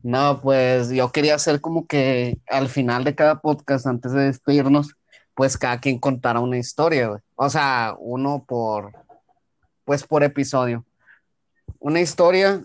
No, 0.02 0.40
pues 0.42 0.90
yo 0.90 1.12
quería 1.12 1.36
hacer 1.36 1.60
como 1.60 1.86
que 1.86 2.40
al 2.48 2.68
final 2.68 3.04
de 3.04 3.14
cada 3.14 3.40
podcast, 3.40 3.86
antes 3.86 4.12
de 4.12 4.24
despedirnos, 4.24 4.96
pues 5.34 5.56
cada 5.56 5.78
quien 5.78 5.98
contara 5.98 6.40
una 6.40 6.58
historia, 6.58 7.08
güey. 7.08 7.20
O 7.36 7.48
sea, 7.48 7.94
uno 7.98 8.44
por, 8.46 8.92
pues 9.84 10.04
por 10.04 10.24
episodio. 10.24 10.84
Una 11.78 12.00
historia 12.00 12.64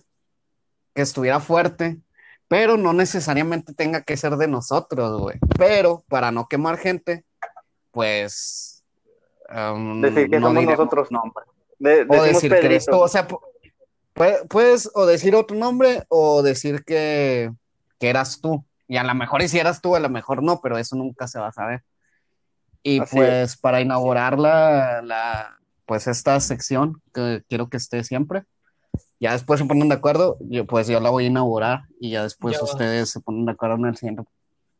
que 0.95 1.03
estuviera 1.03 1.39
fuerte, 1.39 1.99
pero 2.47 2.75
no 2.75 2.93
necesariamente 2.93 3.73
tenga 3.73 4.01
que 4.01 4.17
ser 4.17 4.35
de 4.37 4.47
nosotros, 4.47 5.21
güey. 5.21 5.37
Pero 5.57 6.03
para 6.07 6.31
no 6.31 6.47
quemar 6.47 6.77
gente, 6.77 7.23
pues... 7.91 8.83
um, 9.49 10.01
Decir 10.01 10.29
que 10.29 10.39
no 10.39 10.47
somos 10.47 10.61
diremos 10.61 10.79
nosotros. 10.85 11.11
nombres. 11.11 11.47
De- 11.80 12.01
O 12.09 12.23
decimos 12.23 12.41
decir 12.41 12.51
que 12.51 12.65
eres 12.65 12.86
tú, 12.86 12.91
Pedrito. 12.91 13.03
o 13.03 13.07
sea, 13.07 13.28
pu- 13.28 13.39
pue- 14.15 14.47
puedes 14.47 14.89
o 14.93 15.05
decir 15.05 15.36
otro 15.36 15.55
nombre 15.55 16.03
o 16.09 16.41
decir 16.41 16.84
que, 16.84 17.51
que 17.99 18.09
eras 18.09 18.39
tú. 18.41 18.63
Y 18.88 18.97
a 18.97 19.03
lo 19.03 19.13
mejor 19.15 19.41
y 19.41 19.47
si 19.47 19.59
eras 19.59 19.82
tú, 19.82 19.95
a 19.95 19.99
lo 19.99 20.09
mejor 20.09 20.41
no, 20.43 20.59
pero 20.61 20.78
eso 20.78 20.95
nunca 20.95 21.28
se 21.28 21.39
va 21.39 21.47
a 21.47 21.51
saber. 21.51 21.84
Y 22.84 22.99
Así 23.01 23.15
pues 23.17 23.57
para 23.57 23.82
inaugurar 23.82 24.39
la, 24.39 25.01
la, 25.03 25.57
pues 25.86 26.07
esta 26.07 26.39
sección 26.39 27.01
que 27.13 27.43
quiero 27.49 27.69
que 27.69 27.78
esté 27.78 28.03
siempre, 28.03 28.43
ya 29.19 29.34
después 29.34 29.59
se 29.59 29.65
ponen 29.65 29.89
de 29.89 29.95
acuerdo, 29.95 30.38
yo, 30.41 30.65
pues 30.65 30.88
yo 30.88 30.99
la 30.99 31.09
voy 31.09 31.25
a 31.25 31.28
inaugurar 31.28 31.82
y 31.99 32.11
ya 32.11 32.23
después 32.23 32.55
Ya 32.55 32.59
va. 32.63 32.71
ustedes 32.71 33.09
se 33.09 33.19
ponen 33.19 33.45
de 33.45 33.51
acuerdo 33.51 33.75
en 33.75 33.86
el 33.88 33.97
siguiente 33.97 34.23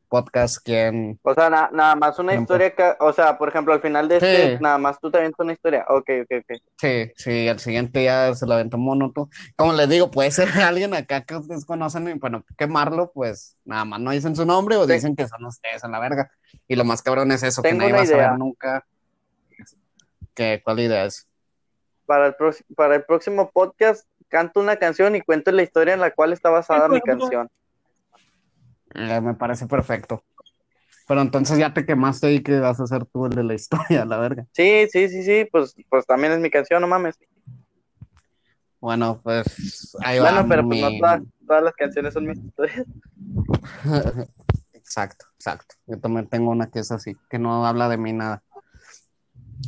podcast 0.10 0.58
quién, 0.64 1.20
O 1.24 1.34
sea, 1.34 1.50
na- 1.50 1.70
nada 1.72 1.96
más 1.96 2.18
una 2.20 2.32
Siempre. 2.34 2.68
historia 2.68 2.76
que, 2.76 3.04
o 3.04 3.14
sea, 3.14 3.38
por 3.38 3.50
ejemplo, 3.50 3.74
al 3.74 3.82
final 3.82 4.08
de 4.08 4.16
este, 4.18 4.60
nada 4.60 4.78
más 4.78 5.00
tú 5.00 5.12
también 5.12 5.34
una 5.38 5.54
historia. 5.54 5.86
Ok, 5.90 6.10
ok, 6.24 6.32
ok. 6.42 6.58
Sí, 6.78 7.12
sí, 7.16 7.48
el 7.48 7.60
siguiente 7.60 8.04
ya 8.04 8.34
se 8.34 8.46
la 8.48 8.56
aventó 8.56 8.78
monoto. 8.78 9.30
Como 9.56 9.74
les 9.74 9.90
digo, 9.90 10.10
puede 10.12 10.32
ser 10.32 10.48
alguien 10.64 10.94
acá 10.94 11.22
que 11.22 11.36
ustedes 11.36 11.66
conocen 11.66 12.08
y 12.08 12.14
bueno, 12.14 12.44
quemarlo, 12.58 13.12
pues 13.14 13.58
nada 13.66 13.86
más 13.86 14.00
no 14.00 14.12
dicen 14.12 14.36
su 14.36 14.46
nombre 14.46 14.76
o 14.78 14.86
Sí. 14.86 14.94
dicen 14.94 15.16
que 15.16 15.28
son 15.28 15.44
ustedes 15.46 15.84
a 15.84 15.88
la 15.88 16.00
verga. 16.00 16.32
Y 16.68 16.76
lo 16.76 16.86
más 16.86 17.02
cabrón 17.02 17.32
es 17.32 17.44
eso, 17.44 17.62
que 17.62 17.74
nadie 17.74 17.94
va 17.94 18.02
a 18.02 18.06
saber 18.06 18.38
nunca 18.38 18.86
que, 20.34 20.62
cuál 20.64 20.80
idea 20.80 21.06
es. 21.06 21.28
Para 22.06 22.28
el, 22.28 22.36
para 22.76 22.96
el 22.96 23.04
próximo 23.04 23.50
podcast, 23.52 24.08
canto 24.30 24.60
una 24.60 24.78
canción 24.78 25.16
y 25.16 25.22
cuento 25.22 25.52
la 25.52 25.64
historia 25.64 25.94
en 25.94 26.00
la 26.00 26.12
cual 26.12 26.32
está 26.34 26.50
basada 26.50 26.88
mi 26.88 27.02
canción. 27.02 27.50
Eh, 28.98 29.22
me 29.22 29.36
parece 29.36 29.68
perfecto. 29.68 30.24
Pero 31.08 31.22
entonces 31.22 31.58
ya 31.58 31.74
te 31.74 31.86
quemaste 31.86 32.34
y 32.34 32.42
que 32.42 32.60
vas 32.60 32.80
a 32.80 32.88
ser 32.88 33.06
tú 33.06 33.28
el 33.28 33.34
de 33.34 33.44
la 33.44 33.54
historia, 33.56 34.06
la 34.06 34.18
verga. 34.18 34.46
Sí, 34.52 34.88
sí, 34.92 35.08
sí, 35.08 35.24
sí, 35.24 35.48
pues, 35.52 35.76
pues 35.90 36.06
también 36.06 36.34
es 36.34 36.40
mi 36.40 36.50
canción, 36.50 36.82
no 36.82 36.88
mames. 36.88 37.18
Bueno, 38.80 39.20
pues 39.24 39.96
ahí 40.02 40.20
va 40.20 40.32
Bueno, 40.32 40.48
pero 40.50 40.68
pues 40.68 40.80
no 40.82 40.90
todas, 41.00 41.22
todas 41.48 41.64
las 41.64 41.74
canciones 41.74 42.14
son 42.14 42.26
mis 42.26 42.38
historias. 42.38 42.86
exacto, 44.74 45.26
exacto. 45.36 45.76
Yo 45.88 46.00
también 46.00 46.28
tengo 46.28 46.52
una 46.52 46.70
que 46.70 46.80
es 46.80 46.92
así, 46.92 47.16
que 47.30 47.40
no 47.40 47.66
habla 47.66 47.90
de 47.90 47.98
mí 47.98 48.14
nada. 48.14 48.44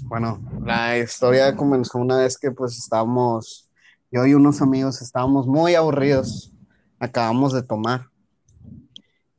Bueno, 0.04 0.40
la 0.64 0.98
historia 0.98 1.56
comenzó 1.56 1.98
una 1.98 2.18
vez 2.18 2.38
que 2.38 2.52
pues 2.52 2.78
estábamos, 2.78 3.70
yo 4.12 4.26
y 4.26 4.34
unos 4.34 4.62
amigos 4.62 5.02
estábamos 5.02 5.48
muy 5.48 5.76
aburridos, 5.76 6.52
acabamos 7.00 7.54
de 7.54 7.64
tomar. 7.64 8.10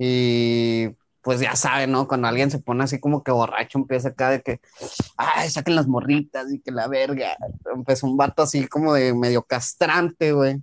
Y 0.02 0.96
pues 1.20 1.40
ya 1.40 1.54
saben, 1.54 1.92
¿no? 1.92 2.08
Cuando 2.08 2.26
alguien 2.26 2.50
se 2.50 2.58
pone 2.58 2.82
así 2.82 2.98
como 2.98 3.22
que 3.22 3.32
borracho, 3.32 3.76
empieza 3.76 4.08
acá 4.08 4.30
de 4.30 4.40
que, 4.40 4.58
ay, 5.18 5.50
saquen 5.50 5.76
las 5.76 5.86
morritas 5.86 6.50
y 6.50 6.58
que 6.58 6.70
la 6.70 6.88
verga. 6.88 7.36
Empezó 7.70 8.06
un 8.06 8.16
vato 8.16 8.42
así 8.42 8.66
como 8.66 8.94
de 8.94 9.12
medio 9.12 9.42
castrante, 9.42 10.32
güey. 10.32 10.62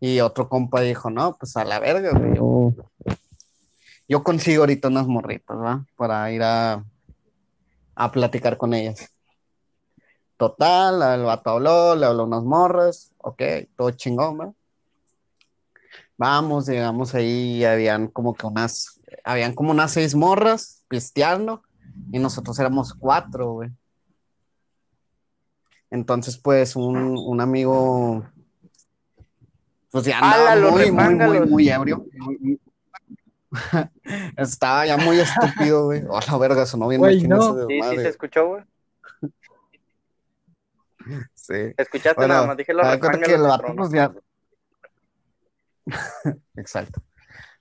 Y 0.00 0.20
otro 0.20 0.48
compa 0.48 0.80
dijo, 0.80 1.10
no, 1.10 1.36
pues 1.36 1.58
a 1.58 1.64
la 1.66 1.78
verga, 1.78 2.18
güey. 2.18 2.36
Yo, 2.36 2.72
yo 4.08 4.22
consigo 4.24 4.62
ahorita 4.62 4.88
unas 4.88 5.06
morritas, 5.06 5.58
¿va? 5.58 5.84
Para 5.94 6.32
ir 6.32 6.42
a, 6.42 6.82
a 7.96 8.10
platicar 8.10 8.56
con 8.56 8.72
ellas. 8.72 9.10
Total, 10.38 11.20
el 11.20 11.26
vato 11.26 11.50
habló, 11.50 11.94
le 11.96 12.06
habló 12.06 12.24
unas 12.24 12.44
morras, 12.44 13.12
ok, 13.18 13.42
todo 13.76 13.90
chingón, 13.90 14.40
¿va? 14.40 14.52
Vamos, 16.18 16.66
llegamos 16.66 17.14
ahí 17.14 17.58
y 17.58 17.64
habían 17.64 18.08
como 18.08 18.34
que 18.34 18.44
unas, 18.44 19.00
habían 19.22 19.54
como 19.54 19.70
unas 19.70 19.92
seis 19.92 20.16
morras 20.16 20.84
pisteando 20.88 21.62
y 22.10 22.18
nosotros 22.18 22.58
éramos 22.58 22.92
cuatro, 22.92 23.52
güey. 23.52 23.70
Entonces, 25.90 26.36
pues, 26.36 26.74
un, 26.74 27.16
un 27.16 27.40
amigo, 27.40 28.26
pues 29.92 30.04
ya 30.06 30.18
andaba 30.18 30.52
Álalos, 30.52 30.72
muy, 30.72 30.90
muy, 30.90 31.14
muy, 31.14 31.40
muy 31.46 31.68
ebrio. 31.68 32.04
Estaba 34.36 34.86
ya 34.86 34.96
muy 34.96 35.20
estúpido, 35.20 35.84
güey. 35.84 36.02
Oh, 36.08 36.20
la 36.20 36.36
verga, 36.36 36.66
sonó 36.66 36.88
bien 36.88 37.00
Güey, 37.00 37.22
no. 37.28 37.36
ese 37.36 37.52
Sí, 37.52 37.66
sí, 37.68 37.74
desmadre. 37.74 38.02
se 38.02 38.08
escuchó, 38.08 38.46
güey. 38.48 38.64
Sí. 41.32 41.72
Escuchaste 41.78 42.16
Bueno, 42.16 42.34
nada 42.34 42.46
más, 42.48 42.56
dije 42.58 42.74
de 42.74 43.00
cuenta 43.00 43.18
que 43.18 43.32
el 43.32 43.40
vato, 43.40 43.68
de 43.68 43.74
pues 43.74 43.90
ya. 43.90 44.12
Exacto. 46.56 47.02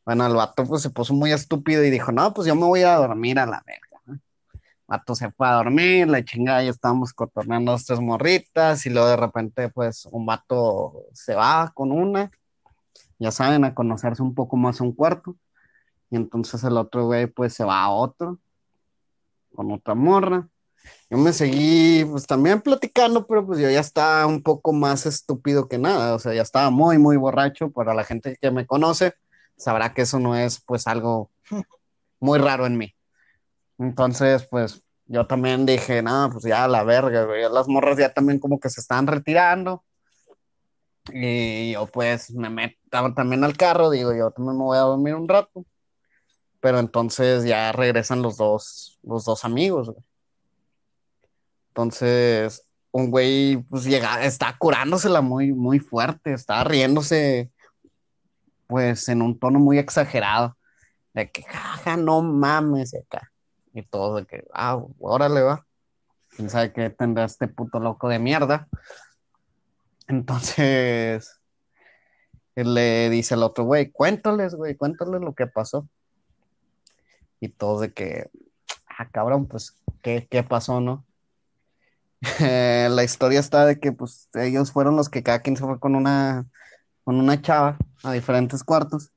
Bueno, 0.06 0.26
el 0.26 0.36
vato 0.36 0.66
pues 0.66 0.82
se 0.82 0.90
puso 0.90 1.14
muy 1.14 1.32
estúpido 1.32 1.84
y 1.84 1.90
dijo, 1.90 2.12
no, 2.12 2.34
pues 2.34 2.48
yo 2.48 2.56
me 2.56 2.66
voy 2.66 2.80
a 2.80 2.84
ir 2.84 2.88
a 2.88 2.96
dormir 2.96 3.40
a 3.40 3.46
la 3.46 3.64
verga. 3.66 4.02
¿no? 4.06 4.20
Vato 4.88 5.16
se 5.16 5.32
fue 5.32 5.48
a 5.48 5.54
dormir, 5.54 6.08
la 6.08 6.24
chingada, 6.24 6.64
ya 6.64 6.70
estábamos 6.70 7.14
cotorneando 7.14 7.76
tres 7.86 8.00
morritas 8.00 8.86
y 8.86 8.90
luego 8.90 9.10
de 9.10 9.18
repente 9.18 9.70
pues 9.70 10.08
un 10.12 10.26
vato 10.26 11.08
se 11.14 11.36
va 11.36 11.72
con 11.74 11.92
una, 11.92 12.32
ya 13.20 13.32
saben, 13.32 13.66
a 13.66 13.76
conocerse 13.76 14.22
un 14.24 14.34
poco 14.34 14.56
más 14.56 14.80
a 14.80 14.86
un 14.86 14.94
cuarto. 14.94 15.36
Y 16.10 16.16
entonces 16.16 16.64
el 16.64 16.78
otro 16.78 17.06
güey 17.06 17.28
pues 17.28 17.54
se 17.54 17.66
va 17.66 17.84
a 17.84 17.90
otro, 17.90 18.40
con 19.54 19.72
otra 19.72 19.94
morra. 19.94 20.48
Yo 21.10 21.18
me 21.18 21.32
seguí, 21.32 22.04
pues 22.06 22.28
también 22.28 22.62
platicando, 22.62 23.26
pero 23.28 23.46
pues 23.46 23.60
yo 23.60 23.70
ya 23.70 23.80
estaba 23.80 24.26
un 24.26 24.44
poco 24.44 24.74
más 24.74 25.06
estúpido 25.06 25.68
que 25.70 25.78
nada, 25.78 26.16
o 26.16 26.20
sea, 26.20 26.34
ya 26.34 26.42
estaba 26.42 26.70
muy, 26.70 26.98
muy 26.98 27.16
borracho. 27.16 27.72
Para 27.72 27.94
la 27.94 28.04
gente 28.04 28.38
que 28.42 28.52
me 28.52 28.66
conoce, 28.66 29.14
sabrá 29.58 29.94
que 29.94 30.02
eso 30.04 30.20
no 30.20 30.36
es 30.36 30.62
pues 30.66 30.86
algo 30.88 31.32
muy 32.20 32.40
raro 32.40 32.66
en 32.66 32.78
mí. 32.78 32.94
Entonces, 33.78 34.48
pues 34.50 34.84
yo 35.06 35.28
también 35.28 35.66
dije, 35.66 36.02
no, 36.02 36.30
pues 36.32 36.44
ya 36.44 36.68
la 36.68 36.84
verga. 36.84 37.26
Las 37.50 37.68
morras 37.68 37.98
ya 37.98 38.14
también 38.14 38.40
como 38.40 38.60
que 38.60 38.70
se 38.70 38.82
están 38.82 39.08
retirando. 39.08 39.84
Y 41.14 41.72
yo 41.72 41.86
pues 41.88 42.32
me 42.32 42.50
meto 42.50 42.76
también 43.16 43.44
al 43.46 43.56
carro, 43.56 43.90
digo, 43.90 44.14
yo 44.14 44.32
también 44.32 44.58
me 44.58 44.64
voy 44.64 44.78
a 44.78 44.82
dormir 44.82 45.16
un 45.16 45.28
rato. 45.28 45.66
Pero 46.60 46.80
entonces 46.80 47.46
ya 47.46 47.72
regresan 47.72 48.22
los 48.22 48.36
dos, 48.36 49.00
los 49.04 49.24
dos 49.26 49.46
amigos, 49.46 49.90
güey. 49.90 50.04
Entonces, 51.78 52.68
un 52.90 53.12
güey, 53.12 53.58
pues 53.70 53.84
llega, 53.84 54.26
está 54.26 54.58
curándosela 54.58 55.22
muy, 55.22 55.54
muy 55.54 55.78
fuerte, 55.78 56.34
está 56.34 56.64
riéndose, 56.64 57.52
pues 58.66 59.08
en 59.10 59.22
un 59.22 59.38
tono 59.38 59.60
muy 59.60 59.78
exagerado, 59.78 60.58
de 61.14 61.30
que, 61.30 61.44
jaja, 61.44 61.96
no 61.96 62.24
mames, 62.24 62.96
acá. 62.96 63.32
Y 63.76 63.84
todo 63.84 64.16
de 64.16 64.26
que, 64.26 64.44
ah, 64.56 64.84
órale, 64.98 65.44
va. 65.44 65.68
Quién 66.30 66.50
sabe 66.50 66.74
qué 66.74 66.90
tendrá 66.90 67.26
este 67.26 67.48
puto 67.48 67.80
loco 67.80 68.10
de 68.10 68.18
mierda. 68.18 68.68
Entonces, 70.08 71.40
le 72.56 73.12
dice 73.12 73.36
al 73.36 73.44
otro 73.44 73.66
güey, 73.66 73.92
cuéntales, 73.92 74.56
güey, 74.56 74.76
cuéntales 74.76 75.22
lo 75.22 75.36
que 75.36 75.46
pasó. 75.46 75.88
Y 77.40 77.50
todo 77.50 77.82
de 77.82 77.94
que, 77.94 78.32
ah, 78.98 79.08
cabrón, 79.12 79.46
pues, 79.46 79.78
¿qué, 80.02 80.28
qué 80.28 80.42
pasó, 80.42 80.82
no? 80.82 81.07
Eh, 82.40 82.88
la 82.92 83.04
historia 83.04 83.40
está 83.40 83.66
de 83.66 83.80
que 83.80 83.92
pues 83.92 84.30
ellos 84.34 84.72
fueron 84.72 84.96
los 84.96 85.10
que 85.10 85.24
cada 85.24 85.40
quien 85.40 85.58
se 85.58 85.64
fue 85.64 85.80
con 85.80 85.96
una 85.96 86.46
con 87.04 87.20
una 87.20 87.42
chava 87.42 87.78
a 88.04 88.12
diferentes 88.12 88.64
cuartos. 88.64 89.12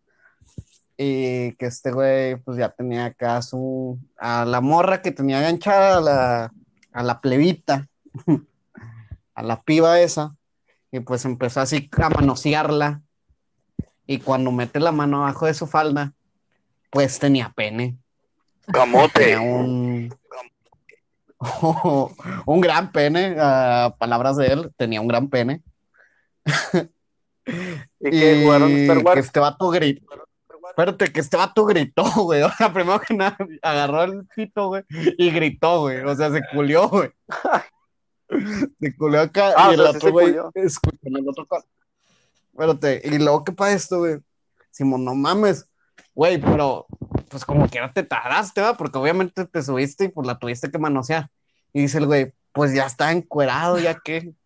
Y 0.96 1.52
que 1.54 1.66
este 1.66 1.92
güey 1.92 2.36
pues 2.36 2.58
ya 2.58 2.68
tenía 2.68 3.06
acá 3.06 3.40
su 3.40 3.98
a 4.18 4.44
la 4.44 4.60
morra 4.60 5.00
que 5.00 5.12
tenía 5.12 5.38
enganchada 5.38 5.96
a 5.96 6.00
la 6.00 6.52
a 6.92 7.02
la 7.02 7.20
plebita 7.20 7.88
a 9.34 9.42
la 9.42 9.62
piba 9.62 10.00
esa 10.00 10.36
y 10.92 11.00
pues 11.00 11.24
empezó 11.24 11.60
así 11.60 11.88
a 12.02 12.10
manosearla. 12.10 13.02
Y 14.06 14.18
cuando 14.18 14.50
mete 14.50 14.80
la 14.80 14.92
mano 14.92 15.22
abajo 15.22 15.46
de 15.46 15.54
su 15.54 15.66
falda 15.66 16.12
pues 16.90 17.18
tenía 17.18 17.52
pene. 17.54 17.96
Tenía 19.14 19.40
un 19.40 20.14
un 22.46 22.60
gran 22.60 22.92
pene, 22.92 23.36
a 23.38 23.94
palabras 23.98 24.36
de 24.36 24.46
él, 24.46 24.72
tenía 24.76 25.00
un 25.00 25.08
gran 25.08 25.28
pene. 25.28 25.62
Y 27.98 28.10
que 28.10 28.42
jugaron 28.44 28.68
que 28.68 29.18
este 29.20 29.40
vato 29.40 29.70
gritó. 29.70 30.06
Espérate, 30.68 31.12
que 31.12 31.20
este 31.20 31.36
vato 31.36 31.64
gritó, 31.64 32.04
güey. 32.24 32.42
O 32.42 32.50
sea, 32.52 32.72
primero 32.72 33.00
que 33.00 33.14
nada, 33.14 33.36
agarró 33.62 34.04
el 34.04 34.26
pito, 34.34 34.68
güey, 34.68 34.84
y 34.88 35.30
gritó, 35.30 35.80
güey. 35.80 36.00
O 36.02 36.14
sea, 36.14 36.30
se 36.30 36.42
culió, 36.52 36.88
güey. 36.88 37.10
Se 38.80 38.96
culió 38.96 39.22
acá 39.22 39.52
Ah, 39.56 39.70
y 39.70 39.74
el 39.74 39.80
otro, 39.80 40.12
güey, 40.12 40.36
escuchó 40.54 40.98
en 41.02 41.16
el 41.16 41.28
otro. 41.28 41.46
Espérate, 42.52 43.02
y 43.04 43.18
luego, 43.18 43.44
¿qué 43.44 43.52
pasa 43.52 43.72
esto, 43.72 43.98
güey? 43.98 44.18
Simón, 44.70 45.04
no 45.04 45.14
mames, 45.14 45.68
güey, 46.14 46.38
pero 46.40 46.86
pues 47.28 47.44
como 47.44 47.68
quiera 47.68 47.92
te 47.92 48.02
tardaste, 48.02 48.60
¿va? 48.60 48.76
Porque 48.76 48.98
obviamente 48.98 49.44
te 49.46 49.62
subiste 49.62 50.04
y 50.04 50.08
pues 50.08 50.26
la 50.26 50.38
tuviste 50.38 50.70
que 50.70 50.78
manosear. 50.78 51.28
Y 51.72 51.82
dice 51.82 51.98
el 51.98 52.06
güey, 52.06 52.32
pues 52.52 52.74
ya 52.74 52.86
está 52.86 53.12
encuerado, 53.12 53.78
ya 53.78 53.98
que. 53.98 54.32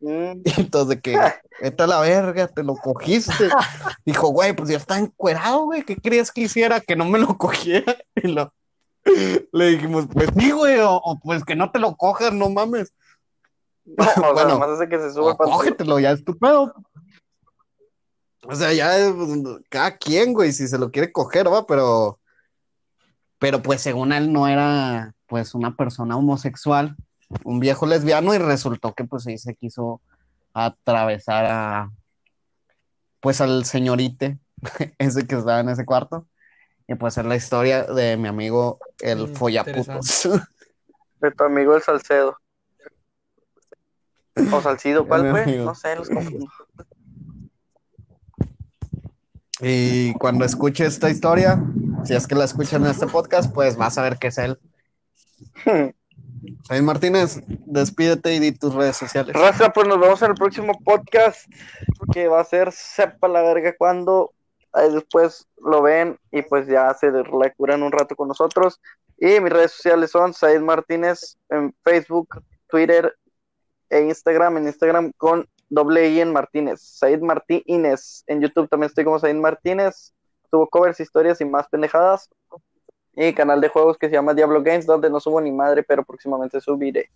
Mm, 0.00 0.42
Y 0.44 0.60
entonces, 0.60 1.00
que, 1.00 1.16
vete 1.62 1.82
a 1.82 1.86
la 1.86 2.00
verga, 2.00 2.46
te 2.48 2.62
lo 2.62 2.74
cogiste. 2.74 3.48
Dijo, 4.04 4.28
güey, 4.28 4.52
pues 4.52 4.68
ya 4.68 4.76
está 4.76 4.98
encuerado, 4.98 5.64
güey, 5.64 5.82
¿qué 5.82 5.96
querías 5.96 6.30
que 6.30 6.42
hiciera? 6.42 6.80
Que 6.80 6.94
no 6.94 7.06
me 7.06 7.18
lo 7.18 7.38
cogiera. 7.38 7.96
Y 8.16 8.28
lo, 8.28 8.52
le 9.52 9.66
dijimos, 9.68 10.06
pues 10.12 10.28
sí, 10.36 10.50
güey, 10.50 10.78
o, 10.80 10.92
o 10.96 11.18
pues 11.20 11.42
que 11.44 11.56
no 11.56 11.70
te 11.70 11.78
lo 11.78 11.96
cojas, 11.96 12.34
no 12.34 12.50
mames. 12.50 12.92
No, 13.84 14.04
o 14.04 14.12
sea, 14.12 14.32
Bueno, 14.32 14.48
nomás 14.50 14.70
hace 14.70 14.88
que 14.88 14.98
se 14.98 15.14
pantalón. 15.14 15.36
cógetelo, 15.36 15.98
ya 16.00 16.10
es 16.12 16.24
tu 16.24 16.36
pedo. 16.38 16.74
O 18.46 18.54
sea, 18.54 18.72
ya 18.72 18.92
cada 19.68 19.96
quien, 19.96 20.32
güey, 20.32 20.52
si 20.52 20.68
se 20.68 20.78
lo 20.78 20.90
quiere 20.90 21.12
coger, 21.12 21.50
va, 21.50 21.66
pero, 21.66 22.20
pero 23.38 23.62
pues 23.62 23.80
según 23.80 24.12
él 24.12 24.32
no 24.32 24.48
era, 24.48 25.14
pues, 25.26 25.54
una 25.54 25.76
persona 25.76 26.16
homosexual, 26.16 26.96
un 27.42 27.60
viejo 27.60 27.86
lesbiano, 27.86 28.34
y 28.34 28.38
resultó 28.38 28.94
que, 28.94 29.04
pues, 29.04 29.24
sí 29.24 29.38
se 29.38 29.54
quiso 29.54 30.00
atravesar 30.52 31.46
a, 31.46 31.90
pues, 33.20 33.40
al 33.40 33.64
señorite, 33.64 34.38
ese 34.98 35.26
que 35.26 35.36
estaba 35.36 35.60
en 35.60 35.70
ese 35.70 35.84
cuarto, 35.84 36.26
y 36.86 36.94
pues 36.96 37.16
es 37.16 37.24
la 37.24 37.36
historia 37.36 37.84
de 37.84 38.16
mi 38.16 38.28
amigo 38.28 38.78
el 39.00 39.28
Mm, 39.28 39.34
follaputos. 39.34 40.28
De 41.20 41.30
tu 41.30 41.44
amigo 41.44 41.74
el 41.74 41.82
Salcedo. 41.82 42.36
O 44.52 44.60
Salcido, 44.60 45.06
¿cuál 45.06 45.30
fue? 45.30 45.56
No 45.56 45.74
sé, 45.74 45.96
los 45.96 46.10
confundo. 46.10 46.46
Y 49.60 50.12
cuando 50.14 50.44
escuche 50.44 50.84
esta 50.86 51.10
historia, 51.10 51.62
si 52.04 52.14
es 52.14 52.26
que 52.26 52.34
la 52.34 52.44
escuchan 52.44 52.84
en 52.84 52.90
este 52.90 53.06
podcast, 53.06 53.52
pues 53.52 53.76
vas 53.76 53.96
a 53.98 54.02
ver 54.02 54.18
que 54.18 54.28
es 54.28 54.38
él. 54.38 54.58
Jaime 56.68 56.86
Martínez, 56.86 57.40
despídete 57.46 58.34
y 58.34 58.38
di 58.38 58.52
tus 58.52 58.74
redes 58.74 58.96
sociales. 58.96 59.34
Raza, 59.34 59.72
pues 59.72 59.86
nos 59.86 60.00
vemos 60.00 60.20
en 60.22 60.30
el 60.30 60.34
próximo 60.34 60.78
podcast 60.84 61.46
que 62.12 62.28
va 62.28 62.40
a 62.40 62.44
ser 62.44 62.72
sepa 62.72 63.28
la 63.28 63.42
verga 63.42 63.74
cuando 63.76 64.32
ahí 64.72 64.92
después 64.92 65.46
lo 65.64 65.82
ven 65.82 66.18
y 66.30 66.42
pues 66.42 66.66
ya 66.66 66.92
se 66.94 67.10
la 67.10 67.50
curan 67.56 67.82
un 67.82 67.92
rato 67.92 68.16
con 68.16 68.28
nosotros. 68.28 68.80
Y 69.18 69.40
mis 69.40 69.52
redes 69.52 69.72
sociales 69.72 70.10
son 70.10 70.34
Said 70.34 70.60
Martínez 70.60 71.36
en 71.48 71.74
Facebook, 71.84 72.42
Twitter 72.66 73.14
e 73.88 74.00
Instagram. 74.02 74.58
En 74.58 74.66
Instagram 74.66 75.12
con 75.16 75.48
doble 75.74 76.08
I 76.08 76.20
en 76.20 76.32
Martínez. 76.32 76.80
Said 76.80 77.20
Martínez. 77.20 78.24
En 78.26 78.40
YouTube 78.40 78.68
también 78.68 78.88
estoy 78.88 79.04
como 79.04 79.18
Said 79.18 79.34
Martínez. 79.36 80.14
subo 80.50 80.68
covers, 80.68 81.00
historias 81.00 81.40
y 81.40 81.44
más 81.44 81.68
pendejadas. 81.68 82.28
Y 83.14 83.32
canal 83.32 83.60
de 83.60 83.68
juegos 83.68 83.96
que 83.98 84.08
se 84.08 84.14
llama 84.14 84.34
Diablo 84.34 84.62
Games, 84.62 84.86
donde 84.86 85.10
no 85.10 85.20
subo 85.20 85.40
ni 85.40 85.52
madre, 85.52 85.82
pero 85.82 86.04
próximamente 86.04 86.60
subiré. 86.60 87.10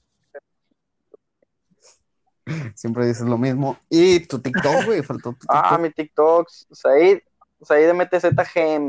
Siempre 2.74 3.06
dices 3.06 3.26
lo 3.26 3.36
mismo. 3.36 3.78
Y 3.88 4.20
tu 4.26 4.38
TikTok, 4.40 4.84
güey, 4.86 5.02
faltó 5.02 5.32
tu 5.32 5.46
Ah, 5.48 5.76
TikTok. 5.76 5.80
mi 5.80 5.90
TikTok, 5.90 6.48
Said, 6.72 7.20
Said 7.62 7.94
MTZGM. 7.94 8.88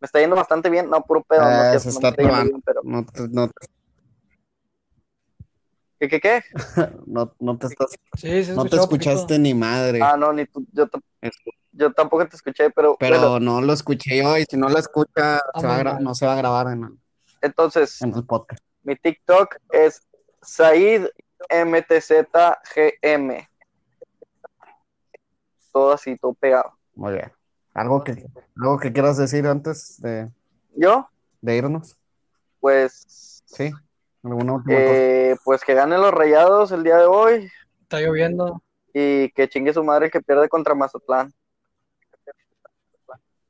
Me 0.00 0.06
está 0.06 0.18
yendo 0.18 0.34
bastante 0.34 0.68
bien, 0.68 0.90
no, 0.90 1.00
puro 1.04 1.22
pedo, 1.22 1.42
Eh, 1.42 1.78
se 1.78 1.88
no 1.88 1.94
está 1.94 2.10
me 2.10 2.24
está 2.24 2.42
bien, 2.42 2.62
pero... 2.62 2.80
No 2.82 3.06
no, 3.30 3.50
¿Qué, 6.02 6.08
qué, 6.08 6.20
qué? 6.20 6.42
no, 7.06 7.32
no 7.38 7.56
te 7.58 7.68
estás, 7.68 7.90
Sí, 8.16 8.42
sí, 8.44 8.50
no 8.56 8.64
te 8.64 8.74
escuchaste 8.74 9.20
poquito. 9.20 9.38
ni 9.38 9.54
madre. 9.54 10.00
Ah, 10.02 10.16
no, 10.16 10.32
ni 10.32 10.46
tú, 10.46 10.66
yo, 10.72 11.92
tampoco 11.92 12.26
te 12.26 12.34
escuché, 12.34 12.70
pero, 12.70 12.96
Pero 12.98 13.20
bueno, 13.20 13.38
no 13.38 13.60
lo 13.60 13.72
escuché 13.72 14.16
yo 14.20 14.36
y 14.36 14.44
si 14.50 14.56
no 14.56 14.68
lo 14.68 14.78
escucha, 14.78 15.36
Ah, 15.54 15.60
se 15.60 15.66
va 15.68 16.00
no 16.00 16.12
se 16.16 16.26
va 16.26 16.32
a 16.32 16.36
grabar 16.36 16.66
en 16.72 16.82
el, 16.82 16.98
entonces, 17.40 18.02
en 18.02 18.12
el 18.16 18.24
podcast. 18.26 18.60
mi 18.82 18.96
TikTok 18.96 19.54
es 19.70 20.02
Said 20.42 21.06
MTZGM. 21.48 23.46
Todo 25.72 25.92
así, 25.92 26.16
todo 26.18 26.34
pegado. 26.34 26.76
Muy 26.96 27.12
bien. 27.12 27.30
¿Algo 27.74 28.02
que, 28.02 28.26
algo 28.60 28.76
que 28.80 28.92
quieras 28.92 29.18
decir 29.18 29.46
antes 29.46 30.02
de, 30.02 30.28
Yo, 30.74 31.08
de 31.40 31.56
irnos? 31.56 31.96
pues, 32.58 33.44
¿Sí? 33.46 33.70
¿Alguna 34.24 34.52
última 34.54 34.76
cosa? 34.78 34.90
eh, 34.94 35.36
pues 35.44 35.64
que 35.64 35.74
ganen 35.74 36.00
los 36.00 36.12
rayados 36.12 36.70
el 36.72 36.84
día 36.84 36.96
de 36.96 37.06
hoy 37.06 37.50
Está 37.82 38.00
lloviendo. 38.00 38.62
y 38.94 39.30
que 39.32 39.48
chingue 39.48 39.72
su 39.74 39.82
madre 39.82 40.06
el 40.06 40.12
que 40.12 40.20
pierde 40.20 40.48
contra 40.48 40.74
Mazatlán. 40.74 41.32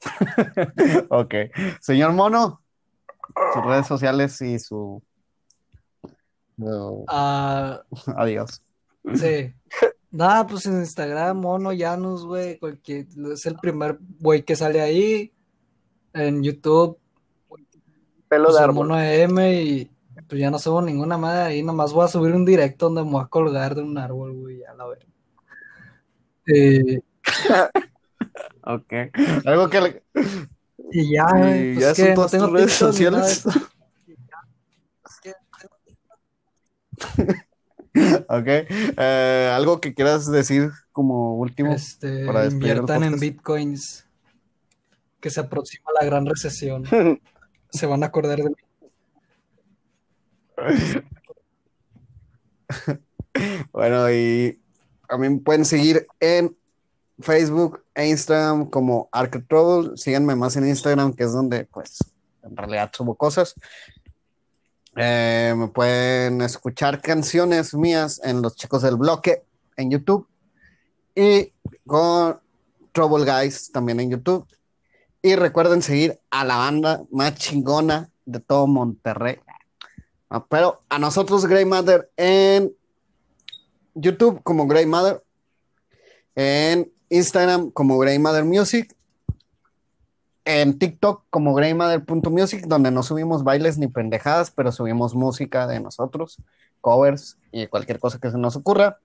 Ok. 1.10 1.34
Señor 1.80 2.12
Mono, 2.12 2.60
sus 3.54 3.64
redes 3.64 3.86
sociales 3.86 4.40
y 4.42 4.58
su... 4.58 5.02
Ah, 7.08 7.82
Adiós. 8.16 8.62
sí. 9.14 9.52
Nada, 10.10 10.46
pues 10.46 10.66
en 10.66 10.74
Instagram, 10.80 11.38
Mono 11.38 11.70
Janus, 11.76 12.26
güey. 12.26 12.58
cualquier- 12.58 13.06
Es 13.32 13.46
el 13.46 13.56
primer 13.56 13.98
güey 14.20 14.42
que 14.42 14.54
sale 14.56 14.80
ahí. 14.80 15.32
En 16.12 16.42
YouTube, 16.42 16.98
Pelo 18.28 18.44
pues 18.46 18.56
de 18.56 18.62
árbol. 18.62 18.88
Mono 18.88 19.00
M 19.00 19.54
y 19.62 19.90
pues 20.32 20.40
ya 20.40 20.50
no 20.50 20.58
subo 20.58 20.80
ninguna 20.80 21.18
madre 21.18 21.42
ahí. 21.42 21.62
Nomás 21.62 21.92
voy 21.92 22.06
a 22.06 22.08
subir 22.08 22.34
un 22.34 22.46
directo 22.46 22.86
donde 22.86 23.04
me 23.04 23.10
voy 23.10 23.22
a 23.22 23.26
colgar 23.26 23.74
de 23.74 23.82
un 23.82 23.98
árbol, 23.98 24.32
güey. 24.32 24.60
Ya 24.60 24.72
la 24.72 24.86
verga. 24.86 25.04
Eh, 26.46 27.00
Ok. 28.64 28.92
Algo 29.44 29.68
que 29.68 29.80
le... 29.82 30.02
y 30.90 31.12
ya, 31.12 31.26
güey. 31.36 31.74
Pues 31.74 31.84
ya 31.84 31.90
es 31.90 31.96
son 31.98 32.06
que 32.06 32.08
no 32.08 32.14
todas 32.14 32.30
tengo 32.30 32.46
tus 32.46 32.54
redes 32.54 32.72
sociales. 32.72 33.44
Ok. 38.30 38.46
Eh, 38.46 39.52
algo 39.54 39.82
que 39.82 39.92
quieras 39.92 40.32
decir 40.32 40.70
como 40.92 41.36
último. 41.36 41.74
Este, 41.74 42.24
para 42.24 42.46
inviertan 42.46 43.04
en 43.04 43.20
bitcoins. 43.20 44.06
Que 45.20 45.28
se 45.28 45.40
aproxima 45.40 45.90
la 46.00 46.06
gran 46.06 46.24
recesión. 46.24 46.86
Se 47.70 47.84
van 47.84 48.02
a 48.02 48.06
acordar 48.06 48.38
de 48.38 48.48
mí. 48.48 48.56
Bueno, 53.72 54.11
y 54.11 54.61
me 55.18 55.38
pueden 55.38 55.64
seguir 55.64 56.07
en 56.20 56.55
Facebook 57.18 57.82
e 57.94 58.09
Instagram 58.09 58.68
como 58.68 59.09
Arcade. 59.12 59.96
Síganme 59.96 60.34
más 60.36 60.57
en 60.57 60.68
Instagram, 60.68 61.14
que 61.14 61.24
es 61.24 61.32
donde, 61.32 61.64
pues, 61.64 61.98
en 62.42 62.57
realidad 62.57 62.90
subo 62.92 63.14
cosas. 63.14 63.55
Eh, 64.96 65.55
me 65.57 65.68
pueden 65.68 66.42
escuchar 66.42 67.00
canciones 67.00 67.74
mías 67.74 68.20
en 68.22 68.42
Los 68.42 68.57
Chicos 68.57 68.82
del 68.82 68.96
Bloque 68.96 69.42
en 69.76 69.90
YouTube 69.90 70.28
y 71.14 71.50
con 71.86 72.38
Trouble 72.92 73.24
Guys 73.24 73.72
también 73.72 74.00
en 74.00 74.11
YouTube. 74.11 74.46
Y 75.22 75.36
recuerden 75.36 75.82
seguir 75.82 76.20
a 76.30 76.44
la 76.44 76.57
banda 76.57 77.03
más 77.11 77.36
chingona 77.36 78.11
de 78.26 78.40
todo 78.40 78.66
Monterrey. 78.66 79.38
Ah, 80.34 80.46
pero 80.48 80.80
a 80.88 80.98
nosotros, 80.98 81.44
Grey 81.44 81.66
Matter, 81.66 82.10
en 82.16 82.72
YouTube 83.92 84.42
como 84.42 84.66
Grey 84.66 84.86
Mother, 84.86 85.22
en 86.34 86.90
Instagram 87.10 87.70
como 87.70 87.98
Grey 87.98 88.18
Mother 88.18 88.42
Music, 88.42 88.96
en 90.46 90.78
TikTok 90.78 91.24
como 91.28 91.52
greymother.music, 91.52 92.64
donde 92.66 92.90
no 92.90 93.02
subimos 93.02 93.44
bailes 93.44 93.76
ni 93.76 93.88
pendejadas, 93.88 94.50
pero 94.50 94.72
subimos 94.72 95.14
música 95.14 95.66
de 95.66 95.80
nosotros, 95.80 96.38
covers 96.80 97.36
y 97.50 97.66
cualquier 97.66 97.98
cosa 97.98 98.18
que 98.18 98.30
se 98.30 98.38
nos 98.38 98.56
ocurra. 98.56 99.00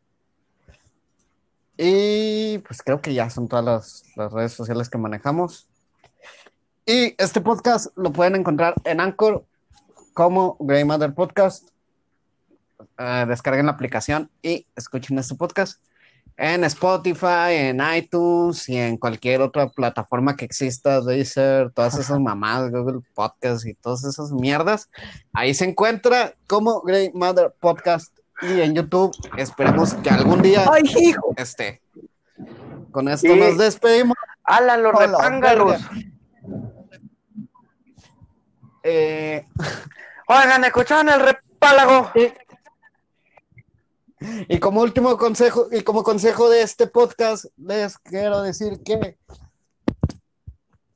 Y 1.78 2.60
pues 2.60 2.82
creo 2.82 3.02
que 3.02 3.14
ya 3.14 3.30
son 3.30 3.50
todas 3.50 3.66
las, 3.66 4.04
las 4.16 4.32
redes 4.32 4.54
sociales 4.54 4.90
que 4.90 4.98
manejamos. 4.98 5.68
Y 6.86 7.22
este 7.22 7.42
podcast 7.42 7.88
lo 7.98 8.14
pueden 8.14 8.38
encontrar 8.38 8.76
en 8.86 9.02
Anchor 9.02 9.44
como 10.18 10.58
Grey 10.60 10.84
Mother 10.84 11.14
Podcast. 11.14 11.70
Eh, 12.98 13.26
descarguen 13.28 13.68
la 13.68 13.74
aplicación 13.74 14.32
y 14.42 14.66
escuchen 14.76 15.20
este 15.20 15.36
podcast 15.36 15.80
en 16.38 16.64
Spotify, 16.64 17.52
en 17.52 17.80
iTunes 17.96 18.68
y 18.68 18.78
en 18.78 18.98
cualquier 18.98 19.42
otra 19.42 19.70
plataforma 19.70 20.36
que 20.36 20.46
exista, 20.46 21.02
Deezer, 21.02 21.70
todas 21.70 21.94
esas 22.00 22.20
mamadas, 22.20 22.72
Google 22.72 23.02
Podcast 23.14 23.68
y 23.68 23.76
todas 23.76 24.06
esas 24.06 24.32
mierdas. 24.32 24.90
Ahí 25.34 25.54
se 25.54 25.66
encuentra 25.66 26.34
como 26.48 26.82
Grey 26.82 27.12
Mother 27.14 27.54
Podcast 27.60 28.12
y 28.42 28.62
en 28.62 28.74
YouTube 28.74 29.16
esperemos 29.38 29.94
que 29.94 30.10
algún 30.10 30.42
día 30.42 30.66
¡Ay, 30.72 30.82
hijo! 31.00 31.36
esté. 31.38 31.80
Con 32.90 33.08
esto 33.08 33.36
nos 33.36 33.60
despedimos. 33.60 34.18
¡Hala, 34.44 34.78
los 34.78 34.98
verga. 34.98 35.78
Eh, 38.82 39.46
Oigan, 40.30 40.66
¿escucharon 40.66 41.08
el 41.08 41.22
repálago? 41.22 42.12
Y 44.50 44.60
como 44.60 44.82
último 44.82 45.18
consejo, 45.18 45.68
y 45.72 45.82
como 45.84 46.04
consejo 46.04 46.50
de 46.50 46.64
este 46.64 46.88
podcast, 46.88 47.46
les 47.56 47.98
quiero 48.00 48.42
decir 48.42 48.84
que 48.84 49.18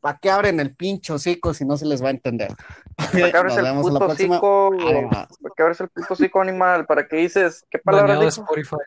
¿para 0.02 0.18
qué 0.18 0.30
abren 0.32 0.60
el 0.60 0.76
pincho 0.76 1.14
hocico 1.14 1.54
si 1.54 1.64
no 1.64 1.78
se 1.78 1.86
les 1.86 2.04
va 2.04 2.08
a 2.08 2.12
entender? 2.12 2.54
¿Para 2.98 3.32
qué 3.32 3.38
abres 3.38 3.56
el 3.56 3.74
puto 3.80 4.06
hocico? 4.06 4.74
Adiós. 4.74 5.10
¿Para 5.10 5.54
qué 5.56 5.64
abres 5.64 5.80
el 5.80 5.88
puto 5.90 6.14
hocico 6.14 6.42
animal? 6.42 6.86
¿Para 6.86 7.08
qué 7.08 7.16
dices? 7.18 7.66
¿Qué 7.70 7.80
palabra 7.80 8.16
Baneado 8.16 8.30
de 8.30 8.32
dijo? 8.32 8.42
Spotify. 8.42 8.78